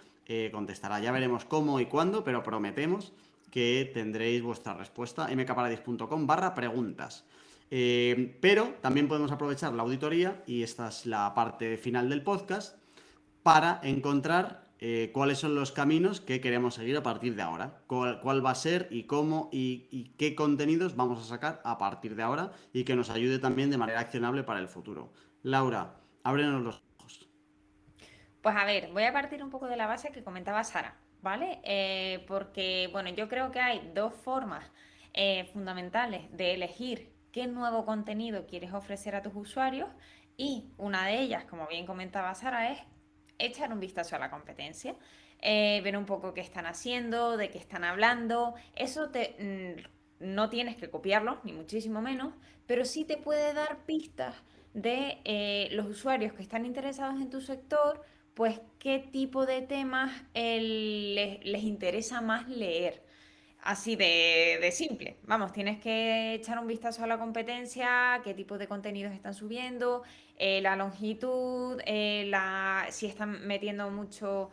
contestará, 0.53 1.01
ya 1.01 1.11
veremos 1.11 1.47
cómo 1.47 1.80
y 1.80 1.86
cuándo, 1.86 2.22
pero 2.22 2.43
prometemos 2.43 3.14
que 3.51 3.91
tendréis 3.95 4.43
vuestra 4.43 4.74
respuesta, 4.74 5.26
mkparadis.com 5.34 6.26
barra 6.26 6.55
preguntas. 6.55 7.24
Eh, 7.71 8.39
pero 8.41 8.75
también 8.81 9.09
podemos 9.09 9.31
aprovechar 9.31 9.73
la 9.73 9.83
auditoría, 9.83 10.43
y 10.47 10.62
esta 10.62 10.89
es 10.89 11.07
la 11.07 11.35
parte 11.35 11.77
final 11.77 12.09
del 12.09 12.23
podcast, 12.23 12.79
para 13.43 13.81
encontrar 13.83 14.69
eh, 14.81 15.11
cuáles 15.12 15.39
son 15.39 15.55
los 15.55 15.73
caminos 15.73 16.21
que 16.21 16.41
queremos 16.41 16.75
seguir 16.75 16.97
a 16.97 17.03
partir 17.03 17.35
de 17.35 17.43
ahora, 17.43 17.83
cuál, 17.87 18.45
va 18.45 18.51
a 18.51 18.55
ser 18.55 18.89
y 18.91 19.05
cómo 19.05 19.49
y, 19.53 20.14
qué 20.19 20.35
contenidos 20.35 20.97
vamos 20.97 21.21
a 21.21 21.29
sacar 21.29 21.61
a 21.64 21.79
partir 21.79 22.14
de 22.14 22.23
ahora 22.23 22.53
y 22.73 22.85
que 22.85 22.97
nos 22.97 23.11
ayude 23.11 23.39
también 23.39 23.71
de 23.71 23.79
manera 23.79 24.01
accionable 24.01 24.45
para 24.45 24.61
el 24.61 24.69
futuro. 24.69 25.12
Laura, 25.43 25.97
ábrenos 26.23 26.62
los 26.62 26.83
ojos. 26.99 27.29
Pues 28.41 28.57
a 28.57 28.64
ver, 28.64 28.91
voy 28.93 29.05
a 29.05 29.12
partir 29.12 29.43
un 29.43 29.51
poco 29.51 29.66
de 29.66 29.77
la 29.77 29.87
base 29.87 30.11
que 30.11 30.23
comentaba 30.23 30.62
Sara, 30.64 30.97
¿vale? 31.23 31.61
Eh, 31.64 32.25
porque, 32.29 32.89
bueno, 32.93 33.11
yo 33.11 33.29
creo 33.29 33.51
que 33.51 33.61
hay 33.61 33.91
dos 33.95 34.14
formas 34.14 34.64
fundamentales 35.53 36.31
de 36.31 36.55
elegir 36.55 37.18
qué 37.33 37.47
nuevo 37.47 37.85
contenido 37.85 38.47
quieres 38.47 38.72
ofrecer 38.72 39.14
a 39.14 39.22
tus 39.22 39.35
usuarios 39.35 39.89
y 40.37 40.70
una 40.76 41.07
de 41.07 41.20
ellas, 41.20 41.45
como 41.45 41.66
bien 41.66 41.85
comentaba 41.85 42.35
Sara, 42.35 42.72
es 42.72 42.81
echar 43.39 43.72
un 43.72 43.81
vistazo 43.81 44.16
a 44.16 44.18
la 44.18 44.31
competencia, 44.31 44.95
eh, 45.41 45.81
ver 45.83 45.97
un 45.97 46.07
poco 46.07 46.33
qué 46.35 46.41
están 46.41 46.66
haciendo, 46.66 47.37
de 47.37 47.51
qué 47.51 47.59
están 47.59 47.85
hablando. 47.85 48.55
Eso 48.76 49.11
te, 49.11 49.37
mm, 50.20 50.24
no 50.24 50.49
tienes 50.49 50.76
que 50.76 50.91
copiarlo, 50.91 51.41
ni 51.45 51.53
muchísimo 51.53 52.01
menos, 52.01 52.35
pero 52.66 52.85
sí 52.85 53.05
te 53.05 53.16
puede 53.16 53.53
dar 53.53 53.85
pistas 53.85 54.35
de 54.74 55.18
eh, 55.24 55.68
los 55.72 55.87
usuarios 55.87 56.33
que 56.33 56.43
están 56.43 56.64
interesados 56.66 57.20
en 57.20 57.31
tu 57.31 57.41
sector, 57.41 58.05
pues 58.35 58.61
qué 58.79 59.01
tipo 59.01 59.47
de 59.47 59.62
temas 59.62 60.12
les, 60.35 61.45
les 61.45 61.62
interesa 61.64 62.20
más 62.20 62.49
leer. 62.49 63.03
Así 63.63 63.97
de, 63.97 64.71
simple. 64.73 65.19
Vamos, 65.25 65.53
tienes 65.53 65.81
que 65.81 66.35
echar 66.35 66.59
un 66.59 66.67
vistazo 66.67 67.05
a 67.05 67.07
la 67.07 67.19
competencia, 67.19 68.21
qué 68.25 68.33
tipo 68.33 68.57
de 68.57 68.69
contenidos 68.69 69.13
están 69.13 69.35
subiendo, 69.35 70.03
eh, 70.37 70.61
la 70.63 70.77
longitud, 70.77 71.81
eh, 71.85 72.25
la, 72.29 72.87
si 72.91 73.07
están 73.07 73.47
metiendo 73.47 73.91
mucho, 73.91 74.51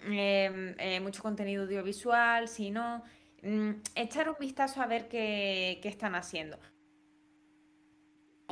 em, 0.00 0.74
eh, 0.78 1.00
mucho 1.00 1.22
contenido 1.22 1.64
audiovisual, 1.64 2.48
si 2.48 2.70
no. 2.70 3.02
Mm, 3.42 3.72
echar 3.94 4.28
un 4.28 4.36
vistazo 4.40 4.82
a 4.82 4.86
ver 4.86 5.08
qué, 5.08 5.80
están 5.84 6.14
haciendo. 6.14 6.58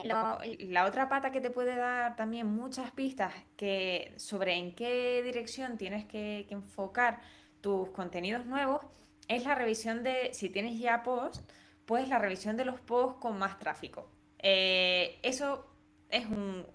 la 0.05 0.85
otra 0.87 1.09
pata 1.09 1.31
que 1.33 1.41
te 1.41 1.51
puede 1.51 1.77
dar 1.77 2.15
también 2.17 2.47
muchas 2.47 2.91
pistas 2.91 3.33
que, 3.57 4.13
sobre 4.17 4.55
en 4.55 4.75
qué 4.75 5.23
dirección 5.25 5.79
tienes 5.79 6.05
que 6.05 6.47
enfocar 6.51 7.21
tus 7.61 7.89
contenidos 7.91 8.45
nuevos 8.45 8.83
es 9.29 9.45
la 9.45 9.55
revisión 9.55 10.03
de, 10.03 10.31
si 10.33 10.49
tienes 10.49 10.79
ya 10.79 11.03
post, 11.03 11.51
pues 11.87 12.09
la 12.09 12.19
revisión 12.19 12.57
de 12.57 12.65
los 12.65 12.81
posts 12.81 13.21
con 13.21 13.39
más 13.39 13.59
tráfico. 13.59 14.11
Eh, 14.39 15.19
eso 15.23 15.67
es 16.11 16.27
un, 16.27 16.67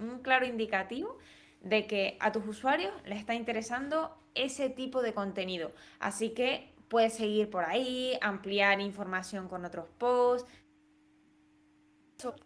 un, 0.00 0.20
claro 0.22 0.46
indicativo 0.46 1.18
de 1.60 1.86
que 1.86 2.16
a 2.20 2.32
tus 2.32 2.46
usuarios 2.46 2.92
les 3.04 3.18
está 3.18 3.34
interesando 3.34 4.16
ese 4.34 4.70
tipo 4.70 5.02
de 5.02 5.12
contenido. 5.12 5.72
Así 5.98 6.30
que 6.30 6.72
puedes 6.88 7.14
seguir 7.14 7.50
por 7.50 7.64
ahí, 7.64 8.16
ampliar 8.20 8.80
información 8.80 9.48
con 9.48 9.64
otros 9.64 9.88
posts, 9.98 10.50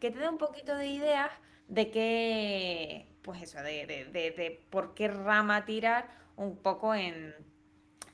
que 0.00 0.10
te 0.10 0.18
dé 0.18 0.28
un 0.28 0.38
poquito 0.38 0.76
de 0.76 0.86
ideas 0.88 1.30
de 1.68 1.90
qué, 1.90 3.06
pues 3.22 3.42
eso, 3.42 3.62
de, 3.62 3.86
de 3.86 4.66
por 4.70 4.94
qué 4.94 5.08
rama 5.08 5.64
tirar 5.64 6.10
un 6.36 6.56
poco 6.56 6.94
en, 6.94 7.34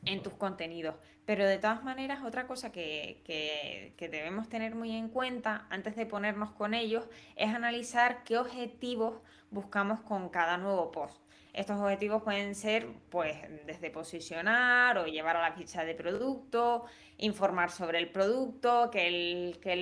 en 0.05 0.23
tus 0.23 0.33
contenidos. 0.35 0.97
Pero 1.25 1.47
de 1.47 1.59
todas 1.59 1.85
maneras, 1.85 2.25
otra 2.25 2.47
cosa 2.47 2.73
que, 2.73 3.95
debemos 3.99 4.49
tener 4.49 4.75
muy 4.75 4.97
en 4.97 5.09
cuenta 5.09 5.67
antes 5.69 5.95
de 5.97 6.07
ponernos 6.07 6.53
con 6.53 6.73
ellos 6.75 7.07
es 7.37 7.55
analizar 7.55 8.25
qué 8.25 8.39
objetivos 8.39 9.21
buscamos 9.51 10.01
con 10.01 10.31
cada 10.31 10.57
nuevo 10.57 10.91
post. 10.91 11.21
Estos 11.53 11.81
objetivos 11.81 12.23
pueden 12.23 12.55
ser, 12.55 12.87
pues, 13.11 13.37
desde 13.67 13.91
posicionar 13.91 14.97
o 14.99 15.07
llevar 15.07 15.37
a 15.37 15.43
la 15.43 15.53
ficha 15.53 15.85
de 15.85 15.95
producto, 15.95 16.85
informar 17.19 17.71
sobre 17.71 17.99
el 17.99 18.11
producto, 18.11 18.91
que 18.91 19.09
el, 19.09 19.59
que 19.61 19.73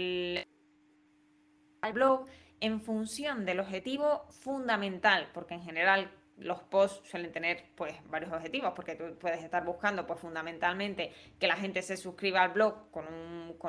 el 1.83 1.93
blog, 1.93 2.27
en 2.61 2.81
función 2.81 3.45
del 3.45 3.61
objetivo 3.61 4.27
fundamental, 4.31 5.29
porque 5.33 5.55
en 5.55 5.63
general 5.63 6.11
los 6.39 6.61
posts 6.63 7.09
suelen 7.09 7.33
tener 7.33 7.71
pues 7.75 7.95
varios 8.09 8.33
objetivos 8.33 8.73
porque 8.75 8.95
tú 8.95 9.17
puedes 9.19 9.43
estar 9.43 9.65
buscando 9.65 10.07
pues 10.07 10.21
fundamentalmente 10.21 11.13
que 11.39 11.47
la 11.47 11.57
gente 11.57 11.83
se 11.83 11.97
suscriba 11.97 12.43
al 12.43 12.53
blog 12.53 12.91
con 12.91 13.07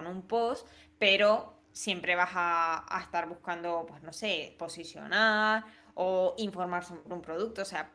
un, 0.08 0.22
post, 0.28 0.68
pero 1.00 1.62
siempre 1.72 2.16
vas 2.16 2.32
a, 2.34 3.00
estar 3.02 3.28
buscando 3.28 3.86
pues 3.88 4.04
no 4.04 4.12
sé, 4.12 4.56
posicionar 4.60 5.64
o 5.94 6.36
informar 6.38 6.84
sobre 6.84 7.14
un 7.14 7.22
producto, 7.22 7.62
o 7.62 7.66
sea, 7.66 7.92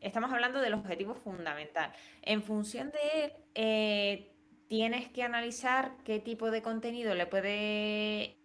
estamos 0.00 0.32
hablando 0.32 0.60
del 0.60 0.74
objetivo 0.74 1.14
fundamental. 1.14 1.92
En 2.22 2.42
función 2.42 2.90
de 2.90 3.24
él, 3.24 3.32
eh, 3.54 4.32
tienes 4.68 5.08
que 5.10 5.22
analizar 5.22 5.92
qué 6.04 6.18
tipo 6.18 6.50
de 6.50 6.62
contenido 6.62 7.14
le 7.14 7.26
puede 7.26 8.38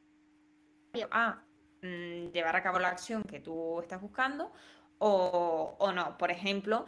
a 1.11 1.43
mm, 1.81 2.31
llevar 2.31 2.55
a 2.55 2.63
cabo 2.63 2.79
la 2.79 2.89
acción 2.89 3.23
que 3.23 3.39
tú 3.39 3.79
estás 3.79 4.01
buscando 4.01 4.51
o, 4.99 5.91
no. 5.93 6.17
Por 6.17 6.31
ejemplo, 6.31 6.85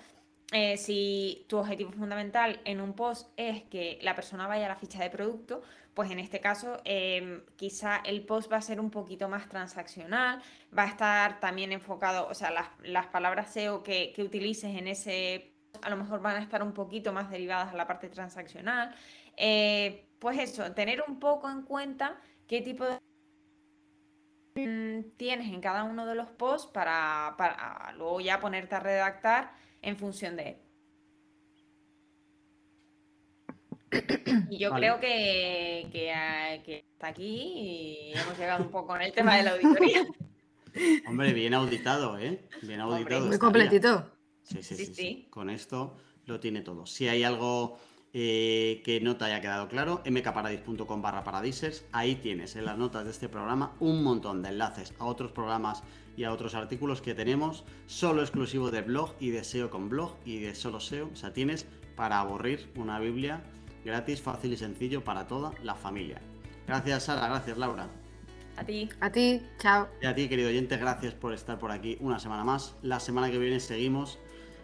eh, 0.51 0.77
si 0.77 1.45
tu 1.47 1.57
objetivo 1.57 1.91
fundamental 1.91 2.59
en 2.65 2.81
un 2.81 2.93
post 2.93 3.29
es 3.37 3.63
que 3.63 3.99
la 4.01 4.15
persona 4.15 4.47
vaya 4.47 4.65
a 4.65 4.69
la 4.69 4.75
ficha 4.75 5.01
de 5.03 5.09
producto, 5.09 5.61
pues 5.93 6.11
en 6.11 6.19
este 6.19 6.39
caso 6.39 6.79
em, 6.85 7.43
quizá 7.55 7.97
el 7.97 8.25
post 8.25 8.51
va 8.51 8.57
a 8.57 8.61
ser 8.61 8.79
un 8.79 8.89
poquito 8.89 9.27
más 9.27 9.49
transaccional, 9.49 10.41
va 10.75 10.83
a 10.83 10.87
estar 10.87 11.39
también 11.39 11.71
enfocado, 11.71 12.27
o 12.27 12.33
sea, 12.33 12.51
las, 12.83 13.07
palabras 13.07 13.51
SEO 13.53 13.83
que, 13.83 14.13
que, 14.15 14.23
utilices 14.23 14.75
en 14.75 14.87
ese 14.87 15.51
a 15.81 15.89
lo 15.89 15.97
mejor 15.97 16.21
van 16.21 16.37
a 16.37 16.39
estar 16.39 16.63
un 16.63 16.73
poquito 16.73 17.13
más 17.13 17.29
derivadas 17.29 17.73
a 17.73 17.77
la 17.77 17.87
parte 17.87 18.09
transaccional. 18.09 18.93
Eh, 19.37 20.05
pues 20.19 20.37
eso, 20.39 20.71
tener 20.73 21.03
un 21.07 21.19
poco 21.19 21.49
en 21.49 21.61
cuenta 21.61 22.19
qué 22.47 22.61
tipo 22.61 22.85
de 22.85 22.99
tienes 25.17 25.47
en 25.47 25.61
cada 25.61 25.83
uno 25.83 26.05
de 26.05 26.15
los 26.15 26.29
posts 26.29 26.71
para, 26.71 27.35
luego 27.97 28.19
ya 28.19 28.39
ponerte 28.39 28.75
a 28.75 28.79
redactar 28.79 29.53
en 29.81 29.97
función 29.97 30.35
de 30.35 30.49
él. 30.49 30.57
Y 34.49 34.59
yo 34.59 34.71
creo 34.71 34.99
que, 34.99 35.87
que, 35.91 36.11
ah, 36.11 36.61
que, 36.63 36.85
está 36.91 37.07
aquí 37.07 38.11
y 38.13 38.13
hemos 38.13 38.37
llegado 38.37 38.63
un 38.63 38.71
poco 38.71 38.95
en 38.95 39.03
el 39.03 39.13
tema 39.13 39.35
de 39.37 39.43
la 39.43 39.51
auditoría. 39.51 40.05
Hombre, 41.07 41.33
bien 41.33 41.53
auditado, 41.53 42.17
¿eh? 42.19 42.47
Bien 42.61 42.81
auditado. 42.81 43.25
muy 43.25 43.39
completito. 43.39 44.11
Sí 44.43 44.61
sí, 44.61 44.85
sí 44.85 45.27
Con 45.29 45.49
esto 45.49 45.97
lo 46.25 46.39
tiene 46.39 46.61
todo. 46.61 46.85
Si 46.85 47.07
hay 47.07 47.23
algo 47.23 47.79
eh, 48.13 48.81
que 48.83 48.99
no 49.01 49.17
te 49.17 49.25
haya 49.25 49.41
quedado 49.41 49.67
claro, 49.67 50.01
mkparadis.com 50.05 51.01
barra 51.01 51.23
paradisers, 51.23 51.85
ahí 51.91 52.15
tienes 52.15 52.55
en 52.55 52.65
las 52.65 52.77
notas 52.77 53.05
de 53.05 53.11
este 53.11 53.29
programa 53.29 53.75
un 53.79 54.03
montón 54.03 54.41
de 54.41 54.49
enlaces 54.49 54.93
a 54.99 55.05
otros 55.05 55.31
programas 55.31 55.83
y 56.17 56.23
a 56.23 56.33
otros 56.33 56.55
artículos 56.55 57.01
que 57.01 57.13
tenemos, 57.13 57.63
solo 57.85 58.21
exclusivo 58.21 58.71
de 58.71 58.81
blog 58.81 59.13
y 59.19 59.29
de 59.29 59.43
SEO 59.43 59.69
con 59.69 59.89
blog 59.89 60.15
y 60.25 60.39
de 60.39 60.55
solo 60.55 60.79
SEO, 60.79 61.09
o 61.13 61.15
sea, 61.15 61.33
tienes 61.33 61.65
para 61.95 62.19
aburrir 62.19 62.71
una 62.75 62.99
Biblia 62.99 63.43
gratis, 63.85 64.21
fácil 64.21 64.53
y 64.53 64.57
sencillo 64.57 65.03
para 65.03 65.27
toda 65.27 65.51
la 65.63 65.75
familia. 65.75 66.21
Gracias 66.67 67.03
Sara, 67.03 67.27
gracias 67.27 67.57
Laura. 67.57 67.87
A 68.57 68.63
ti. 68.65 68.89
A 68.99 69.09
ti, 69.09 69.41
chao. 69.57 69.87
Y 70.01 70.05
a 70.05 70.13
ti, 70.13 70.27
querido 70.27 70.49
oyente, 70.49 70.75
gracias 70.75 71.13
por 71.13 71.33
estar 71.33 71.57
por 71.57 71.71
aquí 71.71 71.97
una 72.01 72.19
semana 72.19 72.43
más. 72.43 72.75
La 72.81 72.99
semana 72.99 73.31
que 73.31 73.37
viene 73.37 73.59
seguimos 73.61 74.19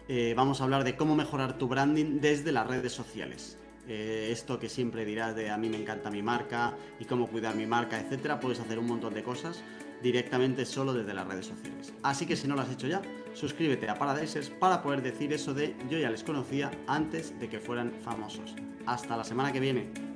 eh, 0.08 0.34
vamos 0.36 0.62
a 0.62 0.66
hablar 0.66 0.84
de 0.84 0.96
cómo 0.96 1.16
mejorar 1.16 1.58
tu 1.58 1.68
branding 1.68 2.20
desde 2.20 2.52
las 2.52 2.68
redes 2.68 2.94
sociales. 2.94 3.58
Eh, 3.88 4.30
esto 4.32 4.60
que 4.60 4.70
siempre 4.70 5.06
dirás 5.06 5.36
de 5.36 5.52
a 5.52 5.58
mí 5.58 5.70
me 5.70 5.78
encanta 5.78 6.10
mi 6.10 6.24
marca 6.24 6.76
y 7.00 7.06
cómo 7.06 7.28
cuidar 7.28 7.56
mi 7.56 7.66
marca, 7.66 8.00
etcétera, 8.00 8.40
puedes 8.40 8.60
hacer 8.60 8.80
un 8.80 8.88
montón 8.88 9.14
de 9.14 9.24
cosas 9.24 9.64
directamente 10.02 10.66
solo 10.66 10.94
desde 10.94 11.14
las 11.14 11.28
redes 11.28 11.48
sociales. 11.48 11.94
Así 12.04 12.26
que 12.26 12.36
si 12.36 12.48
no 12.48 12.56
lo 12.56 12.62
has 12.62 12.72
hecho 12.72 12.88
ya, 12.88 13.02
suscríbete 13.34 13.90
a 13.90 13.96
Paradisers 13.96 14.50
para 14.50 14.82
poder 14.82 15.02
decir 15.02 15.34
eso 15.34 15.54
de 15.54 15.76
yo 15.90 15.98
ya 15.98 16.10
les 16.10 16.24
conocía 16.24 16.72
antes 16.88 17.40
de 17.40 17.50
que 17.50 17.60
fueran 17.60 17.94
famosos. 18.04 18.56
Hasta 18.86 19.18
la 19.18 19.24
semana 19.24 19.52
que 19.52 19.60
viene. 19.60 20.15